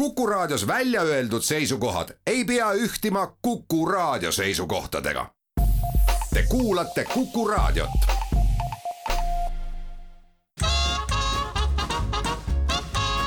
Kuku 0.00 0.26
Raadios 0.26 0.66
välja 0.66 1.02
öeldud 1.02 1.42
seisukohad 1.42 2.08
ei 2.26 2.44
pea 2.44 2.72
ühtima 2.72 3.36
Kuku 3.42 3.86
Raadio 3.86 4.32
seisukohtadega. 4.32 5.26
Te 6.34 6.42
kuulate 6.48 7.04
Kuku 7.14 7.48
Raadiot. 7.48 7.90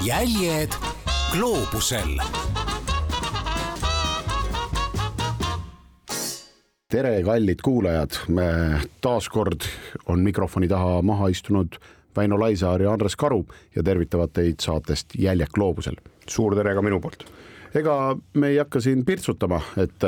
jäljed 0.01 0.69
gloobusel 1.31 2.17
tere, 6.89 7.23
kallid 7.23 7.59
kuulajad, 7.63 8.11
me 8.27 8.81
taaskord 9.01 9.61
on 10.05 10.19
mikrofoni 10.19 10.67
taha 10.67 11.01
maha 11.01 11.27
istunud 11.27 11.77
Väino 12.15 12.39
Laisaar 12.39 12.81
ja 12.81 12.93
Andres 12.93 13.15
Karu 13.15 13.45
ja 13.75 13.83
tervitavad 13.83 14.29
teid 14.33 14.55
saatest 14.61 15.07
Jäljak 15.17 15.49
gloobusel. 15.49 15.95
Suur 16.29 16.55
tere 16.57 16.75
ka 16.75 16.83
minu 16.85 16.99
poolt. 17.03 17.25
ega 17.73 17.93
me 18.37 18.51
ei 18.53 18.59
hakka 18.61 18.79
siin 18.85 19.01
pirtsutama, 19.05 19.57
et 19.81 20.03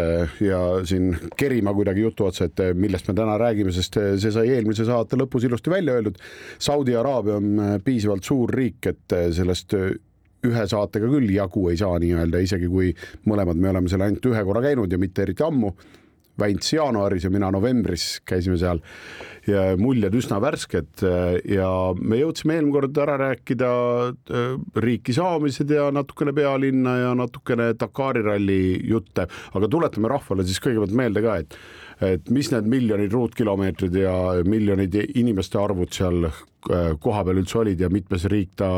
ja 0.46 0.60
siin 0.86 1.16
kerima 1.38 1.74
kuidagi 1.74 2.04
jutu 2.04 2.28
otsa, 2.28 2.46
et 2.46 2.62
millest 2.78 3.08
me 3.10 3.16
täna 3.18 3.40
räägime, 3.41 3.74
sest 3.74 3.98
see 4.22 4.32
sai 4.32 4.52
eelmise 4.54 4.86
saate 4.86 5.18
lõpus 5.18 5.48
ilusti 5.48 5.74
välja 5.74 5.96
öeldud. 5.98 6.20
Saudi 6.62 6.94
Araabia 6.96 7.40
on 7.40 7.80
piisavalt 7.84 8.24
suur 8.24 8.54
riik, 8.54 8.86
et 8.91 9.18
sellest 9.34 9.74
ühe 10.46 10.68
saatega 10.70 11.10
küll 11.10 11.34
jagu 11.34 11.68
ei 11.72 11.78
saa 11.82 11.98
nii-öelda, 12.02 12.44
isegi 12.46 12.70
kui 12.70 12.94
mõlemad 13.26 13.58
me 13.58 13.72
oleme 13.74 13.90
seal 13.90 14.05
ainult 14.05 14.30
ühe 14.30 14.44
korra 14.46 14.62
käinud 14.68 14.94
ja 14.94 15.02
mitte 15.02 15.26
eriti 15.26 15.46
ammu 15.46 15.74
Väints 16.40 16.74
jaanuaris 16.74 17.24
ja 17.24 17.32
mina 17.32 17.52
novembris 17.54 18.20
käisime 18.28 18.58
seal. 18.60 18.82
Ja 19.48 19.76
muljed 19.78 20.16
üsna 20.18 20.40
värsked 20.42 21.04
ja 21.54 21.70
me 22.02 22.18
jõudsime 22.18 22.56
eelmine 22.58 22.74
kord 22.74 22.98
ära 22.98 23.18
rääkida 23.22 23.72
äh, 24.10 24.56
riiki 24.82 25.14
saamised 25.14 25.70
ja 25.70 25.92
natukene 25.94 26.34
pealinna 26.36 26.98
ja 27.04 27.16
natukene 27.18 27.72
Dakari 27.80 28.24
ralli 28.26 28.60
jutte, 28.90 29.28
aga 29.54 29.70
tuletame 29.72 30.10
rahvale 30.12 30.46
siis 30.48 30.62
kõigepealt 30.64 30.96
meelde 30.98 31.26
ka, 31.26 31.40
et 31.44 31.60
et 32.04 32.26
mis 32.34 32.49
need 32.52 32.66
miljonid 32.68 33.14
ruutkilomeetrid 33.16 33.94
ja 33.96 34.16
miljonid 34.44 34.98
inimeste 35.16 35.62
arvud 35.62 35.94
seal 35.96 36.26
äh, 36.27 36.90
kohapeal 36.99 37.40
üldse 37.40 37.62
olid 37.62 37.80
ja 37.80 37.88
mitmes 37.94 38.26
riik 38.32 38.58
ta 38.60 38.70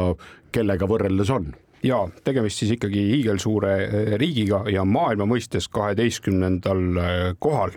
kellega 0.53 0.85
võrreldes 0.85 1.31
on 1.33 1.49
ja 1.87 2.01
tegemist 2.23 2.61
siis 2.61 2.75
ikkagi 2.75 3.05
hiigelsuure 3.11 3.73
eh, 3.85 4.13
riigiga 4.19 4.63
ja 4.71 4.85
maailma 4.85 5.27
mõistes 5.29 5.69
kaheteistkümnendal 5.71 7.01
eh, 7.03 7.23
kohal 7.39 7.75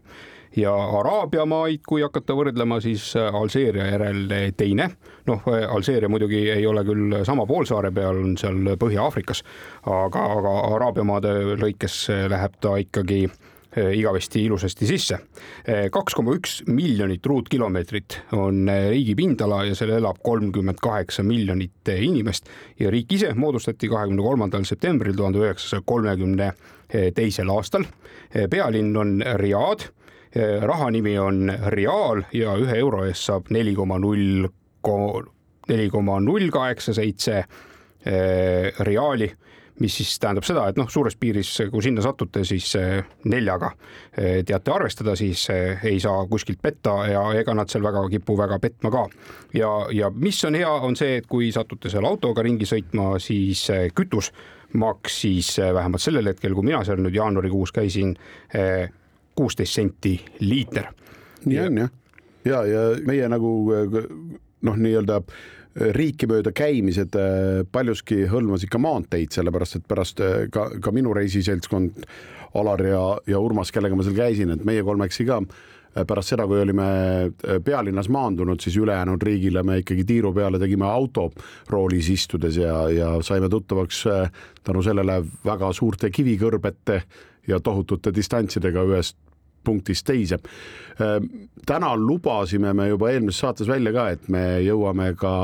ja 0.56 0.72
Araabia 0.98 1.44
maid, 1.46 1.84
kui 1.86 2.02
hakata 2.02 2.34
võrdlema, 2.38 2.80
siis 2.82 3.12
eh, 3.18 3.28
Alžeeria 3.42 3.86
järel 3.92 4.24
teine. 4.58 4.90
noh, 5.30 5.46
Alžeeria 5.46 6.10
muidugi 6.10 6.42
ei 6.50 6.66
ole 6.66 6.84
küll 6.86 7.20
sama 7.28 7.46
poolsaare 7.46 7.92
peal, 7.94 8.24
on 8.24 8.36
seal 8.40 8.74
Põhja-Aafrikas, 8.80 9.44
aga, 9.86 10.26
aga 10.40 10.56
Araabia 10.74 11.06
maade 11.06 11.36
lõikes 11.60 12.02
läheb 12.32 12.58
ta 12.60 12.76
ikkagi 12.82 13.24
Eh, 13.28 13.59
igavesti 13.76 14.44
ilusasti 14.44 14.86
sisse. 14.86 15.18
Eh, 15.64 15.86
kaks 15.94 16.16
koma 16.18 16.34
üks 16.34 16.56
miljonit 16.66 17.26
ruutkilomeetrit 17.26 18.16
on 18.34 18.64
eh, 18.68 18.88
riigi 18.90 19.14
pindala 19.18 19.62
ja 19.68 19.76
seal 19.78 19.94
elab 19.94 20.18
kolmkümmend 20.26 20.80
kaheksa 20.82 21.22
miljonit 21.22 21.92
inimest 21.94 22.50
ja 22.80 22.90
riik 22.90 23.12
ise 23.14 23.30
moodustati 23.38 23.88
kahekümne 23.88 24.22
kolmandal 24.26 24.66
septembril 24.66 25.14
tuhande 25.16 25.44
üheksasaja 25.44 25.86
kolmekümne 25.86 26.52
teisel 27.14 27.50
aastal. 27.54 27.84
pealinn 28.50 28.96
on 28.96 29.20
Riad, 29.38 29.84
raha 30.66 30.88
nimi 30.90 31.12
on 31.18 31.52
riaal 31.70 32.24
ja 32.34 32.56
ühe 32.58 32.78
euro 32.78 33.04
eest 33.06 33.28
saab 33.28 33.52
neli 33.54 33.76
koma 33.78 33.98
null, 34.02 34.48
neli 35.68 35.86
koma 35.90 36.18
null 36.20 36.50
kaheksa 36.50 36.94
seitse 36.94 37.44
riaali 38.82 39.30
mis 39.80 39.96
siis 39.96 40.12
tähendab 40.20 40.44
seda, 40.44 40.66
et 40.68 40.78
noh, 40.78 40.88
suures 40.92 41.16
piiris, 41.20 41.50
kui 41.72 41.82
sinna 41.84 42.02
satute, 42.04 42.42
siis 42.48 42.68
neljaga 43.30 43.72
eh, 44.16 44.40
teate 44.46 44.72
arvestada, 44.74 45.16
siis 45.18 45.46
eh, 45.52 45.80
ei 45.88 46.00
saa 46.00 46.26
kuskilt 46.30 46.60
petta 46.62 46.94
ja 47.08 47.24
ega 47.40 47.54
nad 47.56 47.70
seal 47.72 47.84
väga 47.84 48.04
kipu 48.12 48.36
väga 48.38 48.60
petma 48.60 48.92
ka. 48.92 49.06
ja, 49.56 49.70
ja 49.96 50.10
mis 50.14 50.44
on 50.44 50.58
hea, 50.58 50.70
on 50.70 50.96
see, 50.96 51.20
et 51.20 51.28
kui 51.30 51.50
satute 51.52 51.92
seal 51.92 52.06
autoga 52.08 52.44
ringi 52.46 52.68
sõitma, 52.68 53.14
siis 53.22 53.64
eh, 53.74 53.88
kütus 53.96 54.32
maksis 54.80 55.56
vähemalt 55.58 56.02
sellel 56.02 56.30
hetkel, 56.30 56.54
kui 56.54 56.68
mina 56.68 56.84
seal 56.86 57.00
nüüd 57.02 57.16
jaanuarikuus 57.16 57.72
käisin, 57.74 58.12
kuusteist 59.34 59.74
senti 59.74 60.12
liiter. 60.44 60.92
nii 61.44 61.58
on 61.64 61.80
jah, 61.80 61.90
ja, 62.44 62.60
ja 62.68 62.84
meie 63.02 63.26
nagu 63.32 63.50
noh, 64.62 64.76
nii-öelda 64.76 65.18
riiki 65.74 66.26
mööda 66.30 66.52
käimised 66.56 67.14
äh, 67.18 67.62
paljuski 67.72 68.24
hõlmas 68.30 68.64
ikka 68.66 68.80
maanteid, 68.82 69.30
sellepärast 69.34 69.78
et 69.78 69.88
pärast 69.88 70.22
äh, 70.24 70.46
ka, 70.52 70.68
ka 70.82 70.92
minu 70.94 71.14
reisiseltskond 71.16 72.04
Alar 72.58 72.82
ja, 72.82 73.02
ja 73.30 73.38
Urmas, 73.38 73.70
kellega 73.70 73.94
ma 73.94 74.02
seal 74.02 74.16
käisin, 74.16 74.50
et 74.50 74.64
meie 74.66 74.82
kolmekesi 74.86 75.28
ka 75.28 75.38
äh, 75.38 76.02
pärast 76.08 76.34
seda, 76.34 76.48
kui 76.50 76.58
olime 76.64 76.88
pealinnas 77.64 78.10
maandunud, 78.10 78.58
siis 78.62 78.80
ülejäänud 78.82 79.22
riigile 79.22 79.62
me 79.66 79.78
ikkagi 79.84 80.04
tiiru 80.08 80.34
peale 80.34 80.58
tegime 80.58 80.88
autoroolis 80.90 82.10
istudes 82.16 82.58
ja, 82.58 82.82
ja 82.90 83.14
saime 83.26 83.48
tuttavaks 83.52 84.04
tänu 84.66 84.82
sellele 84.82 85.20
väga 85.46 85.70
suurte 85.76 86.10
kivikõrbete 86.10 87.02
ja 87.46 87.62
tohutute 87.62 88.10
distantsidega 88.14 88.82
ühest 88.90 89.18
punktist 89.64 90.06
teise. 90.06 90.40
Ehm, 91.00 91.28
täna 91.66 91.92
lubasime 91.96 92.72
me 92.76 92.88
juba 92.88 93.12
eelmises 93.12 93.40
saates 93.44 93.68
välja 93.68 93.92
ka, 93.92 94.08
et 94.16 94.28
me 94.28 94.44
jõuame 94.64 95.14
ka 95.20 95.34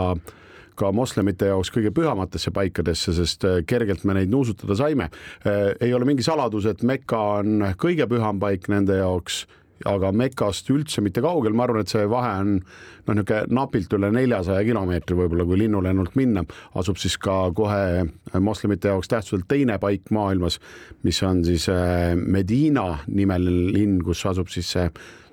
ka 0.76 0.90
moslemite 0.92 1.48
jaoks 1.48 1.70
kõige 1.72 1.88
pühamatesse 1.96 2.50
paikadesse, 2.52 3.14
sest 3.16 3.46
eh, 3.48 3.62
kergelt 3.64 4.04
me 4.04 4.18
neid 4.18 4.28
nuusutada 4.28 4.76
saime. 4.76 5.08
Ehm, 5.44 5.72
ei 5.80 5.94
ole 5.96 6.08
mingi 6.08 6.26
saladus, 6.26 6.68
et 6.68 6.84
Mekka 6.86 7.22
on 7.40 7.70
kõige 7.80 8.04
püham 8.10 8.40
paik 8.42 8.68
nende 8.72 9.00
jaoks 9.00 9.46
aga 9.84 10.12
Mekast 10.12 10.70
üldse 10.72 11.02
mitte 11.04 11.22
kaugel, 11.24 11.54
ma 11.56 11.66
arvan, 11.66 11.84
et 11.84 11.92
see 11.92 12.06
vahe 12.08 12.32
on 12.40 12.54
noh, 12.56 13.14
niisugune 13.14 13.42
napilt 13.54 13.92
üle 13.96 14.10
neljasaja 14.14 14.64
kilomeetri 14.66 15.18
võib-olla, 15.18 15.46
kui 15.48 15.60
linnulennult 15.60 16.16
minna, 16.18 16.44
asub 16.78 16.98
siis 17.00 17.18
ka 17.20 17.50
kohe 17.56 18.06
moslemite 18.42 18.90
jaoks 18.92 19.12
tähtsuselt 19.12 19.46
teine 19.50 19.78
paik 19.82 20.10
maailmas, 20.14 20.58
mis 21.06 21.20
on 21.26 21.44
siis 21.46 21.68
äh, 21.72 22.14
Medina 22.16 23.02
nimeline 23.06 23.72
linn, 23.76 24.00
kus 24.04 24.24
asub 24.26 24.50
siis 24.52 24.72
see 24.76 24.88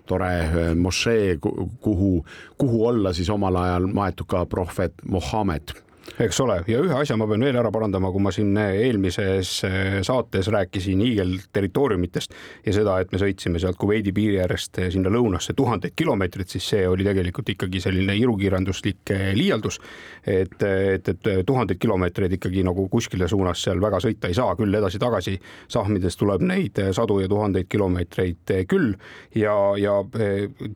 tore 0.09 0.33
äh, 0.43 0.73
mošee, 0.75 1.37
kuhu, 1.39 2.11
kuhu 2.59 2.85
olla 2.87 3.13
siis 3.15 3.31
omal 3.33 3.57
ajal 3.63 3.87
maetud 3.93 4.27
ka 4.29 4.45
prohvet 4.49 5.05
Mohammed 5.07 5.75
eks 6.19 6.39
ole, 6.43 6.57
ja 6.67 6.79
ühe 6.83 6.95
asja 6.95 7.15
ma 7.17 7.25
pean 7.29 7.43
veel 7.45 7.57
ära 7.57 7.71
parandama, 7.73 8.11
kui 8.13 8.21
ma 8.21 8.31
siin 8.33 8.51
eelmises 8.57 9.51
eh, 9.67 9.95
saates 10.05 10.49
rääkisin 10.53 11.01
hiigelterritooriumitest 11.01 12.35
ja 12.65 12.73
seda, 12.75 12.99
et 13.01 13.13
me 13.13 13.21
sõitsime 13.21 13.61
sealt 13.61 13.79
Kuveidi 13.81 14.13
piiri 14.15 14.37
äärest 14.43 14.77
eh, 14.83 14.89
sinna 14.93 15.11
lõunasse 15.13 15.55
tuhandeid 15.57 15.95
kilomeetreid, 15.97 16.49
siis 16.51 16.67
see 16.73 16.83
oli 16.87 17.07
tegelikult 17.07 17.53
ikkagi 17.55 17.81
selline 17.83 18.15
irukiiranduslik 18.19 19.13
eh, 19.15 19.23
liialdus. 19.37 19.79
et, 20.27 20.61
et, 20.63 21.09
et 21.09 21.29
tuhandeid 21.45 21.79
kilomeetreid 21.81 22.37
ikkagi 22.37 22.63
nagu 22.63 22.87
kuskile 22.91 23.27
suunas 23.27 23.63
seal 23.63 23.81
väga 23.81 23.99
sõita 24.03 24.29
ei 24.29 24.37
saa, 24.37 24.55
küll 24.59 24.75
edasi-tagasi 24.75 25.37
sahmides 25.71 26.17
tuleb 26.19 26.43
neid 26.45 26.79
sadu 26.95 27.19
ja 27.19 27.27
tuhandeid 27.31 27.67
kilomeetreid 27.69 28.53
küll. 28.69 28.93
Ja, 29.35 29.55
ja 29.79 29.97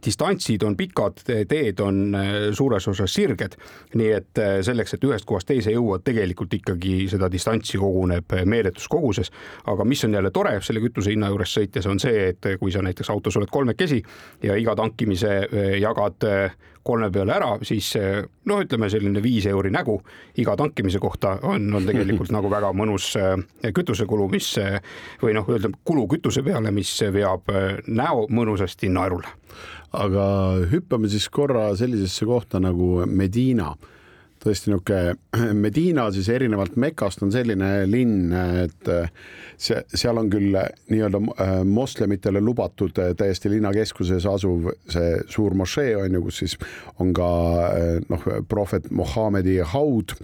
distantsid 0.03 0.63
on 0.67 0.75
pikad, 0.77 1.21
teed 1.23 1.79
on 1.83 2.17
suures 2.57 2.87
osas 2.91 3.13
sirged, 3.13 3.55
nii 3.95 4.11
et 4.17 4.41
selleks, 4.67 4.97
et 4.97 5.03
ühest 5.17 5.27
kohast 5.27 5.49
teise 5.49 5.73
jõuad, 5.73 6.05
tegelikult 6.05 6.53
ikkagi 6.53 7.07
seda 7.11 7.29
distantsi 7.33 7.81
koguneb 7.81 8.37
meeletus 8.45 8.87
koguses. 8.87 9.31
aga 9.65 9.85
mis 9.85 10.03
on 10.05 10.13
jälle 10.13 10.31
tore 10.31 10.59
selle 10.61 10.81
kütuse 10.83 11.11
hinna 11.11 11.31
juures 11.33 11.57
sõites, 11.57 11.87
on 11.89 11.99
see, 11.99 12.29
et 12.29 12.47
kui 12.59 12.71
sa 12.71 12.81
näiteks 12.85 13.09
autos 13.09 13.37
oled 13.37 13.51
kolmekesi 13.51 14.01
ja 14.43 14.55
iga 14.55 14.75
tankimise 14.75 15.33
eh, 15.51 15.77
jagad 15.81 16.27
eh, 16.27 16.57
kolme 16.87 17.09
peale 17.11 17.33
ära, 17.35 17.49
siis 17.67 17.89
eh, 17.99 18.21
noh, 18.47 18.61
ütleme 18.63 18.89
selline 18.91 19.21
viis 19.23 19.47
euri 19.49 19.71
nägu 19.73 19.97
iga 20.39 20.55
tankimise 20.59 21.01
kohta 21.03 21.37
on, 21.49 21.67
on 21.75 21.87
tegelikult 21.87 22.31
nagu 22.37 22.51
väga 22.51 22.71
mõnus 22.77 23.11
kütusekulu, 23.73 24.29
mis 24.31 24.53
või 25.23 25.35
noh, 25.37 25.49
öelda 25.49 25.73
kulu 25.83 26.07
kütuse 26.15 26.45
peale, 26.45 26.71
mis 26.71 26.93
veab 27.13 27.51
näo 27.87 28.27
mõnusasti 28.29 28.91
naerule. 28.93 29.35
aga 29.97 30.23
hüppame 30.71 31.09
siis 31.09 31.29
korra 31.29 31.69
sellisesse 31.75 32.25
kohta 32.25 32.59
nagu 32.59 33.05
Medina 33.07 33.73
tõesti 34.47 34.71
niisugune 34.71 35.53
Medina 35.65 36.07
siis 36.15 36.29
erinevalt 36.33 36.77
Mekast 36.79 37.23
on 37.25 37.33
selline 37.35 37.71
linn, 37.89 38.31
et 38.63 38.91
see, 39.57 39.79
seal 39.93 40.19
on 40.21 40.29
küll 40.31 40.55
nii-öelda 40.91 41.21
äh, 41.41 41.53
moslemitele 41.67 42.41
lubatud 42.43 42.97
äh, 43.01 43.13
täiesti 43.17 43.51
linnakeskuses 43.51 44.27
asuv 44.29 44.69
see 44.91 45.17
suur 45.33 45.57
mošee 45.57 45.95
on 45.97 46.17
ju, 46.17 46.23
kus 46.27 46.41
siis 46.43 46.57
on 47.01 47.13
ka 47.17 47.29
äh, 47.71 47.89
noh, 48.09 48.29
prohvet 48.49 48.91
Mohammedi 48.91 49.59
haud 49.73 50.15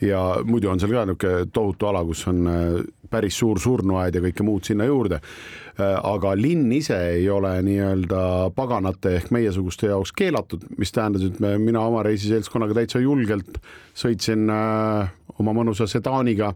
ja 0.00 0.22
muidu 0.44 0.70
on 0.70 0.80
seal 0.80 0.92
ka 0.92 1.04
niisugune 1.06 1.50
tohutu 1.52 1.86
ala, 1.86 2.04
kus 2.04 2.26
on 2.28 2.48
päris 3.14 3.38
suur 3.38 3.60
surnuaed 3.62 4.16
ja 4.16 4.22
kõike 4.24 4.46
muud 4.46 4.66
sinna 4.66 4.88
juurde. 4.88 5.20
aga 5.78 6.36
linn 6.38 6.70
ise 6.72 6.96
ei 7.16 7.24
ole 7.30 7.50
nii-öelda 7.66 8.50
paganate 8.54 9.16
ehk 9.18 9.32
meiesuguste 9.34 9.88
jaoks 9.90 10.12
keelatud, 10.14 10.62
mis 10.78 10.94
tähendas, 10.94 11.24
et 11.26 11.40
me, 11.42 11.56
mina 11.58 11.82
oma 11.82 12.04
reisiseltskonnaga 12.06 12.76
täitsa 12.78 13.02
julgelt 13.02 13.58
sõitsin 13.98 14.46
äh, 14.50 15.10
oma 15.42 15.54
mõnusa 15.56 15.88
sedaaniga 15.90 16.52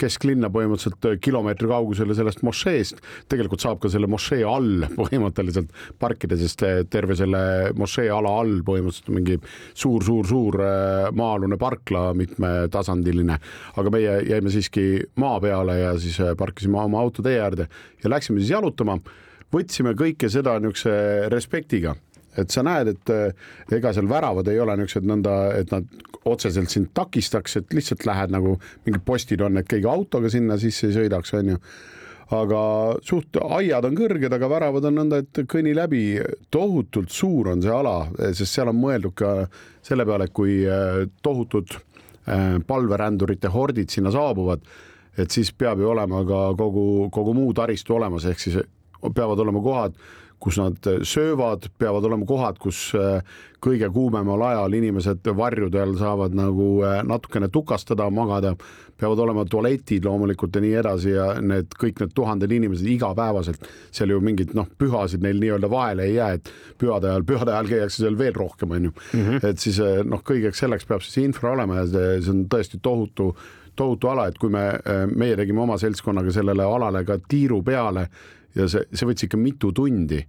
kesklinna 0.00 0.50
põhimõtteliselt 0.54 1.08
äh, 1.08 1.16
kilomeetri 1.22 1.68
kaugusele 1.70 2.16
sellest 2.16 2.42
mošeest. 2.46 3.02
tegelikult 3.30 3.64
saab 3.64 3.80
ka 3.82 3.90
selle 3.92 4.08
mošee 4.10 4.42
all 4.48 4.86
põhimõtteliselt 5.00 5.72
parkida, 6.02 6.38
sest 6.40 6.64
äh, 6.66 6.82
terve 6.90 7.16
selle 7.18 7.72
mošee 7.78 8.08
ala 8.12 8.32
all 8.42 8.60
põhimõtteliselt 8.66 9.12
mingi 9.14 9.38
suur-suur-suur 9.74 10.60
maa-alune 11.16 11.58
parkla, 11.60 12.06
mitmetasandiline. 12.18 13.38
aga 13.76 13.92
meie 13.94 14.16
jäime 14.28 14.52
siiski 14.52 14.86
maa 15.20 15.38
peale 15.42 15.78
ja 15.80 15.92
siis 15.98 16.18
parkisime 16.38 16.80
oma 16.82 17.02
auto 17.02 17.22
tee 17.22 17.38
äärde 17.42 17.68
ja 18.02 18.10
läksime 18.10 18.40
siis 18.40 18.54
jalutama. 18.54 18.98
võtsime 19.54 19.94
kõike 19.94 20.28
seda 20.32 20.58
niisuguse 20.58 21.28
respektiga 21.30 21.94
et 22.40 22.50
sa 22.50 22.64
näed, 22.66 22.92
et 22.94 23.12
eh, 23.14 23.50
ega 23.78 23.92
seal 23.94 24.08
väravad 24.10 24.48
ei 24.50 24.60
ole 24.62 24.76
niisugused 24.78 25.08
nõnda, 25.08 25.34
et 25.60 25.74
nad 25.74 25.86
otseselt 26.24 26.72
sind 26.72 26.92
takistaks, 26.96 27.58
et 27.60 27.74
lihtsalt 27.76 28.06
lähed 28.08 28.32
nagu 28.34 28.56
mingid 28.86 29.04
postid 29.06 29.44
on, 29.44 29.60
et 29.60 29.68
keegi 29.68 29.88
autoga 29.90 30.30
sinna 30.32 30.58
sisse 30.60 30.88
ei 30.88 30.96
sõidaks, 30.96 31.34
onju 31.40 31.60
aga 32.32 32.60
suht 33.04 33.36
aiad 33.36 33.84
on 33.84 33.96
kõrged, 33.98 34.32
aga 34.32 34.48
väravad 34.48 34.88
on 34.88 34.96
nõnda, 35.00 35.20
et 35.22 35.42
kõnni 35.50 35.74
läbi. 35.76 36.04
tohutult 36.50 37.10
suur 37.10 37.50
on 37.52 37.62
see 37.62 37.70
ala, 37.70 38.08
sest 38.32 38.52
seal 38.54 38.70
on 38.72 38.80
mõeldud 38.80 39.14
ka 39.14 39.34
selle 39.82 40.06
peale, 40.08 40.28
kui 40.32 40.62
eh, 40.64 41.04
tohutud 41.22 41.76
eh, 41.76 42.58
palverändurite 42.66 43.52
hordid 43.52 43.90
sinna 43.90 44.10
saabuvad, 44.14 44.64
et 45.18 45.30
siis 45.30 45.52
peab 45.52 45.78
ju 45.78 45.90
olema 45.92 46.24
ka 46.26 46.40
kogu, 46.58 47.10
kogu 47.12 47.34
muu 47.34 47.52
taristu 47.54 47.94
olemas, 47.98 48.24
ehk 48.24 48.40
siis 48.40 48.58
peavad 49.14 49.38
olema 49.38 49.60
kohad 49.62 49.98
kus 50.44 50.58
nad 50.60 50.86
äh, 50.86 51.00
söövad, 51.02 51.70
peavad 51.78 52.04
olema 52.04 52.26
kohad, 52.28 52.58
kus 52.60 52.90
äh, 52.98 53.22
kõige 53.64 53.88
kuumemal 53.92 54.42
ajal 54.44 54.76
inimesed 54.76 55.24
varjude 55.36 55.80
all 55.80 55.94
saavad 55.96 56.36
nagu 56.36 56.66
äh, 56.84 56.98
natukene 57.06 57.48
tukastada, 57.52 58.10
magada, 58.12 58.52
peavad 59.00 59.22
olema 59.24 59.46
tualetid 59.48 60.04
loomulikult 60.04 60.54
ja 60.54 60.62
nii 60.64 60.74
edasi 60.82 61.14
ja 61.14 61.30
need 61.40 61.72
kõik 61.80 62.02
need 62.02 62.12
tuhanded 62.14 62.52
inimesed 62.52 62.90
igapäevaselt, 62.92 63.64
seal 63.94 64.12
ju 64.12 64.20
mingid 64.24 64.52
noh, 64.58 64.68
pühasid 64.78 65.24
neil 65.24 65.40
nii-öelda 65.40 65.72
vahele 65.72 66.10
ei 66.10 66.18
jää, 66.18 66.36
et 66.36 66.52
pühade 66.78 67.08
ajal, 67.10 67.26
pühade 67.32 67.56
ajal 67.56 67.72
käiakse 67.72 68.04
seal 68.04 68.20
veel 68.20 68.36
rohkem, 68.36 68.76
on 68.76 68.90
ju 68.90 68.92
mm. 68.92 69.26
-hmm. 69.26 69.48
et 69.48 69.58
siis 69.64 69.80
noh, 70.04 70.22
kõigeks 70.22 70.60
selleks 70.60 70.86
peab 70.86 71.02
siis 71.02 71.24
infra 71.24 71.56
olema 71.56 71.80
ja 71.80 71.88
see, 71.88 72.14
see 72.20 72.36
on 72.36 72.46
tõesti 72.52 72.82
tohutu 72.82 73.32
tohutu 73.74 74.06
ala, 74.06 74.28
et 74.30 74.36
kui 74.38 74.52
me, 74.54 74.68
meie 75.16 75.34
tegime 75.36 75.64
oma 75.64 75.74
seltskonnaga 75.78 76.30
sellele 76.30 76.62
alale 76.62 77.00
ka 77.04 77.16
tiiru 77.28 77.62
peale 77.66 78.04
ja 78.54 78.68
see, 78.70 78.84
see 78.92 79.08
võttis 79.08 79.28
ikka 79.28 79.40
mitu 79.40 79.72
tundi. 79.76 80.20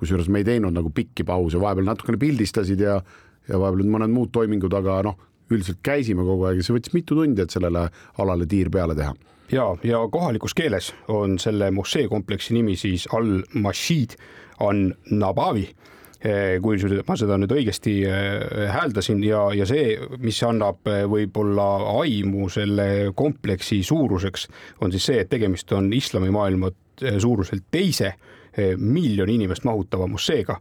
Kusjuures 0.00 0.30
me 0.32 0.40
ei 0.40 0.46
teinud 0.48 0.72
nagu 0.72 0.92
pikki 0.96 1.26
pause, 1.28 1.60
vahepeal 1.60 1.90
natukene 1.90 2.20
pildistasid 2.20 2.80
ja, 2.80 3.00
ja 3.48 3.60
vahepeal 3.60 3.90
mõned 3.90 4.14
muud 4.14 4.32
toimingud, 4.32 4.72
aga 4.78 5.02
noh, 5.10 5.18
üldiselt 5.50 5.82
käisime 5.84 6.24
kogu 6.24 6.46
aeg 6.48 6.60
ja 6.60 6.66
see 6.66 6.76
võttis 6.76 6.94
mitu 6.96 7.18
tundi, 7.18 7.42
et 7.42 7.52
sellele 7.52 7.88
alale 8.22 8.48
tiir 8.48 8.70
peale 8.72 8.96
teha. 8.96 9.14
Ja, 9.50 9.66
ja 9.82 10.04
kohalikus 10.12 10.54
keeles 10.54 10.92
on 11.10 11.38
selle 11.42 11.72
mošee 11.74 12.06
kompleksi 12.08 12.54
nimi 12.54 12.76
siis 12.78 13.08
Al-Mashid 13.10 14.14
an-Nabavi 14.62 15.64
eh, 15.66 16.60
kui 16.62 16.78
ma 17.08 17.16
seda 17.18 17.38
nüüd 17.40 17.54
õigesti 17.56 17.96
eh, 18.06 18.68
hääldasin 18.70 19.24
ja, 19.26 19.48
ja 19.56 19.66
see, 19.66 19.96
mis 20.22 20.38
annab 20.46 20.86
eh, 20.86 21.02
võib-olla 21.10 21.66
aimu 21.96 22.46
selle 22.52 22.86
kompleksi 23.18 23.80
suuruseks, 23.86 24.46
on 24.84 24.94
siis 24.94 25.10
see, 25.10 25.24
et 25.24 25.32
tegemist 25.32 25.72
on 25.74 25.90
islamimaailma 25.96 26.70
suuruselt 27.18 27.64
teise 27.70 28.14
Eh, 28.50 28.74
miljoni 28.76 29.36
inimest 29.38 29.62
mahutava 29.62 30.08
mošeega 30.10 30.56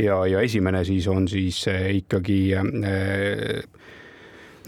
ja, 0.00 0.14
ja 0.24 0.40
esimene 0.40 0.80
siis 0.84 1.04
on 1.12 1.26
siis 1.28 1.58
eh, 1.68 1.90
ikkagi 1.98 2.38
eh, 2.56 3.58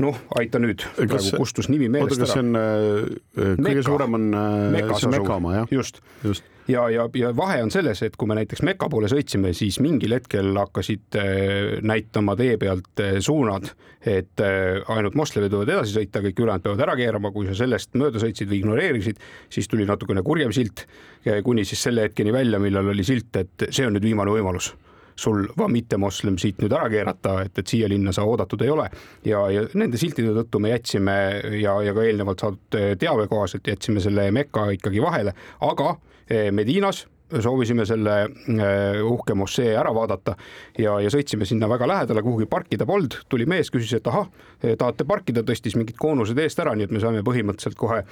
noh, 0.02 0.18
aita 0.38 0.60
nüüd, 0.62 0.84
praegu 0.96 1.38
kustus 1.40 1.70
nimi 1.72 1.88
meelest 1.92 2.20
ära. 2.20 2.26
oota, 2.26 2.26
kas 2.26 2.34
see 2.34 2.42
on 2.42 3.56
kõige 3.56 3.62
Mekka. 3.62 3.88
suurem 3.88 4.18
on 4.18 4.28
Mekas 4.74 5.08
Meka 5.12 5.38
oma 5.38 5.56
jah? 5.60 5.72
just, 5.72 6.02
just 6.24 6.44
ja, 6.68 6.86
ja, 6.90 7.06
ja 7.14 7.30
vahe 7.36 7.58
on 7.62 7.70
selles, 7.74 8.02
et 8.06 8.16
kui 8.18 8.28
me 8.28 8.36
näiteks 8.38 8.62
Meka 8.66 8.88
poole 8.92 9.10
sõitsime, 9.10 9.52
siis 9.56 9.78
mingil 9.84 10.16
hetkel 10.16 10.50
hakkasid 10.58 11.18
näitama 11.86 12.36
tee 12.38 12.56
pealt 12.60 13.04
suunad, 13.24 13.70
et 14.06 14.42
ainult 14.42 15.18
moslemid 15.18 15.54
võivad 15.54 15.74
edasi 15.76 15.96
sõita, 15.96 16.22
kõik 16.24 16.42
ülejäänud 16.42 16.66
peavad 16.66 16.86
ära 16.86 16.96
keerama, 16.98 17.32
kui 17.34 17.48
sa 17.48 17.56
sellest 17.62 17.94
mööda 17.98 18.22
sõitsid 18.22 18.50
või 18.50 18.62
ignoreerisid, 18.62 19.22
siis 19.52 19.70
tuli 19.70 19.86
natukene 19.88 20.24
kurjem 20.26 20.54
silt 20.56 20.86
kuni 21.46 21.64
siis 21.66 21.86
selle 21.88 22.08
hetkeni 22.08 22.34
välja, 22.34 22.60
millal 22.62 22.92
oli 22.94 23.06
silt, 23.06 23.32
et 23.38 23.70
see 23.70 23.86
on 23.86 23.96
nüüd 23.96 24.06
viimane 24.06 24.34
võimalus 24.34 24.74
sul 25.16 25.46
mittemoslem 25.72 26.38
siit 26.38 26.60
nüüd 26.62 26.74
ära 26.76 26.90
keerata, 26.92 27.40
et, 27.46 27.58
et 27.58 27.66
siia 27.66 27.88
linna 27.88 28.12
sa 28.12 28.26
oodatud 28.28 28.62
ei 28.62 28.70
ole. 28.70 28.88
ja, 29.24 29.42
ja 29.50 29.64
nende 29.74 30.00
siltide 30.00 30.34
tõttu 30.36 30.60
me 30.62 30.74
jätsime 30.74 31.16
ja, 31.60 31.78
ja 31.82 31.96
ka 31.96 32.04
eelnevalt 32.04 32.44
saadud 32.44 32.80
teave 33.00 33.26
kohaselt 33.30 33.66
jätsime 33.66 34.02
selle 34.04 34.30
Mekka 34.34 34.68
ikkagi 34.76 35.02
vahele, 35.02 35.34
aga 35.64 35.96
eh, 36.28 36.50
Medinas 36.52 37.06
soovisime 37.42 37.82
selle 37.86 38.16
äh, 38.22 39.00
uhke 39.02 39.34
mošee 39.34 39.72
ära 39.74 39.90
vaadata 39.94 40.36
ja, 40.78 40.94
ja 41.02 41.10
sõitsime 41.10 41.48
sinna 41.48 41.68
väga 41.68 41.88
lähedale, 41.90 42.22
kuhugi 42.22 42.46
parkida 42.50 42.86
polnud, 42.86 43.18
tuli 43.28 43.48
mees, 43.50 43.70
küsis, 43.74 43.96
et 43.98 44.06
ahah, 44.06 44.28
tahate 44.62 45.06
parkida, 45.08 45.42
tõstis 45.46 45.74
mingid 45.78 45.98
koonused 45.98 46.38
eest 46.38 46.62
ära, 46.62 46.76
nii 46.76 46.86
et 46.86 46.94
me 46.94 47.02
saime 47.02 47.24
põhimõtteliselt 47.26 47.78
kohe 47.80 48.04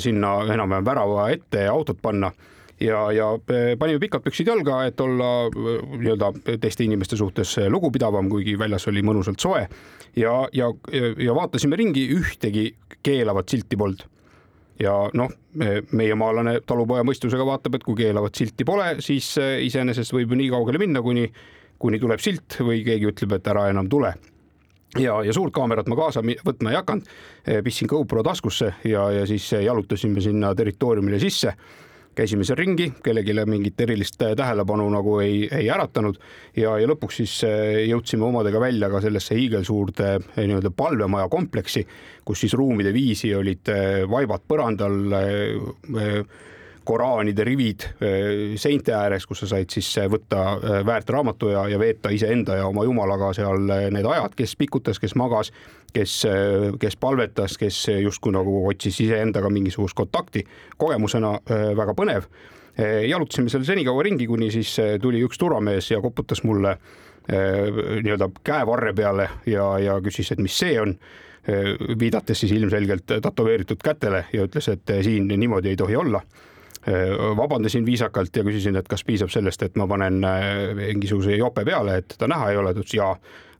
sinna 0.00 0.38
enam-vähem 0.54 0.86
värava 0.88 1.28
ette 1.34 1.66
autot 1.68 2.00
panna 2.00 2.32
ja, 2.80 3.12
ja 3.12 3.28
äh, 3.34 3.78
panime 3.78 4.00
pikad 4.00 4.24
püksid 4.24 4.48
jalga, 4.50 4.82
et 4.86 5.00
olla 5.00 5.48
nii-öelda 5.50 6.32
teiste 6.60 6.84
inimeste 6.84 7.16
suhtes 7.16 7.56
lugupidavam, 7.72 8.28
kuigi 8.30 8.56
väljas 8.58 8.88
oli 8.90 9.04
mõnusalt 9.06 9.40
soe. 9.40 9.66
ja, 10.16 10.34
ja, 10.52 10.70
ja 11.18 11.34
vaatasime 11.34 11.76
ringi, 11.76 12.06
ühtegi 12.16 12.70
keelavat 13.02 13.48
silti 13.48 13.76
polnud. 13.76 14.06
Ja 14.80 14.92
noh, 15.16 15.30
meiemaalane 15.96 16.58
talupoja 16.68 17.04
mõistusega 17.04 17.46
vaatab, 17.48 17.78
et 17.78 17.84
kui 17.84 17.96
keelavat 17.96 18.34
silti 18.36 18.64
pole, 18.68 18.98
siis 19.00 19.30
iseenesest 19.40 20.12
võib 20.12 20.34
ju 20.34 20.40
nii 20.42 20.50
kaugele 20.52 20.80
minna, 20.82 21.00
kuni, 21.00 21.30
kuni 21.80 22.00
tuleb 22.00 22.20
silt 22.20 22.58
või 22.60 22.82
keegi 22.84 23.08
ütleb, 23.08 23.38
et 23.38 23.48
ära 23.48 23.70
enam 23.72 23.88
tule. 23.88 24.12
Ja, 25.00 25.16
ja 25.24 25.32
suurt 25.32 25.54
kaamerat 25.56 25.88
ma 25.88 25.96
kaasa 25.96 26.20
võtma 26.20 26.72
ei 26.72 26.76
hakanud, 26.76 27.08
pistsin 27.64 27.88
GoPro 27.88 28.20
taskusse 28.24 28.74
ja, 28.84 29.08
ja 29.12 29.24
siis 29.28 29.48
jalutasime 29.64 30.20
sinna 30.24 30.52
territooriumile 30.56 31.20
sisse 31.24 31.56
käisime 32.16 32.46
seal 32.48 32.58
ringi, 32.58 32.88
kellelegi 33.04 33.34
mingit 33.48 33.80
erilist 33.84 34.18
tähelepanu 34.18 34.88
nagu 34.92 35.18
ei, 35.20 35.44
ei 35.52 35.68
äratanud. 35.72 36.18
Ja, 36.56 36.76
ja 36.80 36.88
lõpuks 36.88 37.20
siis 37.20 37.36
eh, 37.48 37.84
jõudsime 37.90 38.26
omadega 38.28 38.60
välja 38.62 38.90
ka 38.92 39.02
sellesse 39.04 39.36
hiigelsuurde 39.38 40.10
eh, 40.16 40.42
nii-öelda 40.42 40.72
palvemaja 40.76 41.28
kompleksi, 41.32 41.84
kus 42.24 42.44
siis 42.44 42.56
ruumide 42.58 42.92
viisi 42.96 43.34
olid 43.36 43.68
vaibad 44.10 44.44
põrandal 44.48 44.96
Koraanide 46.86 47.44
rivid 47.44 47.84
seinte 48.60 48.94
ääres, 48.94 49.26
kus 49.26 49.42
sa 49.42 49.48
said 49.50 49.72
siis 49.74 49.88
võtta 50.10 50.42
väärt 50.86 51.10
raamatu 51.10 51.50
ja, 51.50 51.64
ja 51.70 51.80
veeta 51.82 52.12
iseenda 52.14 52.60
ja 52.60 52.68
oma 52.68 52.84
jumalaga 52.86 53.32
seal 53.36 53.66
need 53.66 54.06
ajad, 54.06 54.36
kes 54.38 54.54
pikutas, 54.60 55.00
kes 55.02 55.16
magas, 55.18 55.50
kes, 55.94 56.14
kes 56.80 56.98
palvetas, 57.00 57.56
kes 57.58 57.80
justkui 58.04 58.34
nagu 58.36 58.60
otsis 58.70 59.00
iseendaga 59.02 59.50
mingisugust 59.50 59.98
kontakti. 59.98 60.44
kogemusena 60.76 61.34
väga 61.76 61.94
põnev. 61.98 62.30
jalutasime 63.08 63.50
seal 63.50 63.64
senikaua 63.64 64.02
ringi, 64.02 64.26
kuni 64.26 64.50
siis 64.50 64.76
tuli 65.02 65.24
üks 65.24 65.38
turvamees 65.38 65.90
ja 65.90 66.00
koputas 66.00 66.44
mulle 66.44 66.76
nii-öelda 67.26 68.28
käevarre 68.44 68.92
peale 68.94 69.28
ja, 69.46 69.78
ja 69.78 70.00
küsis, 70.00 70.30
et 70.32 70.38
mis 70.38 70.58
see 70.58 70.80
on 70.80 70.94
viidates 71.98 72.40
siis 72.40 72.52
ilmselgelt 72.52 73.06
tätoveeritud 73.22 73.82
kätele 73.82 74.26
ja 74.32 74.44
ütles, 74.46 74.68
et 74.68 74.92
siin 75.02 75.28
niimoodi 75.28 75.74
ei 75.74 75.76
tohi 75.76 75.96
olla 75.96 76.20
vabandasin 77.36 77.86
viisakalt 77.86 78.36
ja 78.36 78.44
küsisin, 78.46 78.76
et 78.78 78.88
kas 78.88 79.02
piisab 79.04 79.30
sellest, 79.32 79.62
et 79.62 79.76
ma 79.76 79.88
panen 79.90 80.22
äh, 80.24 80.46
mingisuguse 80.78 81.36
jope 81.36 81.64
peale, 81.66 81.98
et 82.00 82.14
teda 82.14 82.30
näha 82.30 82.52
ei 82.52 82.60
ole, 82.60 82.74
ta 82.74 82.84
ütles 82.84 82.96
jaa. 82.98 83.16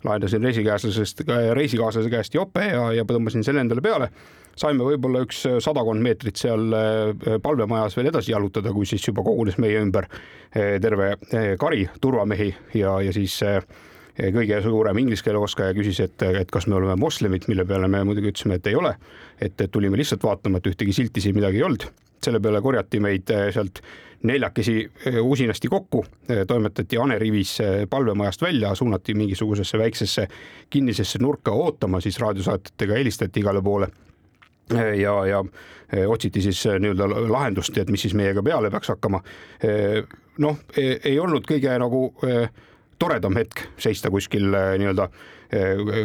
laenasin 0.06 0.44
reisikaaslasest, 0.44 1.22
reisikaaslase 1.56 2.10
käest 2.10 2.34
jope 2.34 2.62
ja, 2.68 2.92
ja 2.94 3.04
tõmbasin 3.04 3.42
selle 3.42 3.64
endale 3.64 3.82
peale. 3.82 4.10
saime 4.56 4.84
võib-olla 4.84 5.24
üks 5.24 5.42
sadakond 5.60 6.02
meetrit 6.02 6.36
seal 6.36 6.72
äh, 6.72 7.40
palvemajas 7.42 7.96
veel 7.96 8.12
edasi 8.12 8.32
jalutada, 8.32 8.72
kui 8.72 8.86
siis 8.86 9.08
juba 9.08 9.24
kogunes 9.26 9.58
meie 9.58 9.80
ümber 9.82 10.06
äh, 10.06 10.78
terve 10.80 11.16
kari 11.58 11.88
turvamehi 12.00 12.54
ja, 12.74 13.00
ja 13.02 13.12
siis 13.12 13.42
kõige 14.16 14.62
suurem 14.64 14.98
inglise 15.02 15.24
keele 15.26 15.42
oskaja 15.44 15.74
küsis, 15.76 16.00
et, 16.00 16.22
et 16.22 16.50
kas 16.50 16.66
me 16.66 16.78
oleme 16.78 16.96
moslemid, 16.96 17.44
mille 17.50 17.66
peale 17.68 17.88
me 17.88 18.00
muidugi 18.08 18.32
ütlesime, 18.32 18.56
et 18.56 18.66
ei 18.66 18.78
ole. 18.78 18.94
et, 19.40 19.62
tulime 19.70 19.98
lihtsalt 20.00 20.24
vaatama, 20.24 20.58
et 20.58 20.72
ühtegi 20.72 20.92
silti 20.96 21.20
siin 21.20 21.36
midagi 21.36 21.60
ei 21.60 21.68
olnud 21.68 21.88
selle 22.26 22.40
peale 22.40 22.60
korjati 22.62 23.00
meid 23.02 23.30
eh, 23.34 23.48
sealt 23.54 23.80
neljakesi 24.26 24.76
eh, 24.82 25.18
usinasti 25.22 25.68
kokku, 25.70 26.02
eh, 26.28 26.42
toimetati 26.48 26.98
hanerivis 27.00 27.56
palvemajast 27.90 28.42
välja, 28.42 28.74
suunati 28.74 29.14
mingisugusesse 29.14 29.78
väiksesse 29.78 30.26
kinnisesse 30.70 31.20
nurka 31.22 31.54
ootama, 31.54 32.00
siis 32.00 32.18
raadiosaatjatega 32.22 33.00
helistati 33.00 33.44
igale 33.44 33.62
poole 33.62 33.90
ja, 34.98 35.12
ja 35.30 35.42
otsiti 36.10 36.42
siis 36.42 36.64
nii-öelda 36.66 37.06
lahendust, 37.30 37.76
et 37.78 37.90
mis 37.92 38.02
siis 38.02 38.16
meiega 38.18 38.42
peale 38.42 38.70
peaks 38.70 38.88
hakkama. 38.90 39.20
noh, 40.42 40.56
ei 40.80 41.18
olnud 41.22 41.46
kõige 41.46 41.76
nagu 41.78 42.00
toredam 42.98 43.36
hetk 43.38 43.66
seista 43.78 44.10
kuskil 44.10 44.50
nii-öelda 44.52 45.08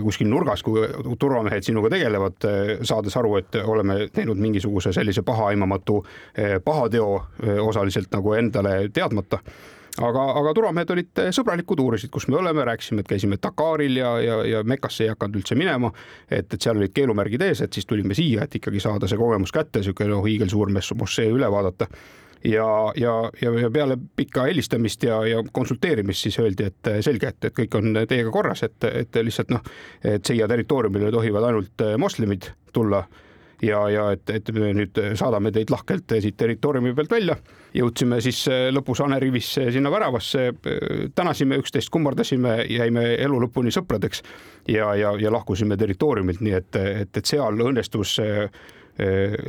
kuskil 0.04 0.30
nurgas, 0.30 0.62
kui 0.62 0.84
turvamehed 1.20 1.66
sinuga 1.66 1.90
tegelevad, 1.90 2.46
saades 2.86 3.16
aru, 3.18 3.36
et 3.40 3.58
oleme 3.66 3.96
teinud 4.14 4.38
mingisuguse 4.38 4.94
sellise 4.94 5.24
pahaaimamatu 5.26 5.98
pahateo 6.66 7.08
osaliselt 7.66 8.14
nagu 8.14 8.36
endale 8.38 8.76
teadmata 8.94 9.42
aga, 10.00 10.24
aga 10.40 10.54
turvamehed 10.56 10.94
olid 10.96 11.22
sõbralikud, 11.36 11.82
uurisid, 11.84 12.12
kus 12.14 12.28
me 12.32 12.38
oleme, 12.40 12.64
rääkisime, 12.68 13.04
et 13.04 13.10
käisime 13.10 13.40
Dakaril 13.42 13.98
ja, 14.00 14.14
ja, 14.24 14.38
ja 14.48 14.64
Mekasse 14.68 15.06
ei 15.08 15.12
hakanud 15.12 15.42
üldse 15.42 15.58
minema. 15.60 15.92
et, 16.30 16.54
et 16.54 16.62
seal 16.62 16.80
olid 16.80 16.94
keelumärgid 16.96 17.44
ees, 17.48 17.64
et 17.66 17.74
siis 17.74 17.88
tulime 17.90 18.16
siia, 18.18 18.46
et 18.46 18.56
ikkagi 18.56 18.80
saada 18.84 19.10
see 19.10 19.20
kogemus 19.20 19.52
kätte, 19.56 19.84
sihuke 19.84 20.08
noh, 20.10 20.24
hiigelsuur 20.26 20.72
mošee 20.72 21.30
üle 21.34 21.50
vaadata 21.52 21.90
ja, 22.44 22.68
ja, 22.96 23.16
ja, 23.42 23.52
ja 23.60 23.72
peale 23.74 23.98
pikka 24.16 24.46
helistamist 24.50 25.04
ja, 25.04 25.22
ja 25.28 25.44
konsulteerimist 25.52 26.28
siis 26.28 26.40
öeldi, 26.40 26.70
et 26.72 26.92
selge, 27.06 27.34
et, 27.34 27.50
et 27.50 27.58
kõik 27.62 27.78
on 27.80 27.92
teiega 28.08 28.32
korras, 28.34 28.64
et, 28.68 28.90
et 28.90 29.22
lihtsalt 29.24 29.54
noh, 29.54 29.66
et 30.04 30.26
siia 30.26 30.48
territooriumile 30.52 31.12
tohivad 31.14 31.50
ainult 31.52 31.86
moslemid 32.02 32.52
tulla 32.74 33.06
ja, 33.62 33.82
ja 33.90 34.06
et, 34.16 34.30
et 34.30 34.52
me 34.56 34.72
nüüd 34.76 35.00
saadame 35.20 35.52
teid 35.54 35.72
lahkelt 35.74 36.16
siit 36.24 36.38
territooriumi 36.40 36.94
pealt 36.98 37.14
välja. 37.14 37.38
jõudsime 37.78 38.20
siis 38.22 38.42
äh, 38.52 38.68
lõpus 38.74 39.00
Hanerivisse 39.04 39.70
sinna 39.72 39.92
väravasse, 39.92 40.48
äh, 40.52 41.06
tänasime 41.16 41.60
üksteist, 41.62 41.90
kummardasime, 41.94 42.58
jäime 42.70 43.06
elu 43.16 43.40
lõpuni 43.46 43.72
sõpradeks 43.72 44.24
ja, 44.68 44.94
ja, 44.96 45.14
ja 45.20 45.32
lahkusime 45.32 45.78
territooriumilt, 45.78 46.42
nii 46.42 46.58
et, 46.58 46.76
et, 46.76 47.18
et 47.18 47.26
seal 47.26 47.62
õnnestus 47.68 48.18
äh, 48.24 48.50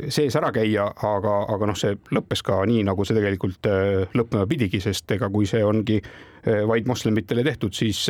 sees 0.09 0.35
ära 0.39 0.49
käia, 0.55 0.87
aga, 1.05 1.33
aga 1.53 1.67
noh, 1.69 1.77
see 1.77 1.97
lõppes 2.15 2.41
ka 2.45 2.61
nii, 2.69 2.85
nagu 2.87 3.05
see 3.05 3.17
tegelikult 3.17 3.69
lõppema 4.17 4.47
pidigi, 4.49 4.81
sest 4.81 5.11
ega 5.13 5.29
kui 5.33 5.45
see 5.49 5.61
ongi 5.63 5.99
vaid 6.43 6.89
moslemitele 6.89 7.45
tehtud, 7.45 7.75
siis, 7.77 8.05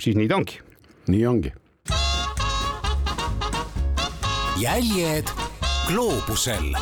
siis 0.00 0.18
nii 0.18 0.30
ta 0.30 0.40
ongi. 0.40 0.58
nii 1.14 1.26
ongi 1.30 1.54
jäljed 4.64 5.26
gloobusel. 5.86 6.74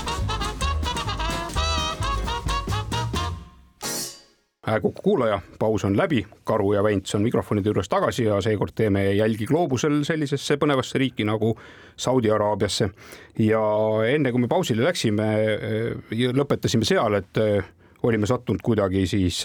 Kuku 4.80 5.02
kuulaja, 5.02 5.40
paus 5.58 5.84
on 5.84 5.96
läbi, 5.96 6.26
Karu 6.44 6.72
ja 6.72 6.82
Vents 6.82 7.14
on 7.14 7.22
mikrofonide 7.22 7.68
juures 7.68 7.88
tagasi 7.88 8.24
ja 8.24 8.40
seekord 8.40 8.72
teeme 8.74 9.12
jälgi 9.12 9.46
gloobusel 9.46 10.04
sellisesse 10.04 10.56
põnevasse 10.56 10.98
riiki 10.98 11.24
nagu 11.24 11.56
Saudi 11.96 12.30
Araabiasse. 12.30 12.90
ja 13.38 13.62
enne 14.06 14.32
kui 14.32 14.40
me 14.40 14.48
pausile 14.48 14.84
läksime, 14.84 15.28
eh, 15.44 16.28
lõpetasime 16.32 16.84
seal, 16.84 17.14
et 17.14 17.36
eh, 17.36 17.64
olime 18.02 18.26
sattunud 18.26 18.62
kuidagi 18.62 19.06
siis 19.06 19.44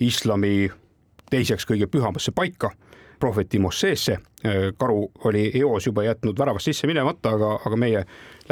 islami 0.00 0.70
teiseks 1.30 1.66
kõige 1.66 1.86
pühamasse 1.86 2.32
paika 2.34 2.70
prohveti 3.22 3.58
Mosseesse. 3.58 4.18
karu 4.78 5.12
oli 5.24 5.50
eos 5.54 5.86
juba 5.86 6.02
jätnud 6.02 6.38
väravast 6.38 6.64
sisse 6.64 6.86
minemata, 6.90 7.30
aga, 7.36 7.50
aga 7.66 7.76
meie 7.78 8.00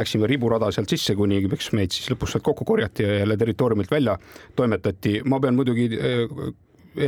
läksime 0.01 0.29
riburada 0.31 0.71
sealt 0.75 0.91
sisse, 0.91 1.15
kuni 1.19 1.43
miks 1.51 1.71
meid 1.77 1.95
siis 1.95 2.11
lõpus 2.13 2.35
sealt 2.35 2.47
kokku 2.47 2.67
korjati 2.69 3.07
ja 3.07 3.21
jälle 3.23 3.37
territooriumilt 3.41 3.91
välja 3.91 4.17
toimetati. 4.57 5.21
ma 5.25 5.41
pean 5.41 5.59
muidugi 5.59 5.91
eh, 5.97 6.25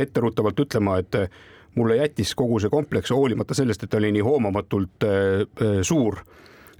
etteruttavalt 0.03 0.59
ütlema, 0.59 0.99
et 1.01 1.17
mulle 1.75 1.97
jättis 1.97 2.35
kogu 2.35 2.59
see 2.61 2.71
kompleks 2.71 3.11
hoolimata 3.11 3.57
sellest, 3.57 3.83
et 3.83 3.89
ta 3.89 3.99
oli 4.01 4.13
nii 4.15 4.25
hoomamatult 4.25 5.07
eh, 5.09 5.81
suur 5.81 6.21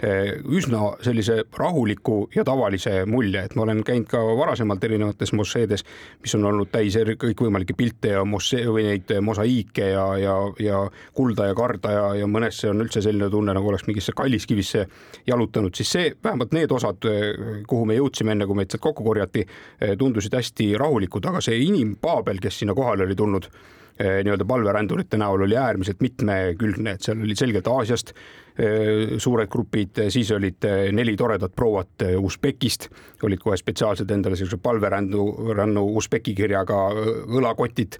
üsna 0.02 0.96
sellise 1.04 1.44
rahuliku 1.56 2.28
ja 2.34 2.44
tavalise 2.44 3.04
mulje, 3.06 3.44
et 3.46 3.54
ma 3.54 3.62
olen 3.62 3.82
käinud 3.86 4.08
ka 4.10 4.18
varasemalt 4.36 4.84
erinevates 4.84 5.32
mošeedes, 5.32 5.84
mis 6.22 6.34
on 6.34 6.44
olnud 6.50 6.72
täis 6.72 6.96
kõikvõimalikke 6.98 7.76
pilte 7.78 8.14
ja 8.16 8.24
mošee 8.26 8.64
või 8.66 8.88
neid 8.88 9.12
mosaiike 9.22 9.90
ja, 9.92 10.06
ja, 10.18 10.34
ja 10.58 10.80
kulda 11.14 11.46
ja 11.50 11.54
karda 11.54 11.92
ja, 11.94 12.08
ja 12.20 12.26
mõnesse 12.30 12.72
on 12.72 12.82
üldse 12.82 13.04
selline 13.04 13.30
tunne, 13.30 13.54
nagu 13.54 13.70
oleks 13.70 13.86
mingisse 13.86 14.12
kalliskivisse 14.16 14.86
jalutanud, 15.26 15.74
siis 15.78 15.94
see, 15.94 16.10
vähemalt 16.24 16.52
need 16.58 16.74
osad, 16.74 17.06
kuhu 17.70 17.86
me 17.86 18.00
jõudsime, 18.00 18.34
enne 18.34 18.50
kui 18.50 18.58
meid 18.58 18.74
sealt 18.74 18.82
kokku 18.88 19.06
korjati, 19.06 19.46
tundusid 19.98 20.34
hästi 20.34 20.72
rahulikud, 20.80 21.30
aga 21.30 21.44
see 21.44 21.62
inimpaabel, 21.68 22.42
kes 22.42 22.64
sinna 22.64 22.74
kohale 22.74 23.06
oli 23.06 23.16
tulnud 23.18 23.48
Eh, 23.94 24.24
nii-öelda 24.26 24.42
palverändurite 24.44 25.18
näol 25.22 25.44
oli 25.46 25.54
äärmiselt 25.54 26.00
mitmekülgne, 26.02 26.96
et 26.96 27.04
seal 27.06 27.20
oli 27.22 27.36
selgelt 27.38 27.68
Aasiast 27.70 28.08
eh, 28.10 28.24
suured 29.18 29.50
grupid, 29.50 29.98
siis 30.14 30.28
olid 30.30 30.62
eh, 30.68 30.88
neli 30.94 31.16
toredat 31.18 31.50
prouat 31.56 32.04
Usbekist, 32.20 32.86
olid 33.26 33.40
kohe 33.42 33.56
spetsiaalselt 33.58 34.12
endale 34.14 34.38
sellise 34.38 34.60
palverändu, 34.62 35.24
rännu 35.56 35.82
Usbeki 35.98 36.36
kirjaga 36.38 36.78
õlakotid 37.24 37.98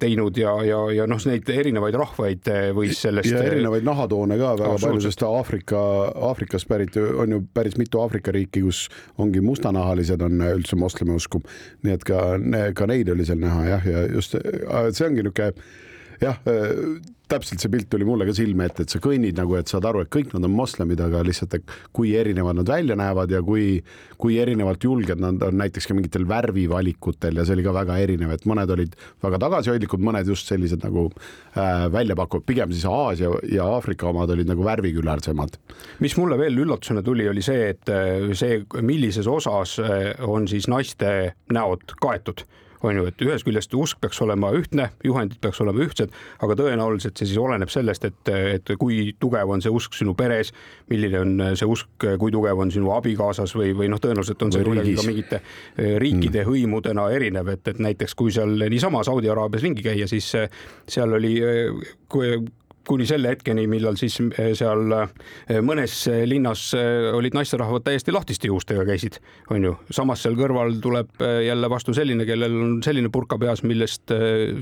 teinud 0.00 0.36
ja, 0.40 0.52
ja, 0.64 0.82
ja 0.92 1.06
noh, 1.08 1.20
neid 1.30 1.48
erinevaid 1.52 1.96
rahvaid 1.96 2.52
võis 2.76 3.00
sellest. 3.00 3.30
ja 3.32 3.42
erinevaid 3.48 3.86
nahatoone 3.88 4.36
ka 4.40 4.54
väga 4.60 4.76
palju, 4.84 5.02
sest 5.04 5.24
Aafrika, 5.28 5.80
Aafrikast 6.28 6.68
pärit 6.68 6.96
on 6.98 7.36
ju 7.36 7.42
päris 7.54 7.78
mitu 7.80 8.02
Aafrika 8.02 8.34
riiki, 8.34 8.64
kus 8.66 8.86
ongi 9.20 9.40
mustanahalised 9.44 10.24
on 10.24 10.40
üldse 10.52 10.76
moslemi 10.76 11.16
usku. 11.16 11.40
nii 11.84 11.96
et 11.96 12.04
ka, 12.04 12.24
ka 12.76 12.88
neid 12.90 13.08
oli 13.12 13.24
seal 13.28 13.40
näha 13.40 13.68
jah, 13.72 13.86
ja 13.88 14.06
just 14.12 14.36
see 14.36 15.06
ongi 15.08 15.24
niisugune 15.24 15.52
jah, 16.20 16.40
äh, 16.46 17.00
täpselt 17.28 17.62
see 17.62 17.72
pilt 17.72 17.88
tuli 17.92 18.06
mulle 18.08 18.26
ka 18.28 18.34
silme 18.36 18.66
ette, 18.68 18.84
et 18.84 18.92
sa 18.92 19.00
kõnnid 19.02 19.36
nagu, 19.38 19.56
et 19.58 19.70
saad 19.70 19.86
aru, 19.88 20.02
et 20.04 20.10
kõik 20.12 20.32
nad 20.34 20.46
on 20.48 20.54
moslemid, 20.54 21.00
aga 21.04 21.22
lihtsalt, 21.26 21.58
et 21.58 21.74
kui 21.96 22.14
erinevad 22.18 22.58
nad 22.60 22.70
välja 22.70 22.96
näevad 22.98 23.32
ja 23.32 23.42
kui, 23.44 23.80
kui 24.20 24.38
erinevalt 24.40 24.84
julged 24.84 25.20
nad 25.22 25.42
on 25.44 25.58
näiteks 25.60 25.88
ka 25.88 25.96
mingitel 25.96 26.26
värvivalikutel 26.28 27.40
ja 27.40 27.46
see 27.46 27.58
oli 27.58 27.66
ka 27.66 27.74
väga 27.76 27.98
erinev, 28.04 28.32
et 28.34 28.46
mõned 28.48 28.72
olid 28.74 28.96
väga 29.24 29.40
tagasihoidlikud, 29.44 30.04
mõned 30.08 30.30
just 30.32 30.48
sellised 30.50 30.84
nagu 30.86 31.08
äh, 31.08 31.86
välja 31.92 32.16
pakuvad, 32.18 32.46
pigem 32.48 32.72
siis 32.74 32.86
Aasia 32.88 33.32
ja 33.52 33.66
Aafrika 33.76 34.08
omad 34.10 34.32
olid 34.34 34.48
nagu 34.48 34.64
värvikülarsemad. 34.66 35.58
mis 36.04 36.16
mulle 36.16 36.38
veel 36.40 36.56
üllatusena 36.64 37.02
tuli, 37.04 37.28
oli 37.28 37.44
see, 37.44 37.74
et 37.74 37.92
äh, 37.92 38.32
see, 38.38 38.62
millises 38.80 39.28
osas 39.28 39.78
äh, 39.82 40.14
on 40.24 40.48
siis 40.48 40.68
naiste 40.70 41.34
näod 41.52 41.98
kaetud 42.00 42.46
on 42.82 42.98
ju, 42.98 43.06
et 43.10 43.22
ühest 43.24 43.46
küljest 43.46 43.74
usk 43.74 44.00
peaks 44.02 44.20
olema 44.24 44.50
ühtne, 44.56 44.90
juhendid 45.04 45.40
peaks 45.42 45.60
olema 45.64 45.82
ühtsed, 45.84 46.14
aga 46.44 46.56
tõenäoliselt 46.58 47.18
see 47.18 47.30
siis 47.30 47.40
oleneb 47.42 47.72
sellest, 47.72 48.04
et, 48.08 48.32
et 48.58 48.74
kui 48.80 49.14
tugev 49.20 49.50
on 49.54 49.64
see 49.64 49.72
usk 49.74 49.96
sinu 49.98 50.14
peres, 50.18 50.52
milline 50.90 51.22
on 51.24 51.34
see 51.58 51.68
usk, 51.68 51.90
kui 52.20 52.34
tugev 52.34 52.62
on 52.62 52.72
sinu 52.74 52.92
abikaasas 52.96 53.54
või, 53.58 53.72
või 53.78 53.90
noh, 53.92 54.02
tõenäoliselt 54.02 54.46
on 54.46 54.54
see 54.54 54.66
kuidagi 54.66 54.94
ka 54.98 55.06
mingite 55.06 55.40
eh, 55.40 55.96
riikide 56.02 56.44
mm. 56.44 56.50
hõimudena 56.50 57.08
erinev, 57.14 57.52
et, 57.54 57.66
et 57.72 57.82
näiteks 57.82 58.16
kui 58.18 58.34
seal 58.34 58.54
niisama 58.68 59.02
Saudi 59.06 59.30
Araabias 59.32 59.66
ringi 59.66 59.84
käia, 59.84 60.08
siis 60.10 60.30
eh, 60.38 60.48
seal 60.88 61.18
oli 61.18 61.34
eh, 61.42 61.92
kuni 62.88 63.06
selle 63.08 63.32
hetkeni, 63.32 63.66
millal 63.70 63.96
siis 64.00 64.16
eh, 64.24 64.52
seal 64.58 64.94
eh, 64.96 65.58
mõnes 65.64 65.94
eh, 66.10 66.22
linnas 66.28 66.70
olid 67.14 67.36
naisterahvad 67.36 67.84
täiesti 67.86 68.14
lahtiste 68.14 68.50
juustega 68.50 68.84
käisid, 68.88 69.18
on 69.54 69.68
ju. 69.68 69.74
samas 69.94 70.24
seal 70.24 70.36
kõrval 70.38 70.78
tuleb 70.82 71.22
jälle 71.44 71.70
vastu 71.70 71.94
selline, 71.96 72.26
kellel 72.28 72.56
on 72.56 72.78
selline 72.84 73.10
purka 73.12 73.38
peas, 73.40 73.62
millest 73.66 74.12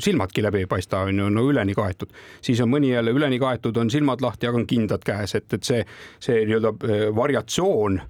silmadki 0.03 0.45
läbi 0.45 0.65
ei 0.65 0.71
paista, 0.71 1.05
on 1.07 1.23
ju, 1.23 1.29
no 1.33 1.47
üleni 1.51 1.77
kaetud. 1.77 2.13
siis 2.45 2.61
on 2.65 2.73
mõni 2.73 2.93
jälle 2.93 3.15
üleni 3.15 3.39
kaetud, 3.43 3.77
on 3.77 3.91
silmad 3.93 4.25
lahti, 4.25 4.49
aga 4.51 4.61
on 4.63 4.67
kindad 4.69 5.05
käes, 5.07 5.37
et, 5.39 5.49
et 5.53 5.65
see, 5.67 5.85
see 6.23 6.45
nii-öelda 6.47 7.13
variatsioon, 7.17 8.01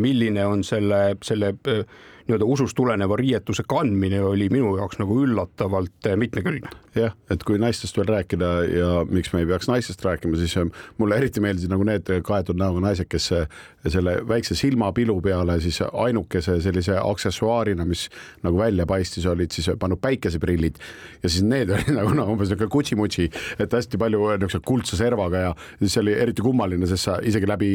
milline 0.00 0.46
on 0.48 0.62
selle, 0.64 1.18
selle 1.24 1.52
nii-öelda 2.28 2.44
usust 2.44 2.76
tuleneva 2.76 3.16
riietuse 3.16 3.64
kandmine 3.68 4.20
oli 4.20 4.50
minu 4.52 4.74
jaoks 4.76 4.98
nagu 5.00 5.16
üllatavalt 5.24 6.08
mitmekülgne. 6.20 6.68
jah, 6.98 7.14
et 7.30 7.44
kui 7.46 7.60
naistest 7.62 7.96
veel 7.96 8.08
rääkida 8.10 8.48
ja 8.68 8.88
miks 9.08 9.30
me 9.32 9.44
ei 9.44 9.46
peaks 9.46 9.68
naistest 9.70 10.02
rääkima, 10.04 10.36
siis 10.36 10.56
ähm, 10.58 10.72
mulle 10.98 11.16
eriti 11.16 11.40
meeldisid 11.40 11.70
nagu 11.70 11.84
need 11.86 12.10
kaetud 12.26 12.58
näoga 12.58 12.82
naised, 12.82 13.06
kes 13.08 13.28
selle 13.88 14.14
väikse 14.28 14.56
silmapilu 14.58 15.14
peale 15.22 15.60
siis 15.62 15.78
ainukese 15.86 16.58
sellise 16.60 16.98
aksessuaarina, 16.98 17.86
mis 17.88 18.08
nagu 18.42 18.58
välja 18.58 18.86
paistis, 18.86 19.26
olid 19.30 19.54
siis 19.54 19.70
pannud 19.78 20.00
päikeseprillid 20.02 20.80
ja 21.22 21.30
siis 21.30 21.46
need 21.46 21.70
olid 21.76 21.92
nagu 21.94 22.12
no, 22.18 22.26
umbes 22.34 22.50
niisugune 22.50 22.72
kutsi-mutsi, 22.74 23.28
et 23.58 23.78
hästi 23.78 24.00
palju 24.00 24.32
niisuguse 24.34 24.62
kuldse 24.66 24.98
servaga 25.00 25.44
ja 25.46 25.54
siis 25.78 25.96
oli 26.02 26.16
eriti 26.18 26.44
kummaline, 26.44 26.90
sest 26.90 27.08
sa 27.08 27.18
isegi 27.22 27.48
läbi 27.48 27.72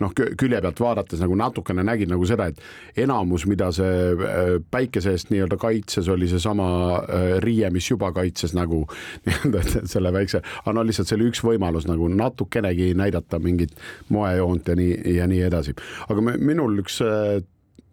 noh, 0.00 0.14
külje 0.16 0.62
pealt 0.62 0.80
vaadates 0.86 1.20
nagu 1.20 1.36
natukene 1.36 1.84
nägid 1.86 2.12
nagu 2.12 2.26
seda, 2.28 2.48
et 2.52 3.02
enamus, 3.04 3.44
mida 3.50 3.72
see 3.74 3.81
see 3.82 4.12
äh, 4.12 4.52
päikese 4.70 5.14
eest 5.16 5.32
nii-öelda 5.32 5.58
kaitses, 5.60 6.08
oli 6.12 6.28
seesama 6.30 6.66
äh, 7.02 7.24
riie, 7.44 7.70
mis 7.74 7.88
juba 7.90 8.12
kaitses 8.16 8.54
nagu 8.56 8.84
nii-öelda 9.26 9.86
selle 9.90 10.12
väikse, 10.14 10.42
aga 10.62 10.76
no 10.76 10.84
lihtsalt 10.86 11.10
see 11.10 11.18
oli 11.18 11.30
üks 11.32 11.42
võimalus 11.44 11.88
nagu 11.90 12.08
natukenegi 12.12 12.92
näidata 12.98 13.40
mingit 13.42 13.74
moejoont 14.14 14.72
ja 14.72 14.78
nii 14.78 15.16
ja 15.16 15.26
nii 15.30 15.42
edasi. 15.48 15.74
aga 16.08 16.24
minul 16.38 16.78
üks 16.84 17.00
äh, 17.06 17.42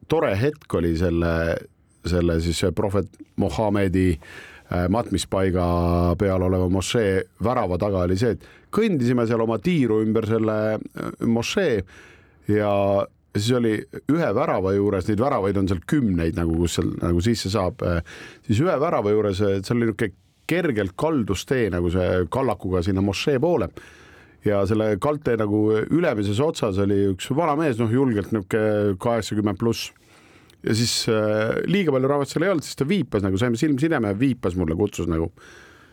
tore 0.10 0.32
hetk 0.40 0.80
oli 0.80 0.96
selle, 0.98 1.34
selle 2.06 2.40
siis 2.44 2.64
prohvet 2.76 3.12
Mohammedi 3.40 4.14
matmispaiga 4.70 5.64
peal 6.22 6.44
oleva 6.46 6.68
mošee 6.70 7.24
värava 7.42 7.80
taga 7.82 8.04
oli 8.06 8.18
see, 8.22 8.36
et 8.36 8.44
kõndisime 8.74 9.26
seal 9.26 9.42
oma 9.42 9.58
tiiru 9.62 9.98
ümber 10.04 10.28
selle 10.30 10.78
mošee 11.26 11.80
ja 12.54 12.74
ja 13.34 13.42
siis 13.42 13.52
oli 13.58 13.76
ühe 14.10 14.32
värava 14.36 14.74
juures, 14.74 15.06
neid 15.10 15.22
väravaid 15.22 15.60
on 15.62 15.70
seal 15.70 15.84
kümneid 15.90 16.40
nagu, 16.40 16.56
kus 16.64 16.80
seal 16.80 16.90
nagu 17.02 17.22
sisse 17.24 17.52
saab, 17.54 17.84
äh, 17.86 18.02
siis 18.48 18.62
ühe 18.64 18.76
värava 18.82 19.14
juures, 19.14 19.42
seal 19.42 19.78
oli 19.78 19.92
niisugune 19.92 20.16
kergelt 20.50 20.96
kaldustee 20.98 21.68
nagu 21.70 21.92
see 21.94 22.26
kallakuga 22.34 22.82
sinna 22.82 23.04
mošee 23.06 23.38
poole. 23.42 23.70
Ja 24.46 24.64
selle 24.66 24.94
kaldtee 25.04 25.36
nagu 25.38 25.60
ülemises 25.92 26.40
otsas 26.42 26.80
oli 26.82 26.98
üks 27.12 27.28
vana 27.36 27.58
mees, 27.60 27.78
noh, 27.78 27.92
julgelt 27.94 28.32
niisugune 28.34 28.98
kaheksakümmend 29.04 29.62
pluss. 29.62 29.92
Ja 30.66 30.74
siis 30.76 31.04
äh, 31.12 31.60
liiga 31.70 31.94
palju 31.94 32.10
rahvast 32.10 32.34
seal 32.34 32.48
ei 32.48 32.54
olnud, 32.56 32.66
siis 32.66 32.80
ta 32.80 32.88
viipas 32.88 33.24
nagu, 33.24 33.38
saime 33.40 33.60
silmsideme, 33.62 34.16
viipas 34.20 34.58
mulle, 34.60 34.76
kutsus 34.80 35.08
nagu. 35.08 35.30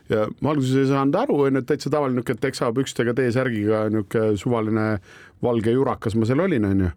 ja 0.09 0.25
ma 0.41 0.53
alguses 0.53 0.79
ei 0.79 0.89
saanud 0.89 1.17
aru, 1.19 1.37
onju, 1.49 1.61
et 1.61 1.67
täitsa 1.69 1.91
tavaline 1.91 2.17
niisugune 2.21 2.43
teksapükstega 2.47 3.15
T-särgiga 3.19 3.89
niisugune 3.93 4.41
suvaline 4.41 4.87
valge 5.43 5.75
jurakas 5.75 6.17
ma 6.17 6.27
seal 6.27 6.41
olin, 6.47 6.65
onju 6.65 6.91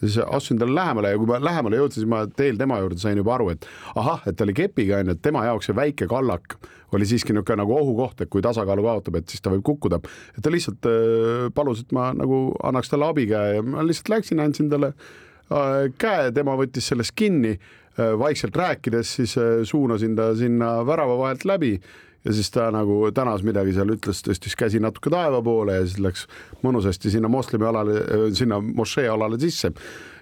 siis 0.00 0.18
astusin 0.18 0.58
talle 0.60 0.74
lähemale 0.74 1.12
ja 1.12 1.18
kui 1.20 1.28
ma 1.30 1.38
lähemale 1.42 1.80
jõudsin, 1.80 2.02
siis 2.02 2.10
ma 2.10 2.24
teel 2.38 2.58
tema 2.60 2.78
juurde 2.82 2.98
sain 3.00 3.18
juba 3.18 3.34
aru, 3.36 3.50
et 3.54 3.66
ahah, 3.94 4.24
et 4.26 4.36
ta 4.36 4.44
oli 4.46 4.54
kepiga 4.56 5.00
onju, 5.00 5.16
et 5.16 5.22
tema 5.24 5.44
jaoks 5.46 5.70
see 5.70 5.76
väike 5.76 6.08
kallak 6.10 6.58
oli 6.94 7.06
siiski 7.08 7.34
niisugune 7.34 7.62
nagu 7.62 7.74
ohukoht, 7.74 8.20
et 8.22 8.30
kui 8.30 8.44
tasakaalu 8.44 8.84
kaotab, 8.86 9.18
et 9.20 9.32
siis 9.32 9.42
ta 9.42 9.50
võib 9.52 9.64
kukkuda. 9.66 10.00
et 10.36 10.42
ta 10.42 10.52
lihtsalt 10.52 10.86
äh, 10.90 11.48
palus, 11.54 11.82
et 11.82 11.96
ma 11.96 12.12
nagu 12.16 12.50
annaks 12.64 12.92
talle 12.92 13.10
abikäe 13.10 13.56
ja 13.56 13.64
ma 13.66 13.84
lihtsalt 13.86 14.12
läksin, 14.14 14.40
andsin 14.40 14.70
talle 14.72 14.92
äh, 14.92 15.90
käe, 15.98 16.30
tema 16.36 16.56
võttis 16.58 16.92
sellest 16.92 17.16
kinni 17.16 17.56
äh,. 17.56 18.14
vaikselt 18.18 18.56
rääkides 18.56 19.14
siis 19.16 19.38
suunasin 19.64 20.16
ta 20.16 20.34
sinna 20.36 20.82
värava 20.86 21.16
vahelt 21.18 21.44
läbi 21.48 21.78
ja 22.26 22.34
siis 22.34 22.50
ta 22.50 22.68
nagu 22.74 22.98
tänas 23.14 23.44
midagi 23.46 23.74
seal, 23.76 23.94
ütles, 23.94 24.20
tõstis 24.26 24.58
käsi 24.58 24.82
natuke 24.82 25.12
taeva 25.14 25.40
poole 25.46 25.78
ja 25.78 25.86
siis 25.86 26.02
läks 26.02 26.26
mõnusasti 26.66 27.12
sinna 27.14 27.30
moslemi 27.30 27.68
alale, 27.68 28.00
sinna 28.34 28.58
mošee 28.60 29.08
alale 29.08 29.38
sisse. 29.40 29.72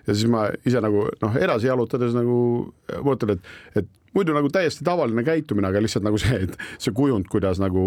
ja 0.06 0.14
siis 0.14 0.28
ma 0.30 0.48
ise 0.66 0.82
nagu 0.84 1.06
noh, 1.22 1.36
edasi 1.40 1.70
jalutades 1.70 2.12
nagu 2.16 2.36
mõtlen, 3.06 3.38
et, 3.38 3.54
et 3.80 3.88
muidu 4.14 4.34
nagu 4.36 4.50
täiesti 4.52 4.84
tavaline 4.84 5.24
käitumine, 5.24 5.68
aga 5.68 5.80
lihtsalt 5.82 6.04
nagu 6.04 6.20
see, 6.20 6.44
et 6.44 6.58
see 6.78 6.92
kujund, 6.94 7.26
kuidas 7.32 7.58
nagu 7.62 7.86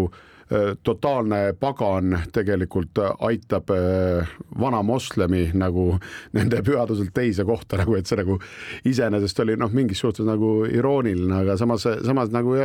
äh, 0.50 0.74
totaalne 0.82 1.54
pagan 1.60 2.18
tegelikult 2.34 2.98
aitab 3.30 3.70
äh, 3.70 4.32
vana 4.60 4.82
moslemi 4.82 5.48
nagu 5.54 5.92
nende 6.36 6.62
pühaduselt 6.66 7.14
teise 7.14 7.46
kohta 7.48 7.78
nagu, 7.84 7.94
et 7.94 8.10
see 8.10 8.18
nagu 8.18 8.40
iseenesest 8.88 9.44
oli 9.46 9.56
noh, 9.60 9.70
mingis 9.70 10.02
suhtes 10.02 10.26
nagu 10.26 10.64
irooniline, 10.66 11.44
aga 11.44 11.56
samas, 11.60 11.86
samas 12.02 12.34
nagu 12.34 12.58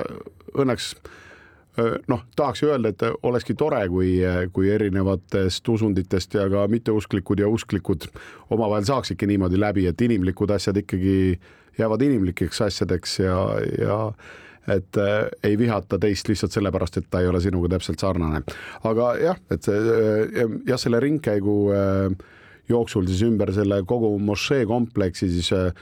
õnneks 0.53 0.95
noh, 2.07 2.21
tahaks 2.35 2.63
öelda, 2.63 2.91
et 2.93 3.03
olekski 3.23 3.55
tore, 3.57 3.81
kui, 3.89 4.15
kui 4.53 4.69
erinevatest 4.69 5.69
usunditest 5.69 6.37
ja 6.37 6.45
ka 6.51 6.67
mitteusklikud 6.69 7.41
ja 7.41 7.49
usklikud 7.49 8.07
omavahel 8.53 8.85
saaksidki 8.85 9.27
niimoodi 9.31 9.59
läbi, 9.59 9.87
et 9.89 10.01
inimlikud 10.01 10.53
asjad 10.53 10.77
ikkagi 10.83 11.39
jäävad 11.77 12.01
inimlikeks 12.05 12.61
asjadeks 12.61 13.19
ja, 13.19 13.37
ja 13.81 13.97
et 14.67 14.97
äh, 14.97 15.27
ei 15.43 15.57
vihata 15.57 15.99
teist 15.99 16.29
lihtsalt 16.29 16.55
sellepärast, 16.55 16.97
et 16.97 17.09
ta 17.11 17.21
ei 17.23 17.27
ole 17.27 17.41
sinuga 17.43 17.73
täpselt 17.75 17.99
sarnane. 17.99 18.43
aga 18.83 19.09
jah, 19.19 19.41
et 19.51 19.65
see 19.65 19.97
jah, 20.67 20.79
selle 20.79 21.01
ringkäigu 21.03 21.57
äh, 21.75 22.15
jooksul 22.69 23.07
siis 23.09 23.25
ümber 23.27 23.51
selle 23.55 23.81
kogu 23.87 24.13
mošee 24.23 24.63
kompleksi 24.69 25.29
siis 25.33 25.51
äh, 25.57 25.73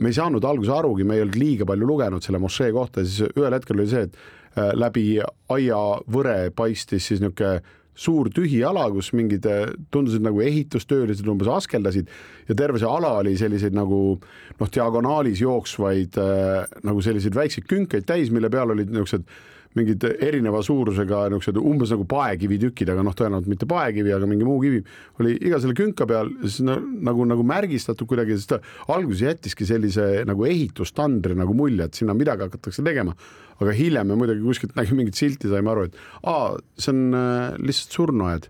me 0.00 0.10
ei 0.10 0.16
saanud 0.16 0.44
alguses 0.44 0.72
arugi, 0.74 1.04
me 1.04 1.18
ei 1.18 1.24
olnud 1.24 1.36
liiga 1.38 1.66
palju 1.68 1.86
lugenud 1.86 2.24
selle 2.24 2.40
mošee 2.42 2.72
kohta, 2.74 3.04
siis 3.04 3.30
ühel 3.34 3.54
hetkel 3.54 3.78
oli 3.78 3.90
see, 3.90 4.08
et 4.08 4.18
Äh, 4.54 4.70
läbi 4.78 5.16
aiavõre 5.50 6.52
paistis 6.54 7.08
siis 7.08 7.18
niisugune 7.18 7.58
suur 7.98 8.28
tühi 8.34 8.60
ala, 8.66 8.84
kus 8.94 9.08
mingid 9.14 9.46
äh, 9.50 9.72
tundusid 9.90 10.22
nagu 10.22 10.38
ehitustöölised 10.46 11.26
umbes 11.30 11.50
askeldasid 11.50 12.10
ja 12.46 12.54
terve 12.58 12.78
see 12.78 12.86
ala 12.86 13.16
oli 13.18 13.32
selliseid 13.38 13.74
nagu 13.74 13.98
noh, 14.14 14.70
diagonaalis 14.76 15.42
jooksvaid 15.42 16.20
äh, 16.22 16.70
nagu 16.86 17.02
selliseid 17.02 17.34
väikseid 17.34 17.66
künkaid 17.70 18.06
täis, 18.06 18.30
mille 18.34 18.50
peal 18.50 18.70
olid 18.76 18.94
niisugused 18.94 19.26
mingid 19.74 20.04
erineva 20.22 20.60
suurusega 20.64 21.24
niisugused 21.32 21.58
umbes 21.58 21.92
nagu 21.94 22.06
paekivitükid, 22.10 22.90
aga 22.92 23.04
noh, 23.06 23.14
tõenäoliselt 23.18 23.50
mitte 23.50 23.68
paekivi, 23.70 24.12
aga 24.14 24.28
mingi 24.30 24.46
muu 24.46 24.60
kivi 24.62 24.80
oli 25.22 25.34
iga 25.48 25.58
selle 25.62 25.76
künka 25.78 26.06
peal 26.10 26.30
siis 26.44 26.60
no, 26.66 26.76
nagu, 27.08 27.26
nagu 27.28 27.46
märgistatud 27.46 28.08
kuidagi, 28.10 28.38
sest 28.38 28.54
ta 28.54 28.60
alguses 28.94 29.24
jättiski 29.26 29.66
sellise 29.68 30.08
nagu 30.28 30.46
ehitustandri 30.48 31.36
nagu 31.38 31.56
mulje, 31.58 31.88
et 31.88 31.98
sinna 31.98 32.14
midagi 32.16 32.46
hakatakse 32.46 32.84
tegema. 32.86 33.16
aga 33.62 33.70
hiljem 33.70 34.08
me 34.10 34.16
muidugi 34.18 34.42
kuskilt 34.42 34.74
nägime 34.74 35.02
mingit 35.02 35.18
silti, 35.18 35.46
saime 35.50 35.70
aru, 35.70 35.86
et 35.86 35.98
aa, 36.26 36.56
see 36.74 36.90
on 36.90 37.14
äh, 37.14 37.54
lihtsalt 37.62 37.94
surnuaed 37.94 38.48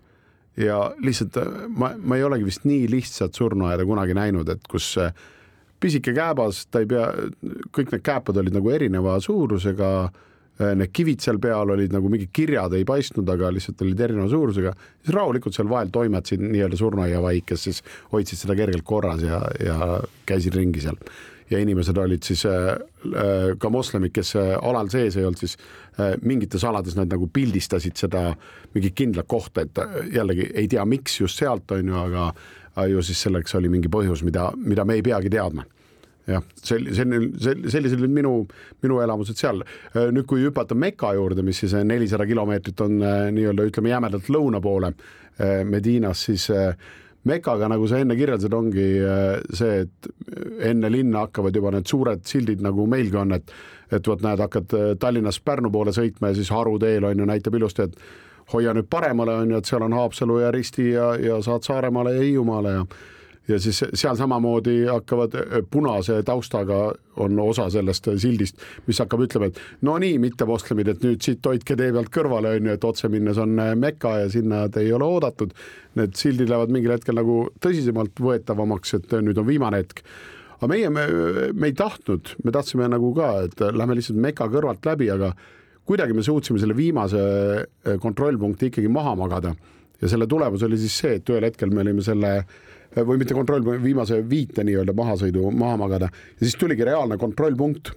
ja 0.60 0.78
lihtsalt 1.04 1.36
äh, 1.40 1.50
ma, 1.68 1.90
ma 2.00 2.16
ei 2.16 2.24
olegi 2.24 2.46
vist 2.48 2.64
nii 2.68 2.86
lihtsat 2.88 3.36
surnuaeda 3.36 3.84
kunagi 3.84 4.16
näinud, 4.16 4.48
et 4.48 4.64
kus 4.70 4.94
äh, 5.02 5.12
pisike 5.80 6.14
kääbas, 6.16 6.64
ta 6.72 6.80
ei 6.80 6.88
pea, 6.88 7.08
kõik 7.74 7.92
need 7.92 8.04
kääpad 8.04 8.40
olid 8.40 8.56
nagu 8.56 8.72
erineva 8.72 9.18
suurusega 9.20 9.90
need 10.58 10.92
kivid 10.94 11.22
seal 11.24 11.40
peal 11.42 11.72
olid 11.74 11.92
nagu 11.94 12.10
mingid 12.10 12.30
kirjad 12.34 12.74
ei 12.78 12.84
paistnud, 12.86 13.28
aga 13.30 13.50
lihtsalt 13.54 13.80
olid 13.82 14.00
erineva 14.06 14.28
suurusega, 14.30 14.72
siis 15.02 15.14
rahulikult 15.16 15.56
seal 15.56 15.70
vahel 15.70 15.90
toimetasid 15.94 16.42
nii-öelda 16.44 16.78
surnuaiavaik, 16.78 17.48
kes 17.50 17.68
siis 17.68 17.80
hoidsid 18.12 18.44
seda 18.44 18.56
kergelt 18.58 18.86
korras 18.86 19.24
ja, 19.26 19.40
ja 19.58 19.78
käisid 20.28 20.54
ringi 20.54 20.84
seal. 20.84 21.00
ja 21.50 21.58
inimesed 21.60 21.98
olid 22.00 22.22
siis 22.24 22.46
äh, 22.46 22.70
äh 22.70 23.58
ka 23.58 23.68
moslemid, 23.70 24.14
kes 24.14 24.36
äh, 24.36 24.54
alal 24.62 24.88
sees 24.90 25.16
ei 25.16 25.26
olnud, 25.26 25.38
siis 25.38 25.58
äh, 26.00 26.14
mingites 26.22 26.64
alades 26.64 26.96
nad 26.96 27.10
nagu 27.10 27.26
pildistasid 27.26 27.96
seda 27.96 28.30
mingit 28.74 28.94
kindlat 28.94 29.28
kohta, 29.28 29.60
et 29.66 30.14
jällegi 30.14 30.48
ei 30.54 30.68
tea, 30.68 30.84
miks 30.84 31.20
just 31.20 31.38
sealt 31.38 31.70
on 31.70 31.88
ju, 31.88 31.98
aga 31.98 32.86
ju 32.88 33.02
siis 33.02 33.20
selleks 33.26 33.54
oli 33.54 33.68
mingi 33.68 33.90
põhjus, 33.92 34.24
mida, 34.24 34.52
mida 34.56 34.84
me 34.84 34.94
ei 34.94 35.02
peagi 35.02 35.30
teadma 35.30 35.66
jah, 36.30 36.42
sel-, 36.56 36.88
selline, 36.96 37.30
sellised 37.70 38.00
olid 38.00 38.14
minu, 38.14 38.34
minu 38.84 38.98
elamused 39.04 39.38
seal. 39.40 39.62
Äh, 39.92 40.10
nüüd, 40.14 40.26
kui 40.30 40.44
hüpata 40.44 40.76
Meka 40.78 41.14
juurde, 41.16 41.44
mis 41.46 41.62
siis 41.62 41.76
nelisada 41.86 42.26
kilomeetrit 42.28 42.80
on 42.84 42.98
äh, 43.02 43.28
nii-öelda 43.34 43.68
ütleme 43.70 43.92
jämedalt 43.92 44.30
lõuna 44.32 44.62
poole 44.64 44.92
äh, 44.94 45.62
Medinas, 45.68 46.26
siis 46.28 46.48
Mekaga, 47.24 47.70
nagu 47.72 47.86
sa 47.88 48.02
enne 48.02 48.18
kirjeldasid, 48.18 48.52
ongi 48.52 48.82
see, 49.56 49.78
et 49.86 50.08
enne 50.68 50.90
linna 50.92 51.22
hakkavad 51.22 51.56
juba 51.56 51.70
need 51.72 51.88
suured 51.88 52.26
sildid, 52.28 52.60
nagu 52.64 52.84
meilgi 52.90 53.16
on, 53.16 53.32
et 53.38 53.54
et 53.94 54.08
vot 54.08 54.20
näed, 54.24 54.40
hakkad 54.40 54.72
Tallinnast 54.98 55.42
Pärnu 55.44 55.68
poole 55.70 55.92
sõitma 55.94 56.30
ja 56.32 56.34
siis 56.34 56.48
Haruteel 56.50 57.04
on 57.04 57.20
ju, 57.20 57.26
näitab 57.28 57.54
ilusti, 57.54 57.84
et 57.84 58.52
hoia 58.52 58.72
nüüd 58.74 58.88
paremale, 58.90 59.36
on 59.40 59.52
ju, 59.52 59.60
et 59.60 59.68
seal 59.68 59.84
on 59.86 59.94
Haapsalu 59.94 60.38
ja 60.40 60.50
Risti 60.52 60.88
ja, 60.90 61.12
ja 61.20 61.36
saad 61.44 61.64
Saaremaale 61.64 62.16
ja 62.16 62.24
Hiiumaale 62.24 62.72
ja 62.74 62.82
ja 63.48 63.58
siis 63.60 63.82
seal 63.94 64.16
samamoodi 64.16 64.84
hakkavad 64.88 65.34
äh, 65.38 65.56
punase 65.70 66.22
taustaga 66.26 66.80
on 67.20 67.38
osa 67.40 67.68
sellest 67.70 68.08
sildist, 68.18 68.60
mis 68.86 68.98
hakkab 69.02 69.24
ütlema, 69.26 69.50
et 69.50 69.60
no 69.86 69.96
nii, 70.02 70.18
mittemoslemid, 70.22 70.90
et 70.90 71.04
nüüd 71.04 71.24
siit 71.24 71.46
hoidke 71.46 71.76
tee 71.78 71.92
pealt 71.94 72.12
kõrvale, 72.14 72.56
on 72.58 72.70
ju, 72.70 72.76
et 72.78 72.86
otse 72.88 73.10
minnes 73.12 73.40
on 73.40 73.58
äh, 73.62 73.74
Meka 73.78 74.16
ja 74.22 74.30
sinna 74.32 74.64
te 74.72 74.84
ei 74.84 74.92
ole 74.96 75.08
oodatud. 75.08 75.52
Need 75.98 76.16
sildid 76.18 76.50
lähevad 76.50 76.72
mingil 76.74 76.94
hetkel 76.96 77.18
nagu 77.18 77.44
tõsisemalt 77.62 78.18
võetavamaks, 78.18 78.96
et 78.98 79.12
nüüd 79.22 79.38
on 79.38 79.46
viimane 79.48 79.84
hetk 79.84 80.02
aga 80.54 80.70
meie, 80.70 80.88
me, 80.90 81.02
me 81.52 81.68
ei 81.68 81.74
tahtnud, 81.76 82.36
me 82.46 82.52
tahtsime 82.54 82.86
nagu 82.88 83.10
ka, 83.16 83.30
et 83.44 83.62
lähme 83.74 83.98
lihtsalt 83.98 84.20
Meka 84.22 84.46
kõrvalt 84.48 84.86
läbi, 84.88 85.10
aga 85.12 85.34
kuidagi 85.84 86.16
me 86.16 86.24
suutsime 86.24 86.60
selle 86.62 86.76
viimase 86.76 87.20
äh, 87.20 87.96
kontrollpunkti 88.00 88.70
ikkagi 88.70 88.88
maha 88.88 89.14
magada 89.20 89.52
ja 90.00 90.10
selle 90.10 90.26
tulemus 90.30 90.64
oli 90.66 90.78
siis 90.80 90.96
see, 91.02 91.18
et 91.18 91.30
ühel 91.32 91.46
hetkel 91.48 91.72
me 91.72 91.82
olime 91.84 92.04
selle 92.04 92.32
või 92.96 93.18
mitte 93.20 93.34
kontroll, 93.34 93.66
viimase 93.82 94.20
viite 94.28 94.64
nii-öelda 94.66 94.94
mahasõidu 94.96 95.50
maha 95.50 95.76
magada. 95.84 96.08
Ja 96.38 96.46
siis 96.46 96.56
tuligi 96.60 96.86
reaalne 96.86 97.18
kontrollpunkt. 97.18 97.92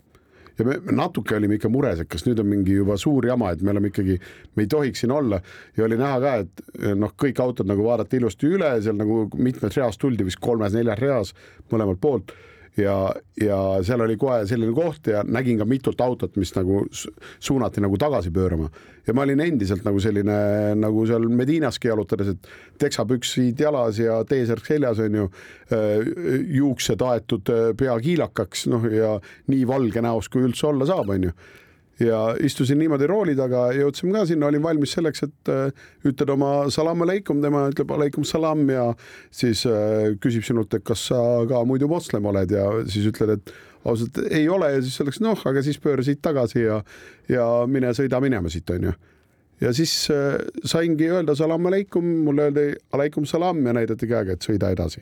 Ja 0.58 0.66
me 0.66 0.80
natuke 0.98 1.36
olime 1.38 1.60
ikka 1.60 1.70
mures, 1.70 2.00
et 2.02 2.10
kas 2.10 2.24
nüüd 2.26 2.40
on 2.42 2.48
mingi 2.50 2.80
juba 2.80 2.96
suur 2.98 3.28
jama, 3.30 3.52
et 3.54 3.62
me 3.62 3.70
oleme 3.76 3.92
ikkagi, 3.92 4.16
me 4.58 4.66
ei 4.66 4.70
tohiks 4.74 5.04
siin 5.04 5.14
olla. 5.14 5.38
Ja 5.78 5.86
oli 5.86 6.00
näha 6.00 6.18
ka, 6.24 6.32
et 6.42 6.88
noh, 6.98 7.14
kõik 7.14 7.38
autod 7.44 7.70
nagu 7.70 7.86
vaadati 7.86 8.18
ilusti 8.18 8.50
üle, 8.58 8.72
seal 8.82 8.98
nagu 8.98 9.28
mitmes 9.38 9.78
reas 9.78 10.02
tuldi 10.02 10.26
vist 10.26 10.42
kolmes-neljas 10.42 10.98
reas 11.04 11.34
mõlemalt 11.70 12.02
poolt 12.02 12.34
ja, 12.78 12.96
ja 13.42 13.58
seal 13.86 14.04
oli 14.06 14.18
kohe 14.20 14.44
selline 14.50 14.74
koht 14.76 15.10
ja 15.12 15.24
nägin 15.26 15.60
ka 15.60 15.66
mitut 15.70 16.02
autot, 16.02 16.36
mis 16.40 16.54
nagu 16.56 16.84
suunati 16.92 17.84
nagu 17.84 17.98
tagasi 17.98 18.32
pöörama. 18.34 18.70
ja 19.08 19.13
ma 19.13 19.24
olin 19.24 19.40
endiselt 19.40 19.86
nagu 19.86 20.00
selline 20.04 20.38
nagu 20.76 21.06
seal 21.08 21.28
Medinaski 21.30 21.88
jalutades, 21.88 22.34
et 22.34 22.50
teksapüksid 22.80 23.60
jalas 23.60 24.00
ja 24.00 24.24
T-särk 24.28 24.66
seljas 24.66 25.00
on 25.00 25.16
ju, 25.22 25.30
juuksed 26.58 27.02
aetud 27.02 27.54
pea 27.78 28.00
kiilakaks, 28.00 28.68
noh 28.72 28.90
ja 28.92 29.16
nii 29.48 29.68
valge 29.68 30.04
näos, 30.04 30.30
kui 30.30 30.44
üldse 30.46 30.68
olla 30.72 30.90
saab, 30.90 31.16
on 31.16 31.30
ju 31.30 31.38
ja 32.00 32.20
istusin 32.44 32.80
niimoodi 32.82 33.08
rooli 33.10 33.36
taga, 33.38 33.68
jõudsime 33.76 34.14
ka 34.16 34.26
sinna, 34.30 34.50
olin 34.52 34.64
valmis 34.64 34.94
selleks, 34.98 35.24
et 35.26 35.52
äh, 35.52 35.86
ütled 36.08 36.30
oma 36.34 36.52
salam 36.74 37.02
aleikum, 37.06 37.42
tema 37.44 37.68
ütleb 37.72 37.94
aleikum 37.96 38.26
salam 38.28 38.66
ja 38.70 38.88
siis 39.34 39.66
äh, 39.70 40.14
küsib 40.22 40.46
sinult, 40.46 40.74
et 40.78 40.86
kas 40.88 41.08
sa 41.12 41.22
ka 41.50 41.64
muidu 41.68 41.90
moslem 41.92 42.30
oled? 42.30 42.54
Ja 42.54 42.70
siis 42.90 43.10
ütled, 43.12 43.38
et 43.38 43.54
ausalt 43.88 44.20
ei 44.30 44.48
ole. 44.50 44.72
Ja 44.76 44.82
siis 44.82 44.98
öeldakse 45.02 45.24
noh, 45.26 45.46
aga 45.50 45.64
siis 45.66 45.80
pööra 45.82 46.06
siit 46.06 46.22
tagasi 46.26 46.66
ja, 46.66 46.82
ja 47.32 47.46
mine 47.70 47.94
sõida 47.98 48.22
minema 48.24 48.52
siit 48.54 48.70
onju. 48.76 48.94
ja 49.62 49.74
siis 49.74 49.94
äh, 50.14 50.38
saingi 50.66 51.10
öelda 51.10 51.36
salam 51.36 51.66
aleikum, 51.66 52.06
mulle 52.28 52.50
öeldi 52.50 52.68
aleikum 52.94 53.26
salam 53.26 53.66
ja 53.66 53.74
näidati 53.74 54.10
käega, 54.10 54.38
et 54.38 54.46
sõida 54.46 54.70
edasi 54.76 55.02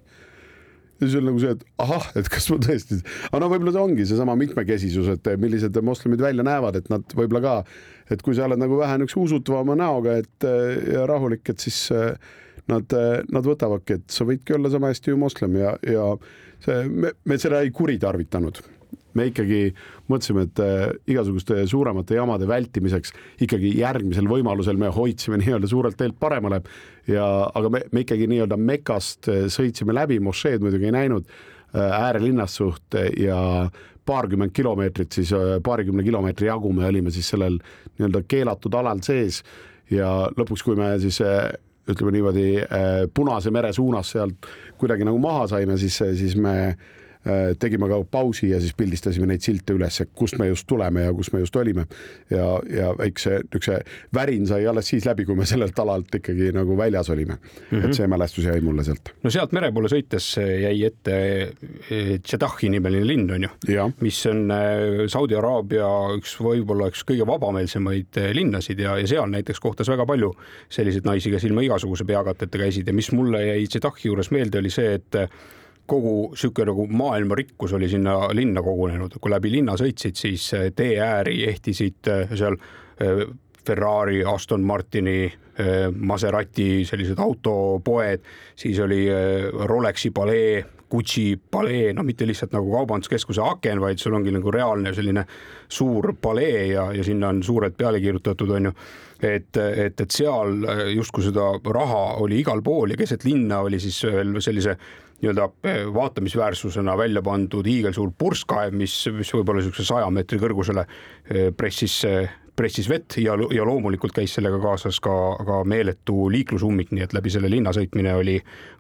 ja 1.00 1.08
siis 1.08 1.18
on 1.20 1.28
nagu 1.30 1.42
see, 1.42 1.56
et 1.56 1.66
ahah, 1.84 2.08
et 2.20 2.30
kas 2.32 2.48
ma 2.54 2.60
tõesti, 2.64 3.00
aga 3.30 3.42
no 3.44 3.50
võib-olla 3.52 3.76
see 3.76 3.84
ongi 3.84 4.08
seesama 4.08 4.38
mitmekesisus, 4.40 5.10
et 5.16 5.30
millised 5.42 5.80
moslemid 5.84 6.24
välja 6.24 6.46
näevad, 6.48 6.80
et 6.80 6.90
nad 6.94 7.18
võib-olla 7.18 7.44
ka, 7.44 7.56
et 8.16 8.24
kui 8.26 8.38
sa 8.38 8.48
oled 8.48 8.62
nagu 8.62 8.80
vähe 8.80 9.00
niisuguse 9.02 9.36
usutavama 9.36 9.78
näoga, 9.80 10.20
et 10.24 10.48
ja 10.94 11.06
rahulik, 11.10 11.44
et 11.52 11.68
siis 11.68 11.82
nad, 12.72 12.96
nad 13.32 13.52
võtavadki, 13.52 14.00
et 14.00 14.16
sa 14.16 14.28
võidki 14.28 14.56
olla 14.56 14.72
sama 14.74 14.94
hästi 14.94 15.14
ju 15.14 15.20
moslem 15.22 15.60
ja, 15.60 15.76
ja 15.86 16.08
see, 16.64 16.88
me, 16.90 17.14
me 17.28 17.40
seda 17.42 17.62
ei 17.66 17.74
kuritarvitanud 17.76 18.64
me 19.16 19.30
ikkagi 19.30 19.60
mõtlesime, 20.12 20.46
et 20.50 20.62
äh, 20.64 20.84
igasuguste 21.12 21.62
suuremate 21.70 22.18
jamade 22.18 22.48
vältimiseks 22.50 23.14
ikkagi 23.46 23.74
järgmisel 23.80 24.28
võimalusel 24.30 24.80
me 24.80 24.92
hoidsime 24.94 25.40
nii-öelda 25.42 25.70
suurelt 25.72 25.98
teelt 26.00 26.20
paremale. 26.20 26.62
Ja, 27.10 27.26
aga 27.56 27.72
me, 27.72 27.84
me 27.96 28.06
ikkagi 28.06 28.30
nii-öelda 28.32 28.60
Mekast 28.60 29.32
äh, 29.32 29.46
sõitsime 29.52 29.96
läbi, 29.96 30.20
mošeed 30.24 30.64
muidugi 30.64 30.90
ei 30.90 30.96
näinud 30.98 31.28
äh, 31.28 31.86
äärelinnas 31.86 32.58
suht 32.60 32.98
ja 33.20 33.38
paarkümmend 34.06 34.54
kilomeetrit, 34.54 35.16
siis 35.18 35.32
paarikümne 35.66 36.04
kilomeetri 36.06 36.46
jagu 36.46 36.70
me 36.78 36.84
olime 36.86 37.10
siis 37.10 37.32
sellel 37.32 37.56
nii-öelda 37.98 38.22
keelatud 38.30 38.76
alal 38.78 39.02
sees. 39.06 39.40
Ja 39.90 40.28
lõpuks, 40.38 40.62
kui 40.66 40.78
me 40.78 40.92
siis 41.02 41.18
ütleme 41.90 42.14
niimoodi 42.14 42.46
Punase 43.14 43.50
mere 43.54 43.72
suunas 43.74 44.12
sealt 44.14 44.46
kuidagi 44.78 45.06
nagu 45.06 45.18
maha 45.22 45.48
saime, 45.50 45.78
siis, 45.82 45.98
siis 46.22 46.38
me 46.38 46.76
tegime 47.60 47.88
ka 47.90 47.98
pausi 48.12 48.50
ja 48.52 48.60
siis 48.62 48.76
pildistasime 48.78 49.26
neid 49.30 49.42
silte 49.42 49.74
üles, 49.74 50.02
kust 50.14 50.38
me 50.38 50.48
just 50.52 50.68
tuleme 50.70 51.08
ja 51.08 51.14
kus 51.14 51.32
me 51.34 51.40
just 51.42 51.56
olime. 51.56 51.86
ja, 52.30 52.46
ja 52.70 52.92
väikse 52.98 53.40
niisuguse 53.40 53.80
värin 54.14 54.48
sai 54.48 54.68
alles 54.68 54.90
siis 54.92 55.06
läbi, 55.06 55.26
kui 55.26 55.36
me 55.36 55.46
sellelt 55.46 55.80
alalt 55.80 56.14
ikkagi 56.20 56.52
nagu 56.56 56.78
väljas 56.78 57.10
olime 57.10 57.34
mm. 57.36 57.80
-hmm. 57.80 57.86
et 57.86 57.94
see 57.98 58.08
mälestus 58.08 58.46
jäi 58.46 58.62
mulle 58.62 58.84
sealt. 58.84 59.14
no 59.24 59.30
sealt 59.30 59.52
mere 59.52 59.72
poole 59.72 59.90
sõites 59.92 60.30
jäi 60.38 60.84
ette 60.86 61.16
Jeddahi 62.32 62.70
nimeline 62.70 63.08
linn 63.08 63.32
on 63.32 63.48
ju, 63.48 63.90
mis 64.02 64.26
on 64.30 64.52
äh, 64.52 65.08
Saudi 65.08 65.36
Araabia 65.36 65.90
üks 66.18 66.38
võib-olla 66.40 66.90
üks 66.94 67.04
kõige 67.08 67.28
vabameelsemaid 67.28 68.22
äh, 68.22 68.32
linnasid 68.38 68.80
ja, 68.80 68.98
ja 69.02 69.08
seal 69.08 69.30
näiteks 69.32 69.60
kohtas 69.60 69.90
väga 69.90 70.06
palju 70.06 70.34
selliseid 70.70 71.06
naisi, 71.06 71.32
kes 71.34 71.44
ilma 71.44 71.66
igasuguse 71.66 72.06
peakateta 72.06 72.58
käisid 72.58 72.88
ja 72.88 72.94
mis 72.94 73.12
mulle 73.12 73.46
jäi 73.46 73.66
Jeddahi 73.66 74.10
juures 74.10 74.32
meelde, 74.32 74.60
oli 74.60 74.70
see, 74.74 74.94
et 75.00 75.22
kogu 75.86 76.34
sihuke 76.38 76.66
nagu 76.66 76.88
maailma 76.90 77.38
rikkus 77.38 77.74
oli 77.74 77.90
sinna 77.90 78.18
linna 78.34 78.62
kogunenud, 78.66 79.18
kui 79.22 79.32
läbi 79.32 79.52
linna 79.54 79.78
sõitsid, 79.80 80.18
siis 80.18 80.48
eh, 80.58 80.70
tee 80.76 80.98
ääri 81.02 81.44
ehtisid 81.50 82.12
eh, 82.12 82.36
seal 82.38 82.58
eh, 82.58 83.26
Ferrari, 83.66 84.24
Aston 84.26 84.62
Martini, 84.62 85.34
Maserati 85.96 86.84
sellised 86.84 87.18
autopoed, 87.24 88.26
siis 88.60 88.80
oli 88.84 89.06
Rolexi 89.66 90.10
palee, 90.12 90.58
Gucci 90.92 91.40
palee, 91.52 91.94
no 91.96 92.04
mitte 92.04 92.28
lihtsalt 92.28 92.52
nagu 92.54 92.74
kaubanduskeskuse 92.74 93.42
aken, 93.42 93.80
vaid 93.82 94.04
sul 94.04 94.18
ongi 94.20 94.34
nagu 94.36 94.52
reaalne 94.52 94.92
selline 94.94 95.24
suur 95.72 96.12
palee 96.22 96.66
ja, 96.74 96.90
ja 96.94 97.08
sinna 97.08 97.32
on 97.32 97.40
suured 97.44 97.74
peale 97.80 98.04
kirjutatud, 98.04 98.52
on 98.60 98.70
ju. 98.70 98.74
et, 99.24 99.58
et, 99.58 99.96
et 99.96 100.12
seal 100.12 100.68
justkui 100.94 101.24
seda 101.26 101.48
raha 101.80 102.04
oli 102.22 102.44
igal 102.44 102.62
pool 102.62 102.92
ja 102.92 103.00
keset 103.00 103.24
linna 103.26 103.64
oli 103.66 103.80
siis 103.80 104.04
veel 104.12 104.36
sellise 104.44 104.76
nii-öelda 105.26 105.50
eh, 105.66 105.84
vaatamisväärsusena 105.94 106.98
välja 106.98 107.22
pandud 107.26 107.68
hiigelsuur 107.68 108.14
purskkaev, 108.18 108.74
mis, 108.78 108.96
mis 109.18 109.34
võib-olla 109.34 109.64
niisuguse 109.64 109.88
saja 109.88 110.10
meetri 110.14 110.40
kõrgusele 110.42 110.86
eh, 110.86 111.52
pressis 111.58 112.04
pressis 112.56 112.88
vett 112.90 113.18
ja, 113.20 113.34
ja 113.52 113.66
loomulikult 113.68 114.16
käis 114.16 114.32
sellega 114.38 114.60
kaasas 114.64 115.02
ka, 115.04 115.14
ka 115.44 115.58
meeletu 115.68 116.30
liiklusummik, 116.32 116.94
nii 116.96 117.04
et 117.04 117.16
läbi 117.16 117.34
selle 117.34 117.52
linna 117.52 117.74
sõitmine 117.76 118.14
oli, 118.16 118.38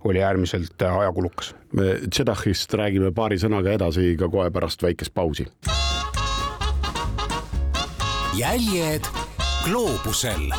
oli 0.08 0.24
äärmiselt 0.24 0.82
ajakulukas. 0.88 1.54
me 1.76 1.98
Jedahist 2.08 2.74
räägime 2.74 3.12
paari 3.12 3.40
sõnaga 3.42 3.76
edasi 3.76 4.16
ka 4.20 4.32
kohe 4.32 4.52
pärast 4.52 4.84
väikest 4.84 5.14
pausi. 5.14 5.48
jäljed 8.36 9.12
gloobusel 9.64 10.52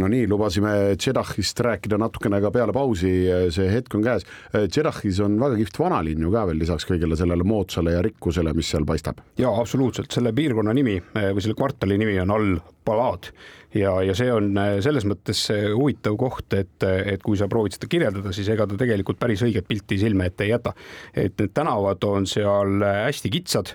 no 0.00 0.08
nii, 0.10 0.26
lubasime 0.28 0.70
Jedahist 0.98 1.60
rääkida 1.62 1.98
natukene 2.00 2.40
ka 2.42 2.50
peale 2.54 2.74
pausi, 2.74 3.12
see 3.54 3.68
hetk 3.70 3.94
on 3.94 4.02
käes. 4.02 4.26
Jedahis 4.54 5.20
on 5.22 5.38
väga 5.38 5.58
kihvt 5.60 5.78
vanalinn 5.78 6.24
ju 6.26 6.32
ka 6.34 6.44
veel 6.48 6.58
lisaks 6.62 6.88
kõigele 6.88 7.18
sellele 7.18 7.46
moodsale 7.46 7.94
ja 7.94 8.02
rikkusele, 8.02 8.54
mis 8.58 8.72
seal 8.74 8.86
paistab. 8.88 9.22
ja 9.38 9.52
absoluutselt, 9.54 10.10
selle 10.10 10.34
piirkonna 10.34 10.74
nimi 10.74 10.98
või 11.14 11.44
selle 11.44 11.58
kvartali 11.58 11.98
nimi 12.00 12.18
on 12.24 12.34
Al 12.34 12.48
Balad 12.84 13.30
ja, 13.74 13.94
ja 14.02 14.14
see 14.16 14.30
on 14.32 14.52
äh, 14.58 14.76
selles 14.84 15.06
mõttes 15.08 15.40
äh, 15.52 15.66
huvitav 15.74 16.16
koht, 16.20 16.46
et, 16.56 16.76
äh, 16.86 17.14
et 17.14 17.24
kui 17.24 17.38
sa 17.38 17.48
proovid 17.50 17.76
seda 17.76 17.88
kirjeldada, 17.90 18.32
siis 18.36 18.48
ega 18.52 18.66
ta 18.70 18.78
tegelikult 18.80 19.18
päris 19.20 19.42
õiget 19.46 19.68
pilti 19.68 19.98
silme 20.00 20.28
ette 20.30 20.46
ei 20.46 20.52
jäta. 20.52 20.74
et 21.14 21.38
need 21.40 21.52
tänavad 21.54 22.04
on 22.04 22.26
seal 22.26 22.82
hästi 22.82 23.30
kitsad, 23.30 23.74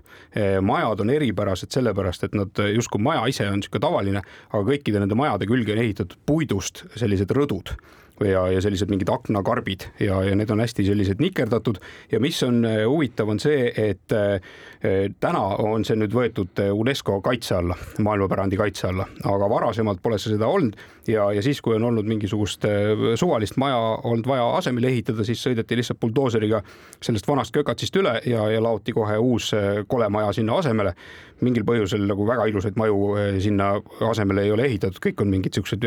majad 0.62 1.02
on 1.04 1.10
eripärased 1.14 1.72
sellepärast, 1.74 2.24
et 2.24 2.36
nad 2.38 2.62
justkui 2.74 3.02
maja 3.02 3.26
ise 3.32 3.48
on 3.48 3.60
niisugune 3.60 3.84
tavaline, 3.84 4.24
aga 4.50 4.64
kõikide 4.72 5.02
nende 5.02 5.18
majade 5.18 5.48
külge 5.50 5.74
on 5.76 5.82
ehitatud 5.84 6.20
puidust 6.26 6.84
sellised 7.00 7.32
rõdud 7.36 7.74
ja, 8.26 8.48
ja 8.52 8.62
sellised 8.62 8.90
mingid 8.92 9.10
aknakarbid 9.12 9.86
ja, 10.00 10.20
ja 10.24 10.36
need 10.36 10.50
on 10.52 10.60
hästi 10.64 10.86
sellised 10.86 11.22
nikerdatud. 11.24 11.80
Ja 12.12 12.20
mis 12.20 12.42
on 12.44 12.64
äh, 12.66 12.84
huvitav, 12.88 13.30
on 13.30 13.40
see, 13.40 13.70
et 13.78 14.16
äh, 14.16 14.40
täna 15.20 15.42
on 15.64 15.86
see 15.88 15.98
nüüd 16.00 16.14
võetud 16.16 16.62
äh, 16.64 16.72
UNESCO 16.76 17.20
kaitse 17.26 17.58
alla, 17.60 17.78
maailmapärandi 18.04 18.60
kaitse 18.60 18.90
alla, 18.90 19.08
aga 19.24 19.50
varasemalt 19.52 20.02
pole 20.04 20.20
see 20.20 20.34
seda 20.36 20.50
olnud 20.50 20.78
ja, 21.08 21.30
ja 21.36 21.44
siis, 21.46 21.62
kui 21.62 21.78
on 21.78 21.88
olnud 21.90 22.08
mingisugust 22.10 22.66
suvalist 23.20 23.58
maja 23.62 23.78
olnud 24.04 24.28
vaja 24.28 24.50
asemele 24.60 24.92
ehitada, 24.92 25.26
siis 25.28 25.42
sõideti 25.44 25.78
lihtsalt 25.80 26.00
buldooseriga 26.02 26.62
sellest 27.02 27.28
vanast 27.28 27.56
kökatsist 27.56 27.96
üle 28.00 28.20
ja, 28.30 28.46
ja 28.52 28.62
laoti 28.64 28.94
kohe 28.96 29.18
uus 29.18 29.52
kole 29.88 30.10
maja 30.10 30.34
sinna 30.36 30.60
asemele. 30.60 30.94
mingil 31.40 31.64
põhjusel 31.64 32.04
nagu 32.04 32.26
väga 32.28 32.46
ilusaid 32.52 32.76
maju 32.76 33.14
sinna 33.40 33.72
asemele 34.10 34.44
ei 34.44 34.52
ole 34.52 34.66
ehitatud, 34.68 35.00
kõik 35.06 35.22
on 35.24 35.30
mingid 35.32 35.56
siuksed 35.56 35.86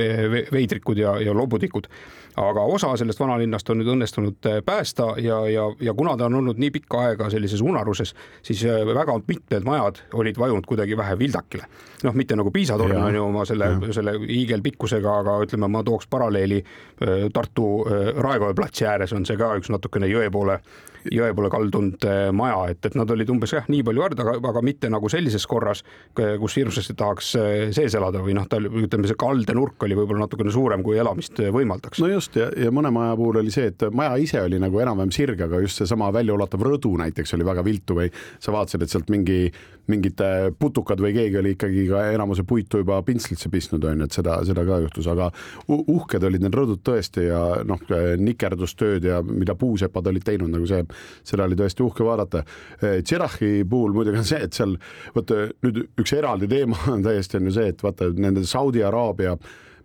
veidrikud 0.53 0.99
ja, 0.99 1.19
ja 1.21 1.35
lobudikud 1.37 1.89
aga 2.37 2.61
osa 2.61 2.95
sellest 2.97 3.21
vanalinnast 3.21 3.71
on 3.71 3.81
nüüd 3.81 3.91
õnnestunud 3.93 4.49
äh, 4.49 4.61
päästa 4.65 5.13
ja, 5.21 5.43
ja, 5.51 5.67
ja 5.81 5.95
kuna 5.95 6.15
ta 6.17 6.29
on 6.31 6.39
olnud 6.41 6.61
nii 6.61 6.71
pikka 6.79 7.07
aega 7.09 7.29
sellises 7.33 7.61
unaruses, 7.65 8.15
siis 8.43 8.65
äh, 8.69 8.85
väga 8.89 9.19
mitmed 9.27 9.67
majad 9.69 10.03
olid 10.17 10.39
vajunud 10.41 10.67
kuidagi 10.69 10.97
vähe 10.97 11.19
vildakile. 11.19 11.69
noh, 12.03 12.15
mitte 12.19 12.37
nagu 12.37 12.51
Piisa 12.51 12.79
torn 12.79 12.97
on 12.97 13.15
ju 13.15 13.25
oma 13.25 13.45
selle, 13.49 13.69
selle 13.93 14.17
hiigelpikkusega, 14.21 15.19
aga 15.25 15.37
ütleme, 15.45 15.69
ma 15.69 15.85
tooks 15.85 16.09
paralleeli 16.11 16.63
äh, 16.63 17.29
Tartu 17.33 17.85
Raekoja 18.17 18.55
platsi 18.57 18.89
ääres 18.89 19.13
on 19.13 19.27
see 19.29 19.37
ka 19.37 19.53
üks 19.61 19.71
natukene 19.73 20.09
jõe 20.11 20.31
poole 20.33 20.61
jõe 21.03 21.33
poole 21.35 21.49
kaldunud 21.51 22.05
maja, 22.39 22.61
et, 22.71 22.79
et 22.87 22.95
nad 22.95 23.11
olid 23.11 23.31
umbes 23.35 23.51
jah, 23.57 23.65
nii 23.67 23.83
palju 23.83 24.05
väärt, 24.05 24.21
aga, 24.23 24.37
aga 24.53 24.61
mitte 24.63 24.87
nagu 24.87 25.09
sellises 25.11 25.43
korras, 25.51 25.81
kus 26.15 26.55
hirmsasti 26.61 26.95
tahaks 26.95 27.33
sees 27.75 27.97
elada 27.99 28.23
või 28.23 28.37
noh, 28.39 28.47
tal 28.47 28.69
ütleme, 28.71 29.11
see 29.11 29.19
kaldenurk 29.19 29.83
oli 29.83 29.99
võib-olla 29.99 30.29
natukene 30.29 30.55
suurem, 30.55 30.85
kui 30.87 31.01
elamist 31.03 31.43
võimaldaks. 31.43 31.99
no 31.99 32.13
just 32.23 32.39
ja, 32.39 32.49
ja 32.57 32.71
mõne 32.75 32.93
maja 32.95 33.17
puhul 33.19 33.41
oli 33.43 33.53
see, 33.53 33.71
et 33.73 33.83
maja 33.95 34.15
ise 34.21 34.41
oli 34.43 34.61
nagu 34.63 34.81
enam-vähem 34.83 35.13
sirge, 35.15 35.47
aga 35.47 35.61
just 35.63 35.81
seesama 35.81 36.11
väljaulatav 36.15 36.63
rõdu 36.63 36.95
näiteks 37.01 37.35
oli 37.37 37.47
väga 37.47 37.65
viltu 37.67 37.97
või 37.99 38.11
sa 38.43 38.55
vaatasid, 38.55 38.85
et 38.85 38.93
sealt 38.93 39.11
mingi, 39.13 39.51
mingid 39.91 40.21
putukad 40.61 41.01
või 41.03 41.15
keegi 41.17 41.41
oli 41.41 41.55
ikkagi 41.57 41.87
ka 41.91 42.05
enamuse 42.15 42.45
puitu 42.49 42.83
juba 42.83 43.01
pintslitse 43.07 43.51
pistnud, 43.53 43.85
on 43.89 44.05
ju, 44.05 44.09
et 44.09 44.19
seda, 44.19 44.39
seda 44.47 44.65
ka 44.69 44.79
juhtus, 44.85 45.09
aga 45.11 45.31
uhked 45.69 46.29
olid 46.29 46.45
need 46.45 46.59
rõdud 46.59 46.85
tõesti 46.87 47.27
ja 47.27 47.43
noh, 47.69 47.83
nikerdustööd 48.23 49.09
ja 49.11 49.23
mida 49.27 49.57
puusepad 49.59 50.13
olid 50.13 50.27
teinud, 50.27 50.53
nagu 50.55 50.69
see 50.71 50.85
seda 51.27 51.49
oli 51.49 51.59
tõesti 51.59 51.85
uhke 51.85 52.07
vaadata. 52.07 52.45
Tšerahi 52.81 53.67
puhul 53.69 53.97
muidugi 53.97 54.23
on 54.23 54.29
see, 54.29 54.47
et 54.47 54.55
seal 54.57 54.79
vaata 55.17 55.49
nüüd 55.65 55.85
üks 56.01 56.15
eraldi 56.17 56.49
teema 56.51 56.79
on 56.95 57.05
täiesti 57.05 57.41
on 57.41 57.51
ju 57.51 57.59
see, 57.59 57.75
et 57.75 57.85
vaata 57.85 58.13
nende 58.15 58.47
Saudi 58.49 58.85
Araabia 58.87 59.37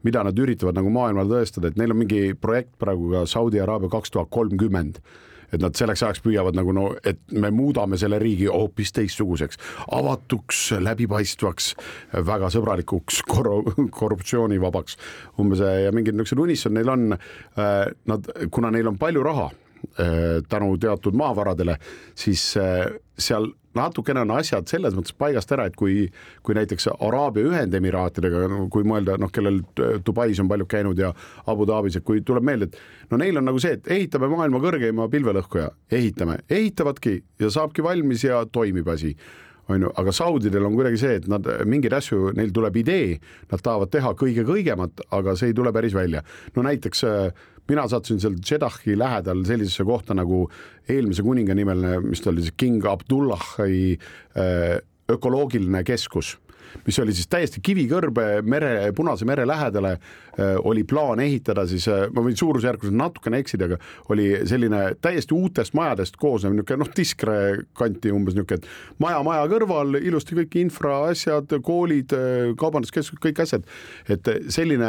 mida 0.04 0.24
nad 0.26 0.38
üritavad 0.40 0.78
nagu 0.78 0.92
maailmale 0.94 1.32
tõestada, 1.32 1.72
et 1.72 1.80
neil 1.80 1.94
on 1.96 2.04
mingi 2.04 2.34
projekt 2.40 2.76
praegu 2.82 3.14
ka 3.14 3.26
Saudi 3.30 3.62
Araabia 3.64 3.92
kaks 3.94 4.14
tuhat 4.14 4.30
kolmkümmend 4.34 5.02
et 5.54 5.62
nad 5.64 5.76
selleks 5.80 6.02
ajaks 6.04 6.20
püüavad 6.26 6.58
nagu 6.58 6.74
no, 6.76 6.90
et 7.08 7.20
me 7.32 7.48
muudame 7.56 7.96
selle 8.00 8.20
riigi 8.20 8.50
hoopis 8.52 8.92
teistsuguseks, 8.98 9.60
avatuks, 9.96 10.64
läbipaistvaks, 10.84 11.70
väga 12.28 12.50
sõbralikuks, 12.52 13.22
korruptsioonivabaks 14.00 15.00
umbes 15.40 15.64
ja 15.64 15.94
mingid 15.96 16.18
niisugused 16.18 16.44
unistused 16.44 16.76
neil 16.76 16.92
on. 16.92 17.16
Nad, 18.12 18.28
kuna 18.52 18.74
neil 18.76 18.92
on 18.92 19.00
palju 19.00 19.24
raha 19.24 19.48
Äh, 19.48 19.67
tänu 20.50 20.78
teatud 20.78 21.16
maavaradele, 21.18 21.78
siis 22.16 22.52
äh, 22.58 22.86
seal 23.18 23.50
natukene 23.78 24.24
on 24.24 24.34
asjad 24.38 24.68
selles 24.70 24.96
mõttes 24.98 25.16
paigast 25.18 25.52
ära, 25.54 25.68
et 25.70 25.76
kui, 25.78 26.08
kui 26.46 26.58
näiteks 26.58 26.90
Araabia 26.96 27.48
Ühendemiraatidega, 27.52 28.44
kui 28.74 28.86
mõelda, 28.88 29.18
noh, 29.22 29.32
kellel 29.34 29.62
Dubais 30.06 30.40
on 30.42 30.50
paljud 30.52 30.70
käinud 30.72 31.02
ja 31.02 31.12
Abu 31.50 31.68
Dhabis, 31.70 32.00
et 32.00 32.06
kui 32.08 32.24
tuleb 32.26 32.46
meelde, 32.48 32.70
et 32.72 33.12
no 33.12 33.22
neil 33.22 33.38
on 33.40 33.48
nagu 33.50 33.62
see, 33.64 33.78
et 33.78 33.92
ehitame 34.00 34.30
maailma 34.34 34.62
kõrgeima 34.64 35.10
pilvelõhkuja, 35.14 35.72
ehitame, 35.94 36.40
ehitavadki 36.50 37.20
ja 37.44 37.52
saabki 37.54 37.86
valmis 37.86 38.26
ja 38.28 38.46
toimib 38.52 38.90
asi 38.94 39.16
on 39.68 39.84
ju, 39.84 39.90
aga 40.00 40.14
Saudidel 40.16 40.64
on 40.64 40.78
kuidagi 40.78 41.00
see, 41.02 41.18
et 41.20 41.26
nad 41.28 41.48
mingeid 41.68 41.98
asju, 41.98 42.32
neil 42.38 42.54
tuleb 42.56 42.80
idee, 42.80 43.18
nad 43.52 43.64
tahavad 43.64 43.92
teha 43.92 44.14
kõige 44.16 44.46
kõigemat, 44.48 45.04
aga 45.18 45.36
see 45.36 45.52
ei 45.52 45.58
tule 45.58 45.74
päris 45.76 45.96
välja. 45.98 46.24
no 46.56 46.64
näiteks 46.64 47.04
äh, 47.04 47.48
mina 47.70 47.88
sattusin 47.88 48.20
seal 48.24 48.38
Jeddahi 48.52 48.98
lähedal 49.00 49.44
sellisesse 49.48 49.86
kohta 49.88 50.16
nagu 50.18 50.46
eelmise 50.90 51.24
kuninga 51.26 51.56
nimeline, 51.58 52.00
mis 52.06 52.22
ta 52.24 52.32
oli 52.32 52.46
siis 52.46 52.56
King 52.58 52.86
Abdullahi 52.86 53.98
äh, 54.38 54.78
ökoloogiline 55.10 55.84
keskus 55.88 56.36
mis 56.86 57.00
oli 57.00 57.14
siis 57.16 57.30
täiesti 57.32 57.62
kivikõrbe 57.64 58.42
mere, 58.44 58.92
Punase 58.96 59.26
mere 59.26 59.46
lähedale 59.48 59.94
äh, 59.96 60.56
oli 60.64 60.84
plaan 60.88 61.22
ehitada 61.24 61.66
siis, 61.70 61.88
äh, 61.92 62.08
ma 62.14 62.24
võin 62.26 62.38
suurusjärgus 62.38 62.94
natukene 62.94 63.42
eksida, 63.44 63.70
aga 63.70 63.80
oli 64.14 64.30
selline 64.50 64.82
täiesti 65.02 65.36
uutest 65.36 65.76
majadest 65.78 66.18
koosnev 66.20 66.56
niisugune 66.56 66.84
noh, 66.84 66.92
Tiskre 66.98 67.38
kanti 67.78 68.12
umbes 68.14 68.38
niisugune, 68.38 68.62
et 68.62 69.00
maja 69.04 69.22
maja 69.26 69.48
kõrval 69.52 70.00
ilusti 70.00 70.38
kõik 70.38 70.60
infraasjad, 70.64 71.58
koolid, 71.66 72.16
äh, 72.18 72.52
kaubanduskeskused, 72.60 73.22
kõik 73.24 73.44
asjad. 73.44 73.68
et 74.10 74.28
selline, 74.54 74.88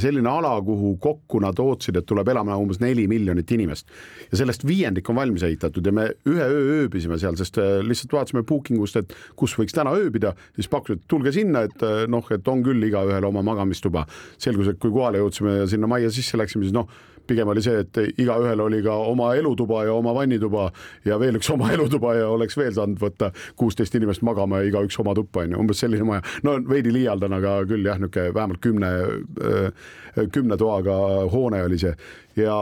selline 0.00 0.28
ala, 0.28 0.54
kuhu 0.64 0.96
kokku 1.02 1.40
nad 1.42 1.58
ootasid, 1.60 1.96
et 1.98 2.06
tuleb 2.06 2.28
elama 2.28 2.56
umbes 2.60 2.80
neli 2.80 3.06
miljonit 3.10 3.50
inimest 3.50 3.88
ja 4.30 4.38
sellest 4.40 4.64
viiendik 4.66 5.08
on 5.10 5.18
valmis 5.18 5.42
ehitatud 5.46 5.86
ja 5.86 5.92
me 5.92 6.08
ühe 6.28 6.44
öö 6.44 6.84
ööbisime 6.84 7.18
seal, 7.20 7.36
sest 7.38 7.58
lihtsalt 7.84 8.14
vaatasime 8.16 8.44
booking 8.46 8.82
ust, 8.82 8.98
et 9.00 9.14
kus 9.38 9.54
võiks 9.58 9.74
täna 9.76 9.94
ööbida, 9.96 10.34
siis 10.56 10.68
pakkusid, 10.72 11.02
et 11.02 11.08
tulge 11.14 11.32
sinna, 11.34 11.64
et 11.68 11.86
eh, 11.86 12.04
noh, 12.10 12.28
et 12.34 12.52
on 12.52 12.62
küll 12.66 12.90
igaühel 12.90 13.30
oma 13.30 13.42
magamistuba. 13.46 14.04
selgus, 14.38 14.68
et 14.68 14.78
kui 14.82 14.92
kohale 14.92 15.22
jõudsime 15.22 15.60
ja 15.62 15.66
sinna 15.70 15.88
majja 15.90 16.10
sisse 16.12 16.38
läksime, 16.40 16.66
siis 16.66 16.74
noh, 16.74 16.88
pigem 17.26 17.48
oli 17.48 17.62
see, 17.64 17.80
et 17.84 18.20
igaühel 18.20 18.60
oli 18.60 18.82
ka 18.84 18.94
oma 19.08 19.30
elutuba 19.38 19.84
ja 19.86 19.94
oma 19.96 20.12
vannituba 20.16 20.68
ja 21.06 21.18
veel 21.20 21.38
üks 21.38 21.50
oma 21.54 21.70
elutuba 21.76 22.14
ja 22.18 22.28
oleks 22.32 22.58
veel 22.60 22.74
saanud 22.76 23.00
võtta 23.00 23.30
kuusteist 23.56 23.94
inimest 23.96 24.24
magama 24.26 24.60
ja 24.60 24.70
igaüks 24.70 24.98
oma 25.00 25.14
tuppa 25.16 25.44
onju, 25.44 25.60
umbes 25.60 25.80
selline 25.84 26.06
maja. 26.08 26.24
no 26.44 26.58
veidi 26.68 26.92
liialdan, 26.94 27.38
aga 27.40 27.60
küll 27.70 27.86
jah, 27.86 28.00
niisugune 28.00 28.34
vähemalt 28.36 28.60
kümne, 28.64 28.90
eh, 29.50 30.26
kümne 30.34 30.58
toaga 30.60 30.98
hoone 31.32 31.62
oli 31.64 31.80
see 31.80 31.94
ja 32.36 32.58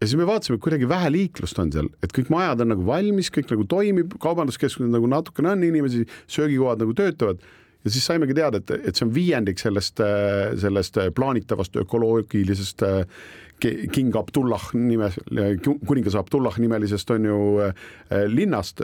ja 0.00 0.06
siis 0.06 0.18
me 0.20 0.26
vaatasime, 0.28 0.58
kuidagi 0.60 0.88
vähe 0.88 1.10
liiklust 1.12 1.58
on 1.62 1.70
seal, 1.72 1.88
et 2.04 2.12
kõik 2.12 2.28
majad 2.32 2.60
on 2.64 2.74
nagu 2.74 2.84
valmis, 2.86 3.30
kõik 3.32 3.48
nagu 3.54 3.64
toimib, 3.70 4.16
kaubanduskeskused 4.20 4.92
nagu 4.92 5.08
natukene 5.08 5.54
on 5.54 5.64
inimesi, 5.64 6.04
söögikohad 6.28 6.82
nagu 6.84 6.96
töötavad 6.96 7.40
ja 7.86 7.90
siis 7.94 8.06
saimegi 8.08 8.34
teada, 8.34 8.58
et, 8.58 8.70
et 8.90 8.98
see 8.98 9.06
on 9.06 9.14
viiendik 9.14 9.60
sellest, 9.62 10.02
sellest 10.58 10.98
plaanitavast 11.14 11.78
ökoloogilisest 11.84 12.82
King 13.62 14.16
Abdullah 14.18 14.64
nime, 14.74 15.12
kuningas 15.86 16.18
Abdullah 16.18 16.58
nimelisest 16.60 17.10
on 17.14 17.24
ju 17.24 17.38
linnast 18.28 18.82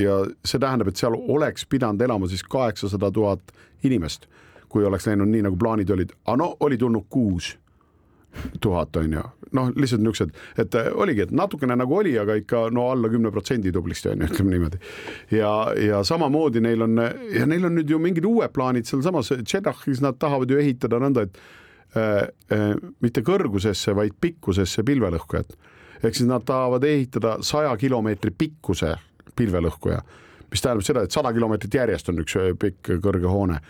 ja 0.00 0.16
see 0.44 0.58
tähendab, 0.62 0.88
et 0.90 0.98
seal 0.98 1.14
oleks 1.14 1.68
pidanud 1.70 2.00
elama 2.02 2.28
siis 2.32 2.42
kaheksasada 2.42 3.12
tuhat 3.14 3.52
inimest, 3.86 4.26
kui 4.72 4.84
oleks 4.88 5.06
läinud 5.06 5.30
nii, 5.30 5.44
nagu 5.46 5.60
plaanid 5.60 5.92
olid, 5.94 6.16
aga 6.24 6.40
no 6.40 6.54
oli 6.66 6.80
tulnud 6.80 7.06
kuus 7.12 7.52
tuhat 8.60 8.96
on 8.96 9.12
ju, 9.12 9.22
noh, 9.56 9.70
lihtsalt 9.76 10.02
niisugused, 10.02 10.34
et 10.58 10.76
oligi, 10.94 11.24
et 11.26 11.32
natukene 11.34 11.76
nagu 11.78 11.96
oli, 11.96 12.14
aga 12.18 12.36
ikka 12.38 12.66
no 12.74 12.88
alla 12.92 13.10
kümne 13.12 13.32
protsendi 13.34 13.72
tublisti 13.74 14.12
on 14.12 14.24
ju, 14.24 14.30
ütleme 14.30 14.54
niimoodi. 14.54 14.80
ja, 15.34 15.52
ja 15.86 16.02
samamoodi 16.06 16.62
neil 16.64 16.86
on 16.86 17.02
ja 17.34 17.46
neil 17.46 17.66
on 17.66 17.76
nüüd 17.78 17.90
ju 17.90 17.98
mingid 18.02 18.28
uued 18.28 18.54
plaanid 18.54 18.88
sealsamas 18.88 19.32
Tšedahis, 19.42 20.02
nad 20.04 20.18
tahavad 20.20 20.50
ju 20.50 20.60
ehitada 20.60 21.00
nõnda, 21.02 21.26
et 21.26 21.42
äh, 21.96 22.30
äh, 22.54 22.72
mitte 23.02 23.24
kõrgusesse, 23.26 23.94
vaid 23.96 24.16
pikkusesse 24.20 24.86
pilvelõhkujat. 24.86 25.56
ehk 26.02 26.14
siis 26.16 26.28
nad 26.28 26.44
tahavad 26.46 26.84
ehitada 26.84 27.36
saja 27.44 27.76
kilomeetri 27.76 28.30
pikkuse 28.30 28.94
pilvelõhkuja, 29.36 30.00
mis 30.50 30.62
tähendab 30.62 30.84
seda, 30.86 31.02
et 31.02 31.12
sada 31.12 31.32
kilomeetrit 31.32 31.74
järjest 31.74 32.08
on 32.08 32.22
üks 32.24 32.36
äh, 32.36 32.54
pikk 32.58 32.96
kõrge 33.02 33.28
hoone 33.28 33.60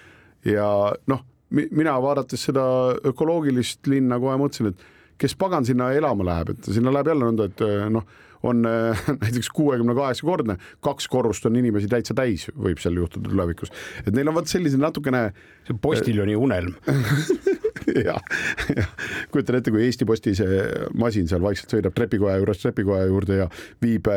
ja 0.45 0.93
noh 1.07 1.30
mina 1.51 1.97
vaadates 2.03 2.49
seda 2.51 2.65
ökoloogilist 3.11 3.87
linna 3.91 4.21
kohe 4.23 4.37
mõtlesin, 4.41 4.73
et 4.73 4.85
kes 5.21 5.37
pagan 5.39 5.67
sinna 5.69 5.91
elama 5.97 6.27
läheb, 6.27 6.55
et 6.55 6.69
sinna 6.73 6.93
läheb 6.95 7.11
jälle 7.13 7.29
nõnda, 7.29 7.49
et 7.51 7.65
noh, 7.93 8.07
on 8.47 8.63
näiteks 9.25 9.51
kuuekümne 9.53 9.95
kaheksa 9.99 10.27
kordne, 10.27 10.57
kaks 10.85 11.09
korrust 11.13 11.47
on 11.47 11.59
inimesi 11.61 11.91
täitsa 11.93 12.17
täis, 12.17 12.47
võib 12.57 12.81
seal 12.81 12.97
juhtuda 13.03 13.29
tulevikus, 13.29 13.75
et 14.05 14.15
neil 14.17 14.31
on 14.33 14.39
vot 14.39 14.49
sellised 14.49 14.81
natukene. 14.81 15.31
see 15.67 15.77
postiljoni 15.83 16.39
unelm 16.39 16.75
jah, 18.09 18.21
jah, 18.77 18.91
kujutan 19.33 19.61
ette, 19.61 19.73
kui 19.75 19.85
Eesti 19.87 20.09
Posti 20.09 20.35
see 20.39 20.61
masin 21.01 21.29
seal 21.31 21.43
vaikselt 21.45 21.75
sõidab 21.77 21.97
trepikoja 21.97 22.39
juurest 22.41 22.65
trepikoja 22.67 23.09
juurde 23.11 23.41
ja 23.43 23.49
viib, 23.83 24.09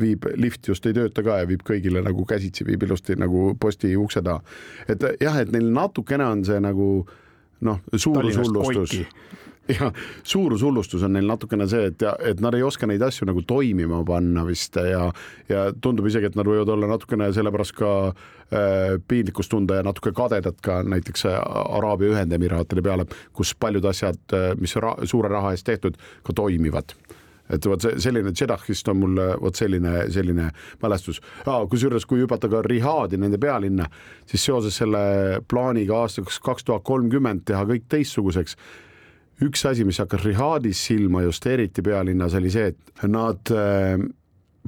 viib, 0.00 0.28
lift 0.40 0.68
just 0.68 0.86
ei 0.88 0.96
tööta 0.96 1.24
ka 1.26 1.40
ja 1.42 1.48
viib 1.48 1.64
kõigile 1.66 2.04
nagu 2.04 2.26
käsitsi, 2.28 2.66
viib 2.68 2.86
ilusti 2.86 3.16
nagu 3.20 3.52
posti 3.60 3.94
ukse 3.96 4.22
taha. 4.24 4.42
et 4.88 5.06
jah, 5.20 5.40
et 5.42 5.52
neil 5.54 5.70
natukene 5.72 6.26
on 6.26 6.44
see 6.46 6.60
nagu 6.62 6.88
noh, 7.62 7.82
suurushullustus 7.94 8.98
ja 9.80 9.92
suurushullustus 10.22 11.02
on 11.02 11.12
neil 11.16 11.26
natukene 11.28 11.66
see, 11.70 11.86
et, 11.92 12.02
et 12.26 12.40
nad 12.42 12.54
ei 12.54 12.64
oska 12.66 12.86
neid 12.90 13.02
asju 13.06 13.28
nagu 13.28 13.44
toimima 13.46 14.02
panna 14.06 14.44
vist 14.46 14.76
ja, 14.76 15.06
ja 15.48 15.64
tundub 15.80 16.08
isegi, 16.10 16.30
et 16.30 16.38
nad 16.38 16.48
võivad 16.48 16.72
olla 16.74 16.90
natukene 16.90 17.30
sellepärast 17.34 17.76
ka 17.78 17.92
äh, 18.10 18.98
piinlikkust 19.08 19.52
tunda 19.54 19.78
ja 19.78 19.86
natuke 19.86 20.14
kadedat 20.16 20.60
ka 20.64 20.82
näiteks 20.82 21.26
äh, 21.30 21.38
Araabia 21.78 22.16
Ühendemiraatide 22.16 22.82
peale, 22.82 23.06
kus 23.32 23.54
paljud 23.54 23.86
asjad, 23.86 24.22
äh, 24.34 24.52
mis 24.58 24.74
ra 24.82 24.96
suure 25.06 25.30
raha 25.30 25.54
eest 25.54 25.68
tehtud, 25.68 25.98
ka 26.26 26.34
toimivad 26.36 26.96
et 27.52 27.66
vot 27.68 27.82
see 27.84 27.98
selline 28.00 28.30
Jedahist 28.38 28.86
on 28.88 28.96
mul 28.96 29.18
vot 29.42 29.58
selline, 29.58 30.06
selline 30.14 30.46
mälestus 30.82 31.18
ah,. 31.44 31.66
kusjuures, 31.68 32.06
kui 32.08 32.22
hüpata 32.22 32.48
ka 32.48 32.62
Rihadi, 32.64 33.18
nende 33.20 33.38
pealinna, 33.38 33.88
siis 34.26 34.46
seoses 34.46 34.78
selle 34.80 35.02
plaaniga 35.50 35.98
aastaks 36.00 36.38
kaks 36.42 36.64
tuhat 36.64 36.86
kolmkümmend 36.86 37.44
teha 37.50 37.66
kõik 37.68 37.90
teistsuguseks 37.92 38.56
üks 39.42 39.64
asi, 39.68 39.84
mis 39.86 40.00
hakkas 40.02 40.24
Rihadis 40.26 40.80
silma 40.88 41.22
just 41.26 41.46
eriti 41.46 41.82
pealinnas, 41.84 42.34
oli 42.38 42.50
see, 42.52 42.72
et 42.72 43.06
nad 43.10 43.52
äh, 43.54 43.96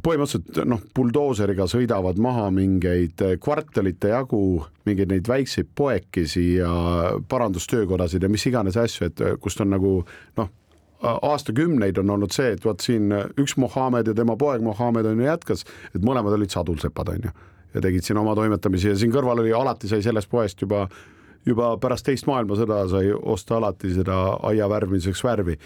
põhimõtteliselt 0.02 0.64
noh, 0.68 0.82
buldooseriga 0.96 1.66
sõidavad 1.70 2.18
maha 2.22 2.48
mingeid 2.54 3.22
äh, 3.24 3.36
kvartalite 3.42 4.10
jagu, 4.14 4.42
mingeid 4.88 5.12
neid 5.12 5.30
väikseid 5.30 5.70
poekesi 5.76 6.46
ja 6.58 6.74
parandustöökodasid 7.30 8.26
ja 8.26 8.32
mis 8.32 8.46
iganes 8.50 8.78
asju, 8.80 9.10
et 9.10 9.24
äh, 9.24 9.38
kust 9.40 9.62
on 9.64 9.72
nagu 9.74 9.96
noh, 10.40 10.52
aastakümneid 11.04 11.98
on 12.00 12.14
olnud 12.14 12.32
see, 12.32 12.54
et 12.56 12.64
vot 12.64 12.80
siin 12.80 13.12
üks 13.40 13.58
Mohammed 13.60 14.08
ja 14.08 14.14
tema 14.16 14.38
poeg 14.40 14.62
Mohammed 14.64 15.10
on 15.10 15.20
ju 15.20 15.26
jätkas, 15.26 15.66
et 15.92 16.04
mõlemad 16.04 16.32
olid 16.38 16.54
sadulsepad, 16.54 17.10
on 17.12 17.26
ju, 17.28 17.32
ja 17.74 17.82
tegid 17.84 18.06
siin 18.06 18.20
oma 18.22 18.32
toimetamisi 18.38 18.88
ja 18.88 18.96
siin 18.96 19.12
kõrval 19.12 19.42
oli, 19.42 19.52
alati 19.52 19.90
sai 19.90 20.00
sellest 20.06 20.30
poest 20.32 20.64
juba 20.64 20.86
juba 21.46 21.74
pärast 21.80 22.06
teist 22.08 22.28
maailmasõda 22.28 22.84
sai 22.90 23.10
osta 23.14 23.58
alati 23.58 23.92
seda 23.94 24.20
aia 24.48 24.68
värvimiseks 24.70 25.24
värvi. 25.24 25.58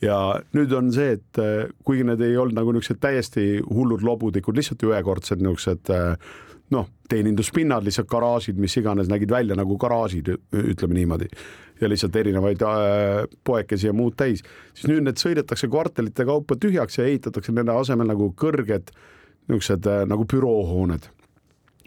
ja 0.00 0.16
nüüd 0.56 0.72
on 0.72 0.92
see, 0.92 1.18
et 1.18 1.40
äh, 1.40 1.68
kuigi 1.84 2.06
need 2.08 2.22
ei 2.24 2.36
olnud 2.40 2.56
nagu 2.56 2.72
niisugused 2.72 3.02
täiesti 3.02 3.42
hullud 3.68 4.04
lobudikud, 4.06 4.56
lihtsalt 4.56 4.86
ühekordsed 4.88 5.42
niisugused 5.44 5.92
äh, 5.92 6.14
noh, 6.72 6.86
teeninduspinnad, 7.10 7.84
lihtsalt 7.84 8.08
garaažid, 8.08 8.56
mis 8.56 8.76
iganes, 8.80 9.10
nägid 9.10 9.30
välja 9.30 9.58
nagu 9.58 9.76
garaažid, 9.76 10.30
ütleme 10.56 10.96
niimoodi. 10.96 11.28
ja 11.80 11.88
lihtsalt 11.88 12.16
erinevaid 12.16 12.62
äh, 12.62 13.26
poekesi 13.44 13.86
ja 13.86 13.92
muud 13.96 14.16
täis, 14.16 14.42
siis 14.74 14.88
nüüd 14.88 15.04
need 15.04 15.20
sõidetakse 15.20 15.68
kvartalite 15.68 16.24
kaupa 16.28 16.56
tühjaks 16.60 16.98
ja 16.98 17.08
ehitatakse 17.08 17.52
nende 17.52 17.72
asemel 17.72 18.08
nagu 18.08 18.32
kõrged 18.36 18.92
niisugused 19.48 19.88
nagu 20.08 20.24
büroohooned 20.28 21.08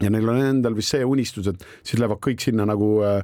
ja 0.02 0.10
neil 0.10 0.28
on 0.28 0.40
endal 0.42 0.76
vist 0.76 0.94
see 0.94 1.04
unistus, 1.06 1.48
et 1.50 1.66
siis 1.82 2.00
lähevad 2.00 2.20
kõik 2.24 2.42
sinna 2.42 2.66
nagu 2.66 2.96
äh, 3.06 3.20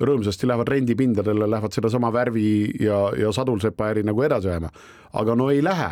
rõõmsasti 0.00 0.48
lähevad 0.48 0.70
rendipindadele, 0.72 1.48
lähevad 1.50 1.74
sedasama 1.74 2.10
värvi 2.14 2.48
ja, 2.82 3.08
ja 3.18 3.32
sadulsepa 3.34 3.92
äri 3.92 4.04
nagu 4.06 4.22
edasi 4.22 4.50
ajama. 4.50 4.70
aga 5.12 5.34
no 5.34 5.50
ei 5.50 5.62
lähe, 5.64 5.90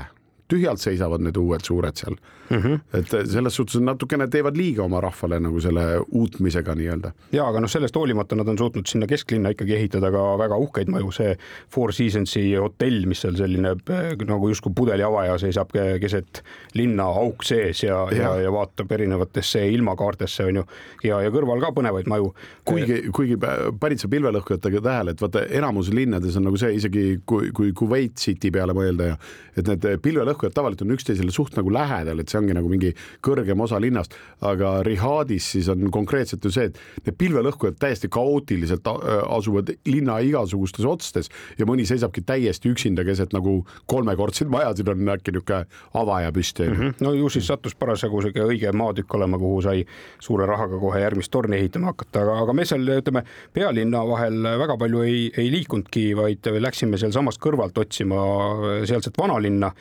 tühjalt 0.49 0.81
seisavad 0.83 1.25
need 1.25 1.37
uued 1.41 1.65
suured 1.67 1.97
seal 1.99 2.17
mm. 2.51 2.57
-hmm. 2.57 2.81
et 2.99 3.31
selles 3.31 3.57
suhtes 3.57 3.81
natukene 3.81 4.29
teevad 4.29 4.57
liiga 4.57 4.83
oma 4.85 5.01
rahvale 5.01 5.41
nagu 5.41 5.61
selle 5.61 5.85
uutmisega 6.11 6.75
nii-öelda. 6.75 7.13
ja 7.33 7.49
aga 7.49 7.61
noh, 7.61 7.71
sellest 7.71 7.97
hoolimata 7.97 8.37
nad 8.37 8.49
on 8.49 8.59
suutnud 8.59 8.87
sinna 8.87 9.07
kesklinna 9.07 9.51
ikkagi 9.55 9.75
ehitada 9.75 10.11
ka 10.11 10.25
väga 10.39 10.57
uhkeid 10.57 10.89
maju, 10.89 11.11
see 11.13 11.37
Four 11.75 11.93
Seasonsi 11.93 12.55
hotell, 12.55 13.07
mis 13.07 13.21
seal 13.21 13.37
selline 13.37 13.75
nagu 14.27 14.49
justkui 14.49 14.73
pudeliavaja 14.77 15.39
seisab 15.39 15.75
keset 16.01 16.43
linna 16.75 17.05
auk 17.05 17.45
sees 17.45 17.83
ja, 17.83 18.09
ja, 18.11 18.23
ja, 18.23 18.35
ja 18.47 18.53
vaatab 18.53 18.93
erinevatesse 18.93 19.69
ilmakaartesse 19.69 20.45
on 20.45 20.63
ju 20.63 20.65
ja, 21.05 21.21
ja 21.23 21.31
kõrval 21.31 21.61
ka 21.61 21.73
põnevaid 21.75 22.07
maju. 22.07 22.35
kuigi, 22.65 23.03
kuigi 23.13 23.37
panid 23.81 24.03
sa 24.03 24.09
pilvelõhkujatega 24.09 24.81
tähele, 24.83 25.11
et 25.11 25.21
vaata 25.21 25.47
enamus 25.51 25.91
linnades 25.95 26.37
on 26.37 26.49
nagu 26.51 26.57
see 26.57 26.75
isegi 26.79 27.21
kui, 27.27 27.51
kui 27.51 27.73
Kuwait 27.73 28.17
City 28.21 28.51
peale 28.51 28.75
mõelda 28.77 29.13
ja 29.13 29.19
et 29.57 29.69
need 29.69 29.87
pilvelõhkujad 30.03 30.36
pilvelõhkujad 30.37 30.55
tavaliselt 30.55 30.85
on 30.85 30.95
üksteisele 30.95 31.33
suht 31.33 31.57
nagu 31.57 31.73
lähedal, 31.73 32.21
et 32.21 32.29
see 32.29 32.39
ongi 32.41 32.55
nagu 32.55 32.69
mingi 32.69 32.93
kõrgem 33.25 33.61
osa 33.61 33.81
linnast, 33.81 34.15
aga 34.41 34.83
Rihadis 34.85 35.53
siis 35.55 35.69
on 35.73 35.91
konkreetselt 35.91 36.45
ju 36.45 36.51
see, 36.53 36.71
et 36.71 36.79
need 37.07 37.17
pilvelõhkujad 37.19 37.79
täiesti 37.81 38.09
kaootiliselt 38.13 38.87
asuvad 38.87 39.73
linna 39.87 40.19
igasugustes 40.21 40.85
otstes 40.85 41.31
ja 41.59 41.67
mõni 41.67 41.87
seisabki 41.87 42.23
täiesti 42.27 42.71
üksinda 42.73 43.05
keset 43.07 43.33
nagu 43.33 43.65
kolmekordseid 43.87 44.51
majasid 44.53 44.89
on 44.93 45.09
äkki 45.17 45.33
niisugune 45.33 45.67
avaja 45.97 46.33
püsti 46.33 46.69
mm. 46.69 46.77
-hmm. 46.77 46.95
no 47.01 47.13
ju 47.13 47.29
siis 47.29 47.47
sattus 47.47 47.75
parasjagu 47.75 48.23
sihuke 48.23 48.45
õige 48.45 48.73
maatükk 48.73 49.15
olema, 49.15 49.39
kuhu 49.39 49.63
sai 49.63 49.85
suure 50.21 50.47
rahaga 50.47 50.79
kohe 50.79 51.01
järgmist 51.01 51.31
torni 51.33 51.57
ehitama 51.57 51.93
hakata, 51.93 52.23
aga, 52.23 52.39
aga 52.43 52.53
me 52.53 52.65
seal 52.65 52.87
ütleme 52.99 53.25
pealinna 53.53 54.05
vahel 54.07 54.43
väga 54.59 54.77
palju 54.77 55.03
ei, 55.03 55.31
ei 55.37 55.51
liikunudki, 55.51 56.09
vaid 56.17 56.47
läksime 56.61 56.99
sealsamast 56.99 57.41
kõrvalt 57.43 57.79
otsima 57.79 58.21
sealset 58.87 59.19
vanalinna 59.19 59.73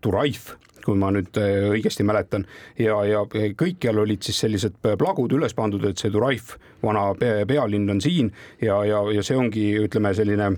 Turaif 0.00 0.54
kui 0.84 0.96
ma 0.98 1.10
nüüd 1.14 1.36
äh, 1.40 1.68
õigesti 1.74 2.04
mäletan. 2.06 2.46
Ja, 2.80 3.00
ja 3.08 3.24
kõikjal 3.28 4.00
olid 4.02 4.24
siis 4.26 4.40
sellised 4.44 4.80
plagud 4.80 5.32
üles 5.36 5.54
pandud, 5.56 5.84
et 5.88 6.00
see 6.00 6.12
Turaif, 6.12 6.56
vana 6.82 7.10
pealinn 7.18 7.90
on 7.92 8.00
siin 8.02 8.32
ja, 8.62 8.80
ja, 8.88 9.04
ja 9.12 9.24
see 9.26 9.38
ongi, 9.38 9.66
ütleme, 9.84 10.14
selline 10.16 10.54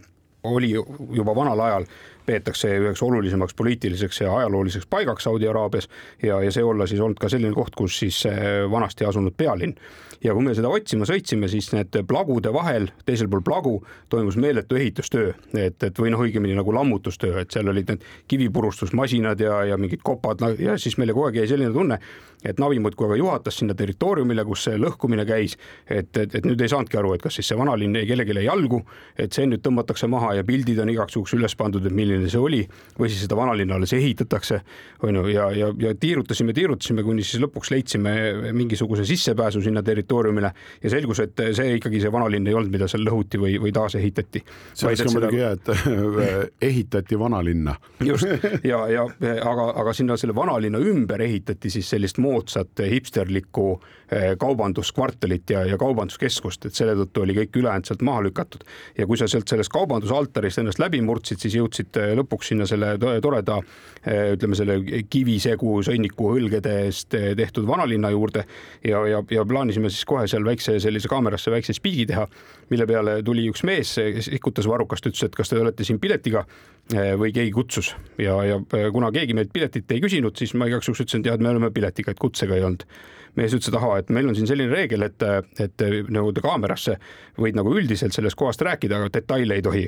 oli 0.46 0.72
juba 0.74 1.34
vanal 1.38 1.60
ajal 1.62 1.84
peetakse 2.26 2.70
üheks 2.78 3.02
olulisemaks 3.02 3.54
poliitiliseks 3.58 4.20
ja 4.24 4.32
ajalooliseks 4.40 4.86
paigaks 4.90 5.26
Saudi 5.26 5.46
Araabias 5.48 5.88
ja, 6.22 6.40
ja 6.42 6.50
see 6.54 6.64
olla 6.66 6.86
siis 6.86 7.02
olnud 7.02 7.18
ka 7.18 7.30
selline 7.30 7.54
koht, 7.54 7.76
kus 7.78 7.98
siis 8.02 8.24
äh, 8.30 8.62
vanasti 8.70 9.06
asunud 9.06 9.34
pealinn 9.38 9.76
ja 10.24 10.34
kui 10.34 10.44
me 10.46 10.54
seda 10.54 10.70
otsima 10.70 11.06
sõitsime, 11.08 11.48
siis 11.50 11.70
need 11.74 11.96
plagude 12.08 12.52
vahel, 12.54 12.88
teisel 13.06 13.28
pool 13.30 13.42
plagu 13.46 13.74
toimus 14.12 14.38
meeletu 14.40 14.78
ehitustöö, 14.78 15.32
et, 15.58 15.82
et 15.82 15.98
või 15.98 16.12
noh, 16.14 16.22
õigemini 16.22 16.54
nagu 16.58 16.74
lammutustöö, 16.74 17.40
et 17.42 17.54
seal 17.54 17.70
olid 17.72 17.90
need 17.90 18.04
kivipurustusmasinad 18.30 19.42
ja, 19.42 19.62
ja 19.72 19.78
mingid 19.80 20.04
kopad 20.06 20.44
ja 20.62 20.76
siis 20.80 20.98
meile 21.00 21.16
kogu 21.16 21.30
aeg 21.30 21.40
jäi 21.42 21.48
selline 21.50 21.74
tunne, 21.74 21.98
et 22.46 22.58
Navi 22.62 22.78
muudkui 22.82 23.08
aga 23.08 23.18
juhatas 23.18 23.58
sinna 23.60 23.74
territooriumile, 23.78 24.44
kus 24.46 24.66
see 24.68 24.78
lõhkumine 24.80 25.26
käis, 25.26 25.56
et, 25.86 26.10
et, 26.16 26.38
et 26.38 26.46
nüüd 26.46 26.62
ei 26.62 26.70
saanudki 26.70 26.98
aru, 26.98 27.14
et 27.16 27.22
kas 27.22 27.38
siis 27.38 27.50
see 27.50 27.58
vanalinn 27.58 27.98
jäi 27.98 28.06
kellelegi 28.12 28.46
jalgu, 28.46 28.82
et 29.18 29.34
see 29.34 29.48
nüüd 29.50 29.62
tõmmatakse 29.66 30.10
maha 30.10 30.36
ja 30.38 30.46
pildid 30.46 30.78
on 30.82 30.90
igaks 30.92 31.18
juhuks 31.18 31.34
üles 31.38 31.58
pandud, 31.58 31.86
et 31.86 31.94
milline 31.94 32.30
see 32.30 32.42
oli, 32.42 32.62
või 32.98 33.10
siis 33.10 33.26
seda 33.26 33.38
vanalinna 33.38 33.78
alles 33.78 33.94
ehitatakse, 33.98 34.62
on 35.06 35.18
ju, 35.18 35.26
ja, 35.34 35.50
ja, 35.54 35.70
ja 35.82 35.94
tiirutasime, 35.98 36.54
tiirutasime, 36.56 37.06
kuni 37.06 37.26
siis 37.26 37.42
lõpuks 37.42 37.74
leidsime 37.74 38.14
mingisuguse 38.54 39.06
sissepääsu 39.08 39.62
sinna 39.62 39.82
territooriumile 39.82 40.11
ja 40.82 40.90
selgus, 40.92 41.20
et 41.24 41.44
see 41.56 41.76
ikkagi 41.78 42.00
see 42.02 42.12
vanalinn 42.12 42.46
ei 42.46 42.54
olnud, 42.58 42.72
mida 42.72 42.88
seal 42.90 43.04
lõhuti 43.06 43.40
või, 43.40 43.56
või 43.62 43.72
taasehitati. 43.74 44.44
see 44.74 44.88
oleks 44.88 45.04
ka 45.06 45.14
muidugi 45.14 45.42
hea, 45.42 45.52
et 45.56 45.72
ehitati 46.70 47.18
vanalinna. 47.18 47.76
just 48.04 48.28
ja, 48.72 48.84
ja 48.88 49.06
aga, 49.40 49.68
aga 49.82 49.92
sinna 49.96 50.16
selle 50.20 50.34
vanalinna 50.34 50.80
ümber 50.82 51.22
ehitati 51.22 51.70
siis 51.70 51.90
sellist 51.90 52.18
moodsat 52.22 52.82
hipsterlikku 52.90 53.66
eh, 54.10 54.32
kaubanduskvartalit 54.38 55.50
ja, 55.50 55.64
ja 55.66 55.78
kaubanduskeskust, 55.80 56.66
et 56.66 56.78
selle 56.78 56.94
tõttu 56.98 57.24
oli 57.24 57.36
kõik 57.36 57.58
ülejäänud 57.62 57.88
sealt 57.88 58.04
maha 58.06 58.24
lükatud. 58.28 58.64
ja 58.98 59.06
kui 59.06 59.18
sa 59.20 59.28
sealt 59.30 59.48
sellest 59.48 59.72
kaubandusaltarist 59.72 60.62
ennast 60.62 60.82
läbi 60.82 61.00
murdsid, 61.04 61.40
siis 61.42 61.56
jõudsid 61.58 61.98
eh, 62.00 62.12
lõpuks 62.18 62.52
sinna 62.52 62.66
selle 62.68 62.94
toreda 63.22 63.58
eh, 63.62 64.32
ütleme, 64.36 64.58
selle 64.58 64.78
kivisegu 65.10 65.78
sõnniku 65.86 66.32
õlgede 66.36 66.76
eest 66.86 67.14
tehtud 67.36 67.66
vanalinna 67.68 68.12
juurde 68.12 68.44
ja, 68.84 69.04
ja, 69.08 69.22
ja 69.30 69.44
plaanisime 69.48 69.90
siis 69.90 70.01
kohe 70.08 70.26
seal 70.30 70.44
väikse 70.46 70.78
sellise 70.82 71.10
kaamerasse 71.10 71.52
väikse 71.52 71.74
spiigi 71.76 72.06
teha, 72.10 72.26
mille 72.70 72.86
peale 72.88 73.16
tuli 73.26 73.46
üks 73.50 73.64
mees, 73.68 73.94
kes 74.16 74.30
ikutas 74.34 74.68
varrukast, 74.70 75.06
ütles, 75.10 75.24
et 75.26 75.36
kas 75.38 75.52
te 75.52 75.60
olete 75.60 75.86
siin 75.86 76.00
piletiga 76.02 76.44
või 77.18 77.32
keegi 77.34 77.52
kutsus 77.54 77.92
ja, 78.20 78.36
ja 78.44 78.60
kuna 78.92 79.12
keegi 79.14 79.36
meilt 79.38 79.52
piletit 79.54 79.90
ei 79.94 80.02
küsinud, 80.02 80.36
siis 80.38 80.54
ma 80.58 80.66
igaks 80.70 80.88
juhuks 80.88 81.04
ütlesin, 81.04 81.22
et 81.22 81.30
jah, 81.30 81.38
et 81.38 81.44
me 81.44 81.52
oleme 81.52 81.70
piletiga, 81.74 82.12
et 82.12 82.22
kutsega 82.22 82.58
ei 82.58 82.64
olnud. 82.66 82.86
mees 83.36 83.54
ütles, 83.54 83.68
et 83.70 83.76
ahah, 83.78 83.98
et 84.02 84.10
meil 84.12 84.28
on 84.28 84.36
siin 84.36 84.46
selline 84.50 84.72
reegel, 84.74 85.06
et, 85.06 85.22
et 85.62 85.84
nagu 86.12 86.32
kaamerasse 86.42 86.98
võid 87.40 87.56
nagu 87.56 87.72
üldiselt 87.72 88.12
sellest 88.12 88.36
kohast 88.36 88.60
rääkida, 88.60 88.98
aga 88.98 89.12
detaile 89.14 89.56
ei 89.56 89.62
tohi 89.62 89.86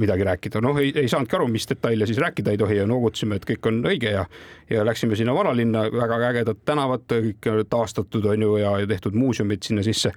midagi 0.00 0.24
rääkida, 0.24 0.60
noh, 0.64 0.78
ei, 0.80 0.92
ei 0.96 1.08
saanudki 1.08 1.36
aru, 1.36 1.48
mis 1.52 1.66
detaile 1.68 2.06
siis 2.08 2.18
rääkida 2.22 2.54
ei 2.54 2.60
tohi 2.60 2.78
ja 2.78 2.86
noogutasime, 2.88 3.36
et 3.36 3.46
kõik 3.48 3.68
on 3.68 3.82
õige 3.90 4.14
ja 4.14 4.24
ja 4.70 4.84
läksime 4.86 5.16
sinna 5.18 5.34
vanalinna, 5.34 5.82
väga 5.92 6.20
ägedad 6.30 6.60
tänavad, 6.64 7.06
kõik 7.10 7.48
taastatud 7.68 8.24
on 8.32 8.42
ju 8.42 8.56
ja, 8.62 8.76
ja 8.80 8.86
tehtud 8.86 9.18
muuseumid 9.18 9.62
sinna 9.66 9.82
sisse. 9.82 10.12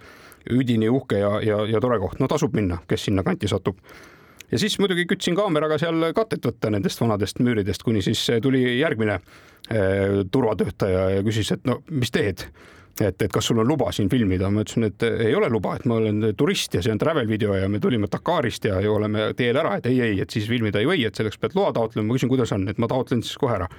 üdini 0.51 0.89
uhke 0.89 1.19
ja, 1.19 1.39
ja, 1.41 1.61
ja 1.65 1.79
tore 1.79 1.99
koht, 1.99 2.19
no 2.19 2.27
tasub 2.27 2.53
minna, 2.53 2.77
kes 2.87 3.05
sinna 3.05 3.23
kanti 3.23 3.47
satub. 3.47 3.77
Ja 4.51 4.59
siis 4.59 4.75
muidugi 4.79 5.05
kütsin 5.07 5.35
kaameraga 5.35 5.77
seal 5.79 6.11
katet 6.13 6.43
võtta 6.45 6.69
nendest 6.69 6.99
vanadest 7.01 7.39
müüridest, 7.39 7.83
kuni 7.83 8.01
siis 8.01 8.25
tuli 8.41 8.79
järgmine 8.79 9.13
eh, 9.15 10.19
turvatöötaja 10.31 11.09
ja 11.15 11.23
küsis, 11.23 11.51
et 11.55 11.63
no 11.65 11.79
mis 11.89 12.11
teed 12.11 12.43
et, 13.01 13.21
et 13.21 13.31
kas 13.31 13.47
sul 13.49 13.59
on 13.61 13.67
luba 13.67 13.91
siin 13.95 14.09
filmida, 14.09 14.49
ma 14.53 14.61
ütlesin, 14.63 14.85
et 14.89 15.05
ei 15.25 15.33
ole 15.35 15.49
luba, 15.49 15.75
et 15.77 15.85
ma 15.89 15.97
olen 15.97 16.21
turist 16.37 16.77
ja 16.77 16.83
see 16.85 16.93
on 16.93 17.01
travel 17.01 17.27
video 17.29 17.55
ja 17.57 17.69
me 17.69 17.81
tulime 17.81 18.09
Dakarist 18.11 18.67
ja, 18.69 18.77
oleme 18.91 19.31
teel 19.37 19.57
ära, 19.57 19.77
et 19.79 19.89
ei, 19.89 19.99
ei, 20.05 20.19
et 20.21 20.33
siis 20.33 20.47
filmida 20.49 20.81
ei 20.81 20.89
või, 20.89 21.05
et 21.07 21.17
selleks 21.17 21.41
pead 21.41 21.57
loa 21.57 21.73
taotlema, 21.73 22.07
ma 22.09 22.17
küsin, 22.17 22.31
kuidas 22.31 22.53
on, 22.53 22.67
et 22.69 22.81
ma 22.81 22.89
taotlen 22.91 23.23
siis 23.25 23.39
kohe 23.41 23.57
ära. 23.57 23.69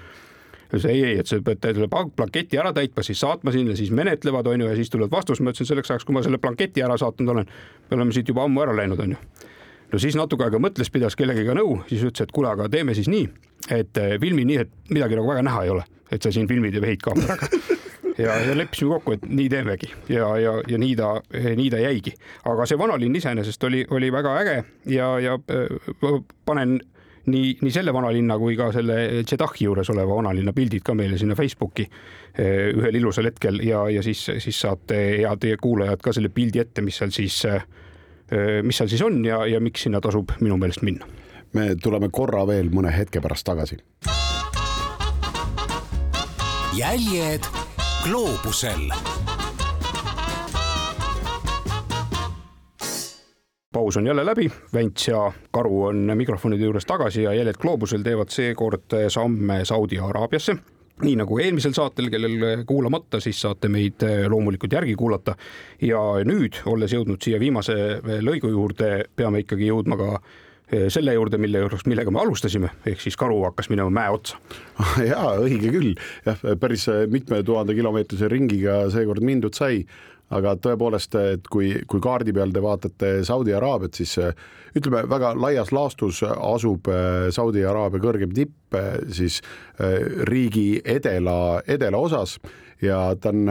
ütles 0.74 0.88
ei, 0.90 1.04
ei, 1.04 1.18
et 1.22 1.30
sa 1.30 1.38
pead 1.44 1.62
selle 1.62 1.88
blanketi 1.88 2.58
ära 2.58 2.72
täitma, 2.74 3.04
siis 3.06 3.20
saatma 3.22 3.54
sinna, 3.54 3.76
siis 3.78 3.92
menetlevad, 3.94 4.50
on 4.50 4.64
ju, 4.64 4.68
ja 4.72 4.78
siis 4.78 4.90
tuleb 4.90 5.12
vastus, 5.12 5.40
ma 5.40 5.54
ütlesin 5.54 5.70
selleks 5.70 5.94
ajaks, 5.94 6.08
kui 6.08 6.16
ma 6.16 6.24
selle 6.26 6.42
blanketi 6.42 6.82
ära 6.82 6.98
saatnud 6.98 7.34
olen, 7.36 7.52
me 7.90 7.98
oleme 8.00 8.16
siit 8.16 8.28
juba 8.28 8.48
ammu 8.48 8.66
ära 8.66 8.74
läinud, 8.74 8.98
on 9.04 9.14
ju. 9.14 9.50
No 9.92 10.00
siis 10.02 10.16
natuke 10.18 10.48
aega 10.48 10.58
mõtles, 10.58 10.90
pidas 10.90 11.14
kellegiga 11.14 11.54
nõu, 11.54 11.76
siis 11.86 12.02
ütles, 12.02 12.26
et 12.26 12.34
kuule, 12.34 12.50
aga 12.50 12.66
teeme 12.72 12.96
siis 12.98 13.06
nii, 13.12 13.28
et 13.70 14.02
eh, 14.02 14.16
filmi 14.18 14.48
nii, 14.48 14.58
et 14.64 14.74
midagi 14.90 15.14
nagu 15.20 15.30
väga 15.30 15.46
näha 15.46 15.62
ei 15.68 15.74
ole, 15.76 15.86
et 16.10 16.24
sa 16.24 16.34
siin 16.34 16.50
filmid 16.50 16.74
ja 16.74 16.82
vehid 16.82 17.04
kaameraga 17.04 17.52
ja, 18.18 18.38
ja 18.46 18.56
leppisime 18.56 18.96
kokku, 18.96 19.16
et 19.16 19.28
nii 19.28 19.48
teemegi 19.52 19.90
ja, 20.08 20.30
ja, 20.38 20.56
ja 20.68 20.80
nii 20.80 20.96
ta, 20.98 21.14
nii 21.32 21.70
ta 21.70 21.82
jäigi. 21.82 22.14
aga 22.50 22.66
see 22.66 22.78
vanalinn 22.78 23.16
iseenesest 23.16 23.70
oli, 23.70 23.84
oli 23.90 24.10
väga 24.12 24.34
äge 24.40 24.58
ja, 24.94 25.14
ja 25.20 25.38
panen 26.44 26.78
nii, 27.26 27.54
nii 27.62 27.72
selle 27.72 27.92
vanalinna 27.94 28.36
kui 28.38 28.56
ka 28.56 28.70
selle 28.74 28.98
Jeddahi 29.22 29.64
juures 29.64 29.90
oleva 29.90 30.18
vanalinna 30.20 30.52
pildid 30.52 30.84
ka 30.84 30.94
meile 30.94 31.18
sinna 31.18 31.36
Facebooki 31.38 31.86
ühel 32.38 32.98
ilusal 32.98 33.30
hetkel 33.30 33.60
ja, 33.64 33.86
ja 33.90 34.02
siis, 34.02 34.26
siis 34.38 34.60
saate 34.60 35.00
head 35.22 35.48
kuulajad 35.60 36.02
ka 36.02 36.12
selle 36.12 36.28
pildi 36.34 36.62
ette, 36.62 36.82
mis 36.82 36.98
seal 37.00 37.14
siis 37.14 37.40
äh, 37.48 37.62
mis 38.62 38.76
seal 38.76 38.88
siis 38.88 39.02
on 39.02 39.24
ja, 39.24 39.44
ja 39.46 39.60
miks 39.60 39.86
sinna 39.86 40.00
tasub 40.00 40.32
minu 40.40 40.58
meelest 40.60 40.82
minna. 40.82 41.06
me 41.52 41.74
tuleme 41.82 42.08
korra 42.10 42.46
veel 42.46 42.70
mõne 42.74 42.90
hetke 42.90 43.20
pärast 43.20 43.46
tagasi. 43.46 43.78
jäljed 46.74 47.63
gloobusel. 48.04 48.90
Paus 53.72 53.96
on 53.96 54.06
jälle 54.06 54.26
läbi, 54.26 54.50
Vents 54.74 55.08
ja 55.08 55.32
Karu 55.50 55.84
on 55.84 56.12
mikrofonide 56.14 56.64
juures 56.64 56.86
tagasi 56.86 57.22
ja 57.22 57.32
jäljed 57.32 57.56
gloobusel 57.58 58.02
teevad 58.02 58.28
seekord 58.28 58.96
samme 59.08 59.64
Saudi 59.64 59.98
Araabiasse 59.98 60.56
nii 61.02 61.16
nagu 61.16 61.38
eelmisel 61.42 61.72
saatel, 61.74 62.06
kellel 62.10 62.64
kuulamata, 62.66 63.18
siis 63.20 63.40
saate 63.40 63.68
meid 63.68 64.04
loomulikult 64.28 64.72
järgi 64.72 64.94
kuulata. 64.94 65.34
ja 65.82 65.98
nüüd, 66.24 66.60
olles 66.66 66.92
jõudnud 66.92 67.22
siia 67.22 67.40
viimase 67.40 67.74
lõigu 68.22 68.52
juurde, 68.52 69.04
peame 69.16 69.42
ikkagi 69.42 69.66
jõudma 69.72 69.96
ka 69.98 70.20
selle 70.90 71.12
juurde, 71.12 71.38
mille 71.38 71.60
juures, 71.60 71.84
millega 71.86 72.10
me 72.10 72.22
alustasime, 72.22 72.70
ehk 72.88 73.02
siis 73.02 73.18
karu 73.20 73.36
hakkas 73.44 73.68
minema 73.70 73.92
mäe 73.92 74.14
otsa. 74.14 74.38
ja 75.10 75.20
õige 75.42 75.70
küll, 75.74 75.92
jah, 76.24 76.40
päris 76.60 76.88
mitme 77.12 77.42
tuhande 77.46 77.76
kilomeetrise 77.76 78.30
ringiga 78.32 78.84
seekord 78.94 79.22
mindud 79.22 79.54
sai 79.54 79.82
aga 80.32 80.54
tõepoolest, 80.60 81.16
et 81.34 81.48
kui, 81.52 81.70
kui 81.90 82.02
kaardi 82.02 82.32
peal 82.34 82.52
te 82.54 82.62
vaatate 82.64 83.12
Saudi 83.26 83.54
Araabiat, 83.54 83.96
siis 83.98 84.16
äh, 84.22 84.32
ütleme, 84.76 85.04
väga 85.10 85.34
laias 85.38 85.72
laastus 85.74 86.22
asub 86.24 86.88
äh, 86.90 87.28
Saudi 87.34 87.64
Araabia 87.66 88.02
kõrgem 88.02 88.34
tipp 88.34 88.78
äh, 88.78 88.96
siis 89.12 89.40
riigi 90.28 90.80
edela, 90.84 91.60
edela 91.66 91.98
osas 91.98 92.38
ja 92.82 93.14
ta 93.20 93.32
on 93.32 93.48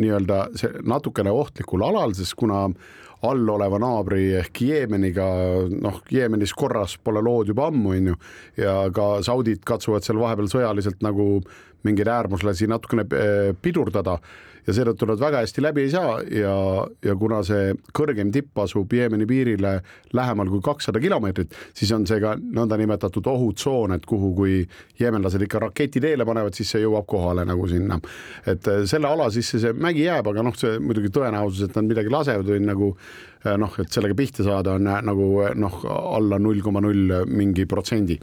nii-öelda 0.00 0.38
see 0.58 0.82
natukene 0.88 1.32
ohtlikul 1.32 1.84
alal, 1.86 2.12
sest 2.16 2.34
kuna 2.38 2.66
all 3.22 3.50
oleva 3.54 3.78
naabri 3.78 4.32
ehk 4.40 4.62
Jeemeniga, 4.66 5.26
noh, 5.70 6.00
Jeemenis 6.10 6.54
korras 6.58 6.96
pole 6.98 7.22
lood 7.22 7.52
juba 7.52 7.68
ammu, 7.70 7.92
on 7.96 8.12
ju, 8.12 8.16
ja 8.58 8.76
ka 8.94 9.10
saudid 9.22 9.62
katsuvad 9.66 10.06
seal 10.06 10.18
vahepeal 10.22 10.50
sõjaliselt 10.50 11.04
nagu 11.06 11.36
mingeid 11.86 12.10
äärmuslasi 12.10 12.68
natukene 12.70 13.06
pidurdada 13.62 14.18
ja 14.66 14.74
seetõttu 14.76 15.08
nad 15.10 15.20
väga 15.20 15.42
hästi 15.42 15.64
läbi 15.64 15.84
ei 15.86 15.90
saa 15.92 16.18
ja, 16.30 16.54
ja 17.04 17.14
kuna 17.18 17.40
see 17.46 17.72
kõrgem 17.94 18.30
tipp 18.34 18.58
asub 18.62 18.92
Jeemeni 18.94 19.26
piirile 19.28 19.74
lähemal 20.14 20.50
kui 20.52 20.62
kakssada 20.64 21.00
kilomeetrit, 21.02 21.54
siis 21.74 21.90
on 21.96 22.06
see 22.06 22.20
ka 22.22 22.34
nõndanimetatud 22.38 23.26
ohutsoon, 23.32 23.96
et 23.96 24.06
kuhu, 24.06 24.32
kui 24.36 24.60
jeemenlased 25.00 25.42
ikka 25.46 25.64
raketi 25.66 26.02
teele 26.02 26.26
panevad, 26.28 26.54
siis 26.56 26.70
see 26.74 26.84
jõuab 26.84 27.08
kohale 27.10 27.46
nagu 27.48 27.66
sinna. 27.70 27.98
et 28.46 28.68
äh, 28.68 28.84
selle 28.86 29.10
ala 29.10 29.30
sisse 29.34 29.60
see 29.62 29.74
mägi 29.74 30.06
jääb, 30.06 30.30
aga 30.30 30.46
noh, 30.46 30.56
see 30.58 30.78
muidugi 30.78 31.12
tõenäosus, 31.14 31.66
et 31.66 31.76
nad 31.76 31.90
midagi 31.90 32.12
lasevad 32.12 32.54
või 32.54 32.64
nagu 32.66 32.94
äh, 32.94 33.56
noh, 33.58 33.78
et 33.82 33.92
sellega 33.92 34.16
pihta 34.18 34.46
saada 34.46 34.78
on 34.78 34.86
äh, 34.86 35.02
nagu 35.02 35.28
noh, 35.54 35.84
alla 35.90 36.38
null 36.38 36.62
koma 36.62 36.82
null 36.84 37.22
mingi 37.26 37.66
protsendi 37.66 38.18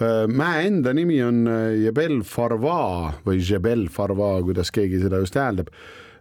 mäe 0.00 0.66
enda 0.68 0.92
nimi 0.94 1.18
on 1.24 1.46
Jebel 1.82 2.20
Farva 2.26 3.14
või 3.26 3.40
Jebel 3.42 3.88
Farva, 3.92 4.36
kuidas 4.46 4.70
keegi 4.74 5.00
seda 5.02 5.22
just 5.22 5.38
hääldab 5.38 5.72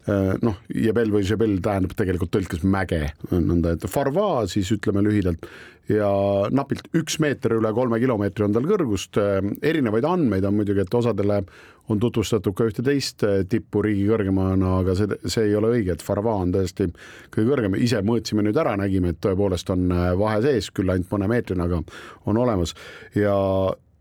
noh, 0.08 0.60
Jebel 0.72 1.12
või 1.12 1.26
Jebel 1.28 1.58
tähendab 1.64 1.96
tegelikult 1.98 2.32
tõlkes 2.32 2.64
mäge, 2.64 3.10
nõnda 3.32 3.76
et 3.76 3.88
Farva 3.92 4.46
siis 4.48 4.70
ütleme 4.76 5.04
lühidalt. 5.06 5.48
Ja 5.88 6.10
napilt 6.52 6.90
üks 7.00 7.16
meeter 7.24 7.54
üle 7.56 7.70
kolme 7.76 8.00
kilomeetri 8.00 8.44
on 8.44 8.56
tal 8.56 8.66
kõrgust. 8.68 9.16
erinevaid 9.64 10.04
andmeid 10.04 10.44
on 10.44 10.58
muidugi, 10.58 10.84
et 10.84 10.94
osadele 11.00 11.42
on 11.88 12.00
tutvustatud 12.00 12.56
ka 12.56 12.68
ühte 12.68 12.84
teist 12.84 13.24
tippu 13.48 13.82
riigi 13.86 14.04
kõrgemana, 14.10 14.74
aga 14.82 14.96
see, 15.00 15.08
see 15.24 15.48
ei 15.48 15.56
ole 15.56 15.72
õige, 15.78 15.96
et 15.96 16.04
Farva 16.04 16.36
on 16.36 16.52
tõesti 16.52 16.90
kõige 17.32 17.48
kõrgem, 17.48 17.80
ise 17.80 18.02
mõõtsime 18.04 18.44
nüüd 18.44 18.60
ära, 18.60 18.76
nägime, 18.80 19.14
et 19.16 19.22
tõepoolest 19.24 19.72
on 19.72 19.88
vahe 20.20 20.42
sees, 20.44 20.70
küll 20.76 20.92
ainult 20.92 21.12
mõne 21.16 21.32
meetrine, 21.32 21.64
aga 21.64 21.82
on 22.28 22.44
olemas. 22.44 22.76
Ja 23.16 23.38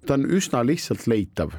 ta 0.07 0.19
on 0.19 0.27
üsna 0.27 0.67
lihtsalt 0.67 1.07
leitav, 1.07 1.55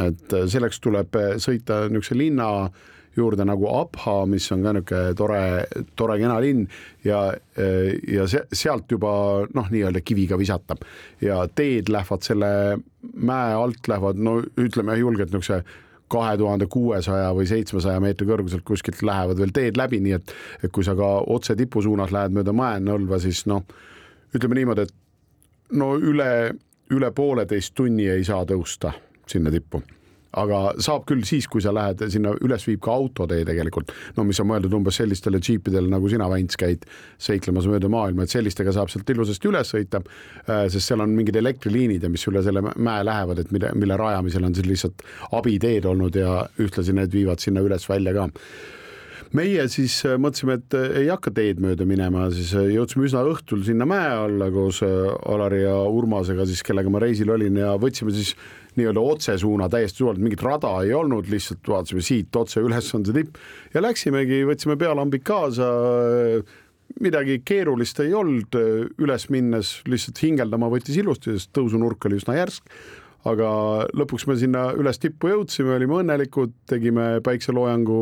et 0.00 0.36
selleks 0.48 0.80
tuleb 0.84 1.16
sõita 1.40 1.84
niisuguse 1.90 2.16
linna 2.16 2.70
juurde 3.16 3.46
nagu 3.48 3.68
Abha, 3.70 4.18
mis 4.30 4.46
on 4.52 4.64
ka 4.64 4.74
niisugune 4.76 5.14
tore, 5.18 5.40
tore 5.96 6.18
kena 6.20 6.36
linn. 6.42 6.66
Ja, 7.04 7.22
ja 8.12 8.26
se, 8.30 8.44
sealt 8.52 8.92
juba 8.92 9.10
noh, 9.54 9.72
nii-öelda 9.72 10.02
kiviga 10.04 10.38
visata 10.38 10.76
ja 11.22 11.42
teed 11.48 11.90
lähevad 11.92 12.26
selle 12.26 12.50
mäe 13.16 13.56
alt 13.56 13.88
lähevad, 13.88 14.20
no 14.20 14.38
ütleme 14.60 14.98
julgelt 15.00 15.32
niisuguse 15.34 15.62
kahe 16.12 16.36
tuhande 16.38 16.68
kuuesaja 16.70 17.32
või 17.34 17.48
seitsmesaja 17.50 18.00
meetri 18.02 18.28
kõrguselt 18.28 18.62
kuskilt 18.66 19.02
lähevad 19.02 19.40
veel 19.42 19.54
teed 19.54 19.78
läbi, 19.78 19.98
nii 20.04 20.14
et, 20.18 20.34
et 20.62 20.72
kui 20.72 20.86
sa 20.86 20.94
ka 20.98 21.08
otse 21.34 21.56
tipu 21.58 21.82
suunas 21.82 22.14
lähed 22.14 22.36
mööda 22.36 22.54
Mäe-Nõlva, 22.54 23.18
siis 23.22 23.42
noh, 23.50 23.64
ütleme 24.36 24.60
niimoodi, 24.60 24.86
et 24.86 25.74
no 25.78 25.94
üle, 25.98 26.30
üle 26.94 27.10
pooleteist 27.10 27.74
tunni 27.74 28.06
ei 28.12 28.24
saa 28.26 28.46
tõusta 28.46 28.94
sinna 29.26 29.50
tippu 29.50 29.82
aga 30.40 30.60
saab 30.82 31.06
küll 31.08 31.24
siis, 31.26 31.48
kui 31.50 31.64
sa 31.64 31.72
lähed 31.74 32.02
sinna 32.12 32.34
üles 32.44 32.66
viib 32.68 32.82
ka 32.84 32.94
autotee 32.96 33.44
tegelikult, 33.48 33.92
no 34.18 34.26
mis 34.28 34.40
on 34.42 34.50
mõeldud 34.50 34.74
umbes 34.76 35.00
sellistele 35.00 35.40
džiipidele, 35.42 35.88
nagu 35.92 36.10
sina, 36.12 36.28
Väints, 36.30 36.58
käid 36.60 36.84
seiklemas 37.22 37.68
mööda 37.70 37.90
maailma, 37.92 38.26
et 38.26 38.34
sellistega 38.34 38.74
saab 38.76 38.92
sealt 38.92 39.10
ilusasti 39.14 39.50
üles 39.50 39.72
sõita, 39.72 40.02
äh, 40.44 40.66
sest 40.72 40.92
seal 40.92 41.04
on 41.04 41.14
mingid 41.16 41.38
elektriliinid 41.40 42.04
ja 42.04 42.12
mis 42.12 42.26
üle 42.28 42.44
selle 42.44 42.62
mäe 42.62 43.04
lähevad, 43.06 43.42
et 43.42 43.52
mille, 43.54 43.72
mille 43.78 43.98
rajamisel 44.00 44.48
on 44.48 44.56
siis 44.56 44.68
lihtsalt 44.68 45.04
abiteed 45.36 45.88
olnud 45.88 46.16
ja 46.20 46.42
ühtlasi 46.62 46.96
need 46.96 47.14
viivad 47.14 47.42
sinna 47.42 47.64
üles-välja 47.64 48.16
ka. 48.16 48.28
Meie 49.36 49.64
siis 49.72 49.96
äh, 50.06 50.18
mõtlesime, 50.22 50.60
et 50.60 50.76
äh, 50.76 51.00
ei 51.00 51.08
hakka 51.10 51.32
teed 51.34 51.58
mööda 51.64 51.88
minema, 51.88 52.28
siis 52.34 52.52
jõudsime 52.52 53.08
üsna 53.08 53.24
õhtul 53.26 53.64
sinna 53.66 53.88
mäe 53.88 54.12
alla 54.26 54.52
koos 54.54 54.82
Alari 54.84 55.64
ja 55.64 55.80
Urmasega 55.88 56.46
siis, 56.46 56.62
kellega 56.66 56.92
ma 56.92 57.02
reisil 57.02 57.32
olin 57.34 57.58
ja 57.64 57.74
võtsime 57.80 58.14
siis 58.14 58.36
nii-öelda 58.76 59.02
otsesuuna 59.02 59.70
täiesti 59.72 60.02
suvalt, 60.02 60.20
mingit 60.22 60.42
rada 60.44 60.74
ei 60.84 60.92
olnud, 60.96 61.30
lihtsalt 61.32 61.66
vaatasime 61.68 62.04
siit 62.04 62.36
otse 62.36 62.62
üles 62.64 62.92
on 62.96 63.06
see 63.06 63.16
tipp 63.16 63.40
ja 63.74 63.82
läksimegi, 63.84 64.44
võtsime 64.48 64.78
pealambid 64.80 65.24
kaasa. 65.26 65.72
midagi 67.00 67.40
keerulist 67.44 67.98
ei 68.00 68.14
olnud, 68.14 68.54
üles 69.02 69.26
minnes 69.30 69.80
lihtsalt 69.90 70.22
hingeldama 70.22 70.70
võttis 70.70 70.96
ilusti, 70.96 71.34
sest 71.34 71.50
tõusunurk 71.56 72.06
oli 72.06 72.20
üsna 72.20 72.36
järsk 72.38 72.70
aga 73.26 73.50
lõpuks 73.96 74.26
me 74.28 74.36
sinna 74.38 74.68
üles 74.78 75.00
tippu 75.02 75.32
jõudsime, 75.32 75.74
olime 75.74 76.00
õnnelikud, 76.02 76.52
tegime 76.70 77.16
päikseloojangu 77.26 78.00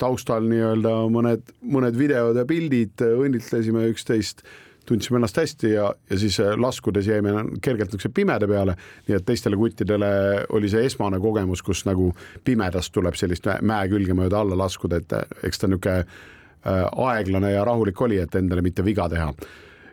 taustal 0.00 0.44
nii-öelda 0.48 0.92
mõned, 1.12 1.52
mõned 1.62 1.96
videod 1.96 2.36
ja 2.36 2.44
pildid, 2.48 3.02
õnnitlesime 3.02 3.86
üksteist 3.92 4.42
tundsime 4.86 5.18
ennast 5.18 5.36
hästi 5.36 5.72
ja, 5.72 5.88
ja 6.10 6.18
siis 6.18 6.38
äh, 6.40 6.54
laskudes 6.58 7.06
jäime 7.06 7.32
kergelt 7.62 7.92
niisuguse 7.92 8.12
pimeda 8.14 8.48
peale, 8.48 8.76
nii 9.08 9.16
et 9.16 9.26
teistele 9.26 9.56
kuttidele 9.56 10.12
oli 10.56 10.70
see 10.72 10.84
esmane 10.88 11.20
kogemus, 11.22 11.62
kus 11.62 11.84
nagu 11.88 12.10
pimedast 12.44 12.92
tuleb 12.94 13.18
sellist 13.18 13.48
mäe 13.62 13.90
külge 13.92 14.16
mööda 14.18 14.42
alla 14.42 14.58
laskuda, 14.58 15.02
et 15.02 15.16
äh, 15.18 15.26
eks 15.48 15.62
ta 15.62 15.70
niisugune 15.70 15.98
äh, 16.02 16.86
aeglane 17.08 17.52
ja 17.54 17.66
rahulik 17.68 18.00
oli, 18.00 18.20
et 18.22 18.34
endale 18.38 18.64
mitte 18.64 18.84
viga 18.84 19.08
teha. 19.12 19.32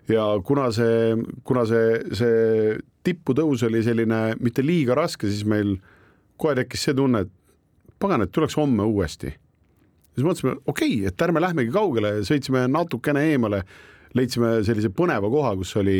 ja 0.09 0.25
kuna 0.45 0.71
see, 0.71 1.17
kuna 1.43 1.65
see, 1.69 1.99
see 2.17 2.79
tipputõus 3.05 3.63
oli 3.67 3.83
selline 3.85 4.23
mitte 4.39 4.65
liiga 4.65 4.95
raske, 4.97 5.27
siis 5.29 5.45
meil 5.45 5.77
kohe 6.39 6.55
tekkis 6.55 6.87
see 6.87 6.97
tunne, 6.97 7.25
et 7.25 7.31
pagan, 7.99 8.23
et 8.23 8.31
tuleks 8.31 8.57
homme 8.57 8.83
uuesti. 8.83 9.35
siis 10.15 10.25
mõtlesime, 10.25 10.57
okei 10.65 10.97
okay,, 10.99 11.07
et 11.07 11.21
ärme 11.21 11.41
lähmegi 11.41 11.71
kaugele, 11.71 12.19
sõitsime 12.27 12.65
natukene 12.67 13.27
eemale 13.31 13.63
leidsime 14.17 14.59
sellise 14.65 14.91
põneva 14.95 15.29
koha, 15.31 15.55
kus 15.59 15.75
oli 15.79 15.99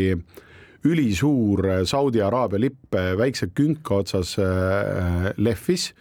ülisuur 0.87 1.65
Saudi 1.89 2.21
Araabia 2.23 2.61
lipp 2.61 2.95
väikse 3.19 3.49
künka 3.55 3.99
otsas 4.03 4.37
äh, 4.39 5.29
lehvis. 5.37 5.91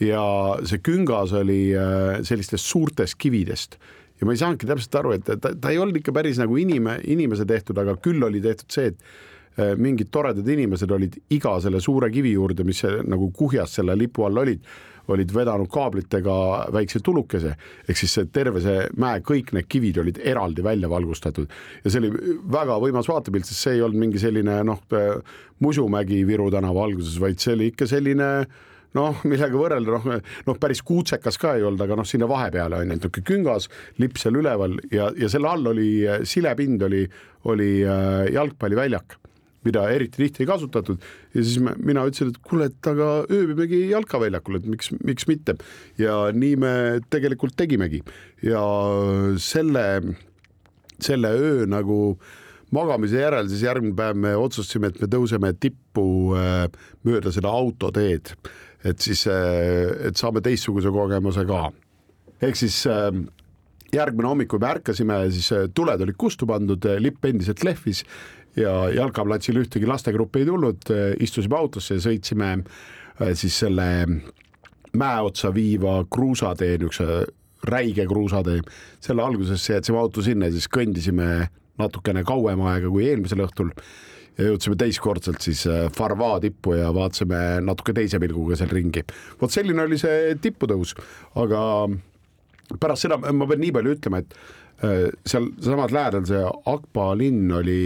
Ja 0.00 0.22
see 0.64 0.80
küngas 0.80 1.32
oli 1.36 1.72
äh, 1.76 2.20
sellistest 2.24 2.64
suurtest 2.64 3.18
kividest. 3.20 3.76
Ja 4.20 4.28
ma 4.28 4.36
ei 4.36 4.40
saanudki 4.40 4.68
täpselt 4.68 4.96
aru, 5.00 5.14
et 5.16 5.26
ta, 5.28 5.36
ta 5.40 5.72
ei 5.72 5.80
olnud 5.80 5.96
ikka 5.96 6.12
päris 6.12 6.40
nagu 6.40 6.56
inime, 6.60 6.98
inimese 7.08 7.46
tehtud, 7.48 7.78
aga 7.80 7.96
küll 8.04 8.20
oli 8.24 8.40
tehtud 8.44 8.72
see, 8.72 8.92
et 8.92 9.60
äh, 9.60 9.74
mingid 9.80 10.12
toredad 10.12 10.48
inimesed 10.48 10.92
olid 10.92 11.16
iga 11.32 11.56
selle 11.60 11.80
suure 11.84 12.10
kivi 12.12 12.32
juurde, 12.36 12.64
mis 12.68 12.84
nagu 13.08 13.30
kuhjas 13.36 13.76
selle 13.80 13.96
lipu 13.96 14.28
all 14.28 14.44
olid 14.44 14.64
olid 15.14 15.34
vedanud 15.34 15.70
kaablitega 15.72 16.36
väikse 16.74 17.02
tulukese, 17.04 17.54
ehk 17.88 17.98
siis 17.98 18.16
see 18.16 18.30
terve 18.32 18.62
see 18.64 18.86
mäe, 19.00 19.20
kõik 19.26 19.52
need 19.56 19.68
kivid 19.70 20.00
olid 20.02 20.22
eraldi 20.22 20.64
välja 20.64 20.90
valgustatud. 20.92 21.50
Ja 21.84 21.92
see 21.92 22.02
oli 22.04 22.12
väga 22.52 22.78
võimas 22.82 23.10
vaatepilt, 23.10 23.48
sest 23.48 23.66
see 23.66 23.78
ei 23.78 23.84
olnud 23.86 24.06
mingi 24.06 24.22
selline 24.22 24.62
noh, 24.66 24.82
Musumägi 25.60 26.22
Viru 26.24 26.48
tänava 26.52 26.86
alguses, 26.86 27.18
vaid 27.20 27.40
see 27.42 27.52
oli 27.56 27.70
ikka 27.72 27.88
selline 27.90 28.30
noh, 28.96 29.22
millega 29.30 29.54
võrrelda, 29.54 29.98
noh, 29.98 30.20
noh, 30.48 30.60
päris 30.60 30.82
kuutsekas 30.86 31.38
ka 31.40 31.54
ei 31.58 31.64
olnud, 31.66 31.82
aga 31.84 31.98
noh, 32.00 32.08
sinna 32.08 32.28
vahepeale 32.30 32.80
on 32.80 32.88
ju, 32.88 32.96
niisugune 32.96 33.26
küngas 33.28 33.68
lipp 34.02 34.18
seal 34.20 34.40
üleval 34.40 34.78
ja, 34.90 35.10
ja 35.18 35.30
selle 35.30 35.50
all 35.50 35.72
oli 35.72 35.90
silepind 36.26 36.82
oli, 36.88 37.04
oli 37.50 37.72
äh, 37.86 38.30
jalgpalliväljak 38.34 39.20
mida 39.66 39.84
eriti 39.92 40.22
tihti 40.22 40.44
ei 40.44 40.48
kasutatud 40.48 41.00
ja 41.34 41.44
siis 41.44 41.60
me, 41.62 41.74
mina 41.76 42.04
ütlesin, 42.08 42.32
et 42.32 42.40
kuule, 42.44 42.70
et 42.70 42.90
aga 42.90 43.10
ööbimegi 43.28 43.82
jalkaväljakul, 43.90 44.60
et 44.60 44.68
miks, 44.70 44.92
miks 45.04 45.28
mitte. 45.30 45.56
ja 46.00 46.30
nii 46.32 46.56
me 46.60 46.74
tegelikult 47.12 47.56
tegimegi 47.60 48.02
ja 48.46 48.62
selle, 49.40 49.86
selle 51.00 51.34
öö 51.36 51.66
nagu 51.68 52.00
magamise 52.74 53.20
järel 53.20 53.48
siis 53.50 53.64
järgmine 53.66 53.96
päev 53.98 54.18
me 54.18 54.32
otsustasime, 54.38 54.90
et 54.90 55.02
me 55.02 55.10
tõuseme 55.10 55.52
tippu 55.58 56.06
äh, 56.38 56.64
mööda 57.06 57.32
seda 57.34 57.52
autoteed, 57.52 58.32
et 58.86 59.02
siis, 59.02 59.26
äh, 59.30 59.90
et 60.08 60.20
saame 60.20 60.42
teistsuguse 60.44 60.92
kogemuse 60.94 61.44
ka. 61.48 61.68
ehk 62.40 62.56
siis 62.56 62.84
äh, 62.88 63.10
järgmine 63.92 64.30
hommik, 64.30 64.48
kui 64.52 64.62
me 64.62 64.70
ärkasime, 64.70 65.18
siis 65.34 65.50
tuled 65.74 66.04
olid 66.04 66.16
kustu 66.16 66.46
pandud, 66.46 66.84
lipp 67.02 67.24
endiselt 67.26 67.64
lehvis 67.66 68.04
ja 68.56 68.72
jalkaplatsil 68.94 69.60
ühtegi 69.62 69.86
lastegruppi 69.86 70.42
ei 70.42 70.48
tulnud, 70.48 70.90
istusime 71.22 71.56
autosse 71.58 71.98
ja 71.98 72.04
sõitsime 72.04 72.52
äh, 72.58 73.32
siis 73.34 73.58
selle 73.62 73.90
mäe 74.90 75.20
otsa 75.22 75.54
viiva 75.54 76.00
kruusatee, 76.10 76.78
niisuguse 76.78 77.26
räige 77.70 78.06
kruusatee. 78.08 78.60
selle 79.00 79.22
algusesse 79.22 79.74
jätsime 79.74 79.98
auto 79.98 80.22
sinna 80.22 80.48
ja 80.48 80.52
siis 80.52 80.68
kõndisime 80.68 81.48
natukene 81.78 82.24
kauem 82.24 82.60
aega 82.66 82.88
kui 82.88 83.06
eelmisel 83.08 83.44
õhtul 83.44 83.70
ja 84.38 84.48
jõudsime 84.48 84.76
teistkordselt 84.80 85.42
siis 85.44 85.66
äh, 85.68 85.88
Farva 85.96 86.38
tippu 86.40 86.74
ja 86.78 86.92
vaatasime 86.94 87.60
natuke 87.64 87.94
teise 87.96 88.20
pilguga 88.22 88.56
seal 88.56 88.72
ringi. 88.72 89.04
vot 89.40 89.52
selline 89.52 89.84
oli 89.84 89.98
see 90.00 90.34
tipputõus, 90.40 90.94
aga 91.40 91.60
pärast 92.80 93.06
seda 93.06 93.18
ma 93.20 93.46
pean 93.50 93.62
nii 93.62 93.74
palju 93.76 93.96
ütlema, 93.96 94.22
et 94.22 94.34
äh, 94.84 95.10
seal 95.26 95.50
samas 95.60 95.94
lähedal 95.94 96.26
see 96.28 96.42
Akba 96.72 97.12
linn 97.18 97.52
oli 97.60 97.80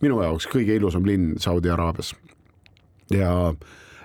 minu 0.00 0.20
jaoks 0.22 0.48
kõige 0.50 0.76
ilusam 0.76 1.06
linn 1.06 1.34
Saudi 1.40 1.70
Araabias. 1.70 2.14
ja 3.10 3.54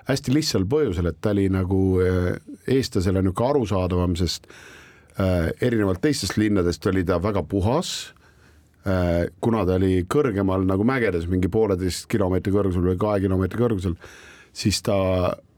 hästi 0.06 0.34
lihtsal 0.34 0.66
põhjusel, 0.70 1.10
et 1.10 1.20
ta 1.20 1.32
oli 1.34 1.48
nagu 1.52 1.80
eh, 2.02 2.36
eestlasele 2.66 3.22
niisugune 3.22 3.50
arusaadavam, 3.50 4.16
sest 4.18 4.46
äh, 5.20 5.50
erinevalt 5.60 6.02
teistest 6.02 6.36
linnadest 6.36 6.86
oli 6.86 7.04
ta 7.04 7.18
väga 7.22 7.42
puhas 7.42 8.12
äh,. 8.86 9.26
kuna 9.40 9.64
ta 9.66 9.78
oli 9.80 10.04
kõrgemal 10.04 10.66
nagu 10.66 10.84
mägedes, 10.86 11.26
mingi 11.30 11.48
pooleteist 11.48 12.06
kilomeetri 12.10 12.54
kõrgusel 12.54 12.86
või 12.86 13.00
kahe 13.00 13.24
kilomeetri 13.24 13.62
kõrgusel, 13.62 13.98
siis 14.52 14.82
ta 14.82 14.96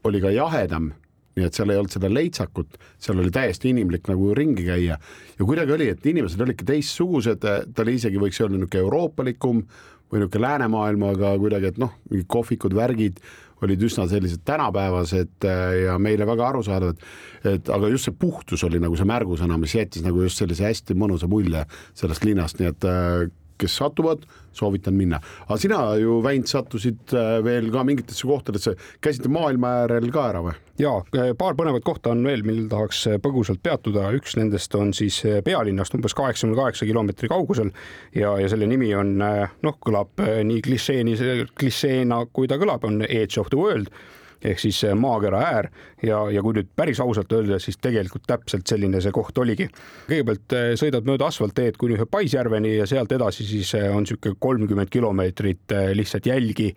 oli 0.03 0.21
ka 0.21 0.33
jahedam 0.33 0.93
nii 1.39 1.47
et 1.47 1.55
seal 1.55 1.71
ei 1.71 1.79
olnud 1.79 1.93
seda 1.93 2.09
leitsakut, 2.11 2.77
seal 2.99 3.21
oli 3.21 3.31
täiesti 3.33 3.71
inimlik 3.71 4.09
nagu 4.11 4.33
ringi 4.35 4.65
käia 4.67 4.97
ja 4.97 5.45
kuidagi 5.45 5.75
oli, 5.75 5.87
et 5.93 6.05
inimesed 6.09 6.41
olidki 6.43 6.67
teistsugused, 6.67 7.39
ta 7.45 7.85
oli 7.85 7.95
isegi 7.99 8.19
võiks 8.21 8.41
öelda 8.41 8.57
niisugune 8.57 8.83
euroopalikum 8.83 9.63
või 10.09 10.23
niisugune 10.23 10.45
läänemaailmaga 10.45 11.35
kuidagi, 11.41 11.73
et 11.73 11.79
noh, 11.81 11.93
mingid 12.09 12.27
kohvikud, 12.31 12.75
värgid 12.75 13.21
olid 13.63 13.81
üsna 13.83 14.05
sellised 14.07 14.43
tänapäevased 14.47 15.45
äh, 15.45 15.73
ja 15.85 15.97
meile 15.99 16.27
väga 16.27 16.47
arusaadavad. 16.47 17.01
et 17.43 17.69
aga 17.69 17.87
just 17.87 18.07
see 18.07 18.15
puhtus 18.19 18.63
oli 18.63 18.79
nagu 18.79 18.95
see 18.99 19.07
märgusõna, 19.07 19.57
mis 19.59 19.75
jättis 19.75 20.03
nagu 20.03 20.23
just 20.23 20.39
sellise 20.39 20.65
hästi 20.67 20.95
mõnusa 20.95 21.27
mulje 21.27 21.65
sellest 21.93 22.25
linnast, 22.27 22.59
nii 22.59 22.71
et 22.71 22.87
äh, 22.87 23.27
kes 23.59 23.75
satuvad, 23.81 24.23
soovitan 24.55 24.95
minna. 24.97 25.19
aga 25.47 25.57
sina 25.61 25.79
ju, 25.99 26.19
Väint, 26.23 26.49
sattusid 26.49 27.13
äh, 27.13 27.37
veel 27.45 27.69
ka 27.73 27.83
mingitesse 27.87 28.27
kohtadesse, 28.27 28.75
käisite 29.03 29.31
maailma 29.31 29.75
äärel 29.83 30.11
ka 30.13 30.25
ära 30.31 30.43
või? 30.45 30.55
ja 30.79 30.93
paar 31.37 31.57
põnevat 31.59 31.83
kohta 31.83 32.13
on 32.13 32.23
veel, 32.23 32.43
millel 32.47 32.69
tahaks 32.71 33.05
põgusalt 33.23 33.61
peatuda, 33.63 34.09
üks 34.15 34.37
nendest 34.39 34.75
on 34.79 34.93
siis 34.95 35.19
pealinnast 35.45 35.95
umbes 35.97 36.15
kaheksakümne 36.15 36.55
kaheksa 36.59 36.87
kilomeetri 36.87 37.29
kaugusel. 37.31 37.73
Ja, 38.15 38.37
ja 38.39 38.47
selle 38.51 38.67
nimi 38.69 38.93
on 38.95 39.17
noh, 39.19 39.75
kõlab 39.83 40.23
nii 40.23 40.63
klišeeni, 40.63 41.17
klišeena, 41.59 42.23
kui 42.31 42.47
ta 42.47 42.59
kõlab, 42.61 42.87
on 42.87 43.03
Edge 43.03 43.41
of 43.41 43.51
the 43.51 43.59
World. 43.59 43.91
Ehk 44.39 44.61
siis 44.63 44.79
maakera 44.95 45.41
äär 45.49 45.67
ja, 46.03 46.19
ja 46.31 46.43
kui 46.43 46.55
nüüd 46.55 46.69
päris 46.77 46.99
ausalt 47.03 47.31
öelda, 47.35 47.59
siis 47.61 47.77
tegelikult 47.81 48.25
täpselt 48.29 48.67
selline 48.69 49.01
see 49.03 49.13
koht 49.15 49.37
oligi. 49.41 49.67
kõigepealt 50.09 50.55
eh, 50.55 50.69
sõidad 50.79 51.07
mööda 51.07 51.29
asfaltteed 51.29 51.77
kuni 51.79 51.97
ühe 51.97 52.07
Paisjärveni 52.09 52.75
ja 52.77 52.87
sealt 52.89 53.11
edasi 53.15 53.45
siis 53.47 53.73
eh, 53.77 53.89
on 53.93 54.05
niisugune 54.05 54.39
kolmkümmend 54.39 54.91
kilomeetrit 54.93 55.75
eh, 55.75 55.91
lihtsalt 55.97 56.29
jälgi 56.29 56.71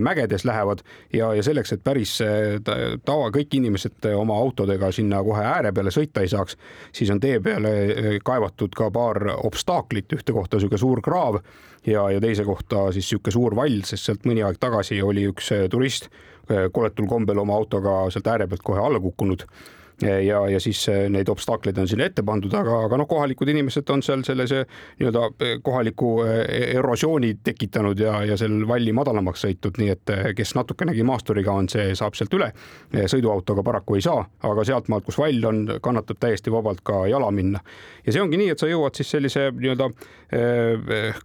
mägedes 0.00 0.44
lähevad 0.48 0.80
ja, 1.12 1.32
ja 1.36 1.42
selleks, 1.44 1.74
et 1.74 1.82
päris 1.84 2.14
tava, 3.04 3.28
kõik 3.34 3.52
inimesed 3.58 4.06
oma 4.16 4.38
autodega 4.40 4.88
sinna 4.94 5.20
kohe 5.24 5.44
ääre 5.44 5.72
peale 5.76 5.92
sõita 5.94 6.24
ei 6.24 6.30
saaks, 6.32 6.56
siis 6.96 7.10
on 7.12 7.20
tee 7.20 7.38
peale 7.44 8.20
kaevatud 8.24 8.74
ka 8.76 8.88
paar 8.94 9.20
obstaaklit, 9.36 10.16
ühte 10.16 10.32
kohta 10.32 10.56
niisugune 10.56 10.80
suur 10.80 11.02
kraav 11.04 11.40
ja, 11.86 12.06
ja 12.12 12.22
teise 12.22 12.46
kohta 12.48 12.88
siis 12.96 13.04
niisugune 13.04 13.36
suur 13.36 13.58
vall, 13.58 13.82
sest 13.84 14.08
sealt 14.08 14.24
mõni 14.28 14.44
aeg 14.46 14.58
tagasi 14.62 15.02
oli 15.04 15.28
üks 15.28 15.52
turist 15.70 16.08
koletul 16.46 17.08
kombel 17.10 17.38
oma 17.42 17.56
autoga 17.58 18.04
sealt 18.14 18.28
ääre 18.30 18.46
pealt 18.46 18.55
kohe 18.64 18.80
alla 18.80 19.00
kukkunud 19.00 19.44
ja, 20.02 20.48
ja 20.48 20.60
siis 20.60 20.88
eh, 20.88 21.06
neid 21.10 21.28
obstakleid 21.28 21.78
on 21.78 21.88
sinna 21.88 22.06
ette 22.08 22.22
pandud, 22.26 22.52
aga, 22.54 22.80
aga 22.86 22.98
noh, 23.00 23.08
kohalikud 23.08 23.48
inimesed 23.48 23.88
on 23.92 24.02
seal 24.04 24.22
sellise 24.26 24.62
nii-öelda 25.00 25.24
eh, 25.44 25.54
kohaliku 25.64 26.10
eh, 26.26 26.74
erosiooni 26.76 27.32
tekitanud 27.44 28.00
ja, 28.00 28.18
ja 28.28 28.36
seal 28.40 28.58
valli 28.68 28.92
madalamaks 28.96 29.46
sõitnud, 29.46 29.80
nii 29.80 29.92
et 29.94 30.14
kes 30.36 30.54
natukenegi 30.58 31.06
maasturiga 31.06 31.54
on, 31.56 31.70
see 31.72 31.94
saab 31.98 32.16
sealt 32.18 32.34
üle. 32.36 32.50
sõiduautoga 33.08 33.64
paraku 33.64 33.96
ei 33.96 34.04
saa, 34.04 34.24
aga 34.48 34.64
sealtmaalt, 34.68 35.06
kus 35.06 35.18
vall 35.20 35.48
on, 35.48 35.64
kannatab 35.82 36.20
täiesti 36.20 36.52
vabalt 36.52 36.82
ka 36.84 37.06
jala 37.10 37.30
minna. 37.30 37.62
ja 38.04 38.12
see 38.12 38.22
ongi 38.22 38.40
nii, 38.40 38.52
et 38.52 38.60
sa 38.60 38.68
jõuad 38.70 38.96
siis 38.96 39.10
sellise 39.16 39.50
nii-öelda 39.56 39.90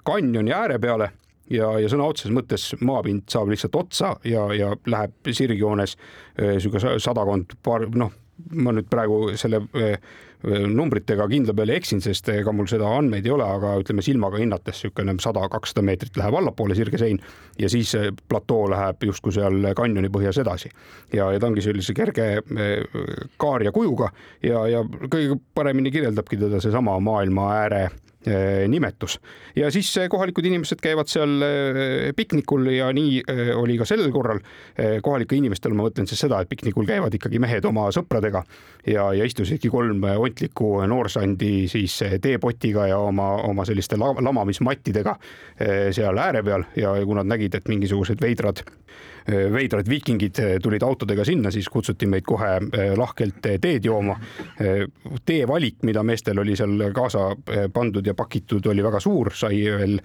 kanjoni 0.05 0.53
ääre 0.53 0.77
peale 0.79 1.09
ja, 1.51 1.73
ja 1.81 1.91
sõna 1.91 2.07
otseses 2.11 2.33
mõttes 2.35 2.71
maapind 2.81 3.27
saab 3.31 3.51
lihtsalt 3.51 3.77
otsa 3.79 4.15
ja, 4.27 4.47
ja 4.55 4.73
läheb 4.89 5.31
sirgjoones 5.31 5.97
niisugune 6.39 6.97
sadakond, 7.01 7.57
paar, 7.63 7.87
noh, 7.95 8.11
ma 8.57 8.73
nüüd 8.73 8.89
praegu 8.89 9.29
selle 9.37 9.61
numbritega 10.41 11.27
kindla 11.29 11.53
peale 11.53 11.75
eksin, 11.77 12.01
sest 12.01 12.29
ega 12.33 12.49
mul 12.55 12.65
seda 12.69 12.89
andmeid 12.97 13.27
ei 13.27 13.33
ole, 13.35 13.45
aga 13.45 13.75
ütleme 13.83 14.01
silmaga 14.01 14.39
hinnates 14.41 14.79
niisugune 14.79 15.13
sada, 15.21 15.43
kakssada 15.53 15.83
meetrit 15.85 16.17
läheb 16.17 16.37
allapoole 16.39 16.77
sirge 16.77 16.97
sein 16.97 17.19
ja 17.61 17.69
siis 17.69 17.93
platoo 18.29 18.65
läheb 18.71 19.05
justkui 19.11 19.35
seal 19.35 19.69
kanjoni 19.77 20.09
põhjas 20.09 20.41
edasi. 20.41 20.71
ja, 21.13 21.29
ja 21.31 21.39
ta 21.39 21.51
ongi 21.51 21.61
sellise 21.61 21.93
kerge 21.93 22.29
kaarja 23.37 23.71
kujuga 23.75 24.09
ja, 24.41 24.65
ja 24.67 24.85
kõige 24.85 25.37
paremini 25.53 25.93
kirjeldabki 25.93 26.41
teda 26.41 26.61
seesama 26.63 26.97
maailma 26.99 27.51
ääre 27.59 27.83
Eh, 27.85 28.10
nimetus 28.67 29.17
ja 29.55 29.71
siis 29.71 29.89
eh, 29.97 30.09
kohalikud 30.09 30.45
inimesed 30.45 30.81
käivad 30.81 31.09
seal 31.09 31.41
eh, 31.41 32.11
piknikul 32.15 32.67
ja 32.75 32.91
nii 32.93 33.21
oli 33.57 33.77
ka 33.79 33.85
sellel 33.85 34.11
korral. 34.13 34.39
kohalikel 35.01 35.39
inimestel 35.39 35.73
ma 35.73 35.87
mõtlen 35.87 36.07
siis 36.09 36.21
seda, 36.21 36.41
et 36.41 36.49
piknikul 36.49 36.85
käivad 36.85 37.13
ikkagi 37.17 37.39
mehed 37.41 37.65
oma 37.65 37.87
sõpradega 37.93 38.43
ja, 38.87 39.07
ja 39.17 39.25
istusidki 39.25 39.69
kolm 39.73 40.03
ontlikku 40.11 40.73
noorsandi 40.87 41.67
siis 41.71 41.97
teepotiga 42.21 42.87
ja 42.91 42.99
oma, 43.01 43.33
oma 43.47 43.65
selliste 43.65 43.97
lamamismattidega 43.97 45.15
seal 45.91 46.17
ääre 46.17 46.43
peal 46.45 46.65
ja 46.77 46.93
kui 47.05 47.17
nad 47.17 47.29
nägid, 47.29 47.57
et 47.57 47.71
mingisugused 47.71 48.21
veidrad 48.21 48.63
veidrad 49.27 49.89
viikingid 49.89 50.39
tulid 50.63 50.83
autodega 50.83 51.25
sinna, 51.25 51.51
siis 51.51 51.69
kutsuti 51.69 52.07
meid 52.09 52.25
kohe 52.27 52.57
lahkelt 52.97 53.41
teed 53.61 53.85
jooma. 53.85 54.17
tee 55.25 55.47
valik, 55.47 55.81
mida 55.83 56.03
meestel 56.03 56.39
oli 56.39 56.55
seal 56.55 56.87
kaasa 56.93 57.29
pandud 57.73 58.05
ja 58.05 58.13
pakitud, 58.17 58.65
oli 58.65 58.83
väga 58.83 58.99
suur, 58.99 59.31
sai 59.35 59.61
veel 59.77 59.99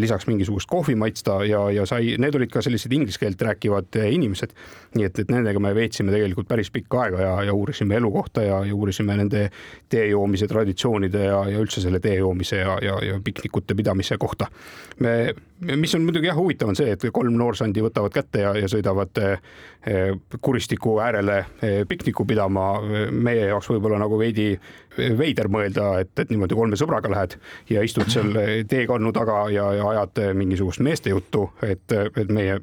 lisaks 0.00 0.26
mingisugust 0.26 0.68
kohvi 0.70 0.94
maitsta 0.94 1.40
ja, 1.44 1.62
ja 1.70 1.86
sai, 1.86 2.14
need 2.18 2.36
olid 2.36 2.52
ka 2.52 2.62
sellised 2.62 2.92
inglise 2.92 3.20
keelt 3.20 3.42
rääkivad 3.42 4.00
inimesed. 4.10 4.54
nii 4.94 5.06
et, 5.06 5.18
et 5.22 5.30
nendega 5.30 5.60
me 5.62 5.74
veetsime 5.74 6.12
tegelikult 6.12 6.48
päris 6.48 6.70
pikka 6.74 7.04
aega 7.04 7.20
ja, 7.22 7.34
ja 7.50 7.54
uurisime 7.54 7.96
elu 7.96 8.10
kohta 8.12 8.42
ja, 8.42 8.62
ja 8.66 8.74
uurisime 8.74 9.16
nende 9.16 9.46
tee 9.88 10.08
joomise 10.10 10.48
traditsioonide 10.50 11.24
ja, 11.24 11.44
ja 11.48 11.60
üldse 11.62 11.82
selle 11.84 12.00
tee 12.00 12.16
joomise 12.18 12.62
ja, 12.62 12.78
ja, 12.82 12.98
ja 13.04 13.20
piknikute 13.24 13.74
pidamise 13.74 14.18
kohta. 14.18 14.50
me, 14.98 15.34
mis 15.60 15.94
on 15.94 16.04
muidugi 16.06 16.30
jah, 16.30 16.36
huvitav 16.36 16.70
on 16.72 16.78
see, 16.78 16.92
et 16.94 17.04
kolm 17.12 17.34
noorsandi 17.36 17.82
võtavad 17.84 18.14
kätte 18.14 18.44
ja 18.44 18.52
ja, 18.56 18.68
sõidavad 18.70 19.20
eh, 19.22 20.12
kuristiku 20.40 20.98
äärele 21.04 21.38
eh, 21.62 21.80
pikniku 21.88 22.24
pidama. 22.26 22.68
meie 23.10 23.46
jaoks 23.50 23.68
võib-olla 23.70 23.98
nagu 24.00 24.18
veidi 24.18 24.52
veider 24.96 25.48
mõelda, 25.48 26.00
et, 26.00 26.12
et 26.18 26.30
niimoodi 26.30 26.56
kolme 26.56 26.76
sõbraga 26.76 27.10
lähed 27.12 27.36
ja 27.70 27.82
istud 27.82 28.10
seal 28.14 28.32
teekannu 28.68 29.12
taga 29.12 29.44
ja, 29.52 29.72
ja 29.76 29.88
ajad 29.94 30.22
mingisugust 30.34 30.80
meeste 30.80 31.10
juttu, 31.10 31.50
et, 31.62 31.92
et 31.92 32.28
meie 32.28 32.60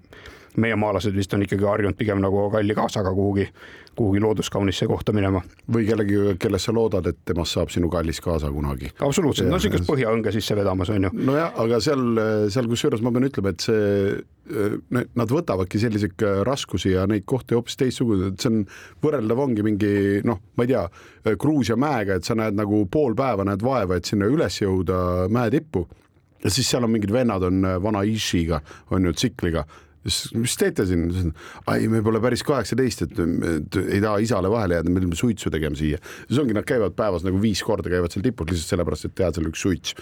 meie 0.58 0.76
maalased 0.76 1.16
vist 1.16 1.34
on 1.34 1.44
ikkagi 1.46 1.68
harjunud 1.70 1.98
pigem 1.98 2.22
nagu 2.24 2.48
kalli 2.54 2.76
kaasaga 2.78 3.14
kuhugi, 3.14 3.48
kuhugi 3.98 4.22
looduskaunisse 4.24 4.88
kohta 4.88 5.14
minema. 5.16 5.42
või 5.74 5.88
kellegi, 5.88 6.18
kellest 6.40 6.70
sa 6.70 6.74
loodad, 6.76 7.08
et 7.10 7.20
temast 7.26 7.58
saab 7.58 7.72
sinu 7.74 7.90
kallis 7.92 8.22
kaasa 8.24 8.52
kunagi. 8.54 8.92
absoluutselt, 9.00 9.50
no 9.50 9.58
niisugust 9.58 9.88
põhjaõnge 9.90 10.34
sisse 10.36 10.56
vedamas 10.58 10.92
on 10.94 11.10
ju. 11.10 11.14
nojah, 11.32 11.54
aga 11.64 11.82
seal, 11.84 12.04
seal 12.54 12.70
kusjuures 12.72 13.04
ma 13.06 13.14
pean 13.16 13.28
ütlema, 13.30 13.54
et 13.54 13.68
see, 13.68 14.18
nad 15.20 15.34
võtavadki 15.34 15.82
selliseid 15.82 16.26
raskusi 16.48 16.94
ja 16.94 17.06
neid 17.10 17.26
kohti 17.28 17.58
hoopis 17.58 17.80
teistsugune, 17.80 18.32
et 18.34 18.42
see 18.42 18.54
on 18.54 18.64
võrreldav 19.04 19.44
ongi 19.44 19.66
mingi 19.66 19.94
noh, 20.28 20.42
ma 20.56 20.68
ei 20.68 20.74
tea, 20.74 20.88
Gruusia 21.36 21.76
mäega, 21.80 22.18
et 22.18 22.28
sa 22.28 22.38
näed 22.38 22.56
nagu 22.58 22.86
pool 22.92 23.18
päeva 23.18 23.46
näed 23.48 23.66
vaeva, 23.66 23.98
et 23.98 24.08
sinna 24.08 24.30
üles 24.32 24.62
jõuda 24.62 25.28
mäe 25.34 25.52
tippu 25.54 25.88
ja 26.44 26.54
siis 26.54 26.70
seal 26.70 26.86
on 26.86 26.94
mingid 26.94 27.12
vennad 27.14 27.44
on 27.44 27.66
vana 27.84 28.04
Ishiga, 28.08 28.62
on 28.94 29.10
ju 29.10 29.14
tsikliga 29.18 29.66
siis 30.08 30.34
mis 30.38 30.56
teete 30.60 30.86
siin? 30.88 31.32
ai, 31.70 31.88
me 31.92 32.02
pole 32.06 32.22
päris 32.24 32.44
kaheksateist, 32.48 33.06
et, 33.08 33.20
ei 33.84 34.02
taha 34.04 34.18
isale 34.24 34.52
vahele 34.52 34.80
jääda, 34.80 34.94
me 34.94 35.04
peame 35.04 35.20
suitsu 35.20 35.52
tegema 35.54 35.78
siia. 35.80 36.00
siis 36.28 36.42
ongi, 36.42 36.56
nad 36.58 36.68
käivad 36.68 36.96
päevas 36.98 37.26
nagu 37.28 37.42
viis 37.42 37.62
korda 37.66 37.92
käivad 37.92 38.14
seal 38.14 38.26
tipus 38.26 38.52
lihtsalt 38.52 38.76
sellepärast, 38.76 39.10
et 39.10 39.16
tead, 39.18 39.38
seal 39.38 39.50
üks 39.52 39.66
suits 39.66 39.96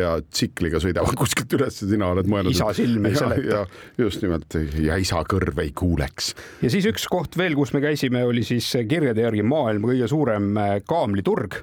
ja 0.00 0.16
tsikliga 0.24 0.82
sõidavad 0.82 1.18
kuskilt 1.22 1.58
üles 1.58 1.80
ja 1.82 1.90
sina 1.92 2.10
oled 2.14 2.30
mõelnud. 2.30 2.56
isa 2.56 2.70
silm 2.76 3.08
ei 3.10 3.18
seleta. 3.22 3.64
just 4.00 4.24
nimelt 4.24 4.58
ja 4.80 4.98
isa 5.00 5.22
kõrv 5.28 5.62
ei 5.64 5.74
kuuleks. 5.76 6.34
ja 6.64 6.72
siis 6.72 6.88
üks 6.90 7.06
koht 7.10 7.38
veel, 7.40 7.56
kus 7.58 7.74
me 7.76 7.84
käisime, 7.84 8.24
oli 8.26 8.44
siis 8.46 8.68
kirjade 8.88 9.26
järgi 9.26 9.46
maailma 9.46 9.92
kõige 9.92 10.10
suurem 10.10 10.52
kaamliturg 10.88 11.60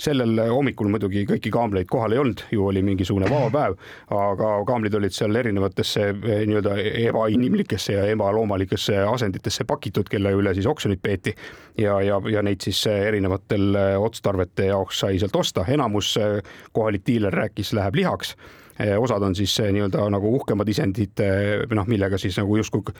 sellel 0.00 0.38
hommikul 0.50 0.90
muidugi 0.92 1.24
kõiki 1.28 1.52
kaamleid 1.52 1.88
kohal 1.90 2.14
ei 2.14 2.20
olnud, 2.22 2.44
ju 2.52 2.66
oli 2.66 2.82
mingisugune 2.84 3.28
vaba 3.30 3.50
päev, 3.54 3.76
aga 4.16 4.52
kaamlid 4.68 4.96
olid 4.98 5.14
seal 5.14 5.36
erinevatesse 5.36 6.06
eh, 6.10 6.44
nii-öelda 6.48 6.76
ebainimlikesse 7.06 7.98
ja 7.98 8.06
ebaloomalikesse 8.14 9.02
asenditesse 9.04 9.66
pakitud, 9.68 10.08
kelle 10.10 10.32
üle 10.36 10.54
siis 10.56 10.68
oksjonit 10.70 11.02
peeti. 11.02 11.34
ja, 11.78 12.00
ja, 12.02 12.20
ja 12.30 12.42
neid 12.42 12.60
siis 12.64 12.86
erinevatel 12.86 13.76
otstarbete 13.98 14.70
jaoks 14.70 15.04
sai 15.04 15.18
sealt 15.18 15.36
osta, 15.36 15.64
enamus 15.68 16.16
eh, 16.16 16.40
kohalik 16.72 17.06
diiler 17.06 17.32
rääkis, 17.42 17.72
läheb 17.76 18.02
lihaks 18.02 18.34
Eh, 18.34 18.59
osad 18.98 19.22
on 19.22 19.34
siis 19.34 19.60
eh, 19.60 19.72
nii-öelda 19.72 20.06
nagu 20.12 20.34
uhkemad 20.36 20.68
isendid, 20.68 21.20
eh, 21.20 21.64
noh, 21.76 21.86
millega 21.90 22.18
siis 22.18 22.38
nagu 22.40 22.56
justkui 22.56 22.94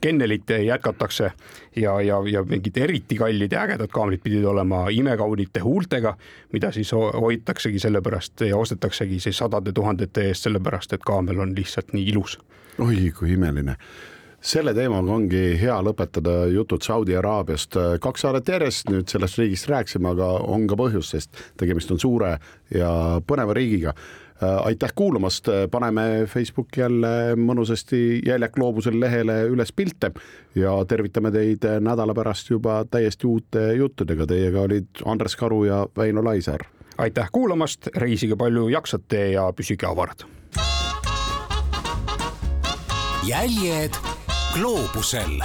kennelit 0.00 0.50
jätkatakse 0.64 1.30
ja, 1.76 1.94
ja, 2.00 2.20
ja 2.26 2.44
mingid 2.44 2.76
eriti 2.76 3.18
kallid 3.20 3.52
ja 3.52 3.64
ägedad 3.66 3.92
kaamlid 3.92 4.22
pidid 4.24 4.44
olema 4.44 4.86
imekaunite 4.90 5.62
huultega, 5.64 6.16
mida 6.52 6.72
siis 6.72 6.92
hoitaksegi 6.92 7.78
sellepärast 7.78 8.46
ja 8.48 8.56
ostetaksegi 8.56 9.20
siis 9.20 9.38
sadade 9.38 9.72
tuhandete 9.72 10.28
eest, 10.30 10.48
sellepärast 10.48 10.96
et 10.96 11.04
kaamel 11.06 11.40
on 11.40 11.54
lihtsalt 11.56 11.92
nii 11.92 12.08
ilus. 12.14 12.38
oi 12.78 13.12
kui 13.18 13.32
imeline 13.36 13.76
selle 14.40 14.72
teemaga 14.74 15.12
ongi 15.12 15.42
hea 15.60 15.76
lõpetada 15.84 16.46
jutud 16.48 16.82
Saudi 16.82 17.16
Araabiast. 17.16 17.76
kaks 18.00 18.24
saadet 18.24 18.48
järjest 18.48 18.88
nüüd 18.88 19.08
sellest 19.12 19.38
riigist 19.38 19.68
rääkisime, 19.68 20.14
aga 20.14 20.30
on 20.48 20.66
ka 20.66 20.78
põhjust, 20.80 21.12
sest 21.12 21.42
tegemist 21.60 21.92
on 21.92 22.00
suure 22.00 22.38
ja 22.72 22.90
põneva 23.26 23.54
riigiga 23.56 23.94
aitäh 24.40 24.92
kuulamast, 24.94 25.48
paneme 25.70 26.26
Facebooki 26.26 26.80
jälle 26.80 27.36
mõnusasti 27.36 28.20
Jäljak 28.26 28.52
Gloobusel 28.56 29.00
lehele 29.00 29.42
üles 29.52 29.72
pilte 29.76 30.12
ja 30.54 30.72
tervitame 30.88 31.30
teid 31.30 31.66
nädala 31.80 32.14
pärast 32.14 32.50
juba 32.50 32.84
täiesti 32.90 33.26
uute 33.26 33.72
juttudega. 33.74 34.26
Teiega 34.26 34.60
olid 34.60 35.04
Andres 35.04 35.36
Karu 35.36 35.64
ja 35.64 35.86
Väino 35.96 36.24
Laisaar. 36.24 36.64
aitäh 36.98 37.28
kuulamast, 37.32 37.88
reisige 37.96 38.36
palju 38.36 38.68
jaksate 38.68 39.30
ja 39.32 39.52
püsige 39.52 39.86
avarad. 39.86 40.24
jäljed 43.26 43.94
gloobusel 44.54 45.40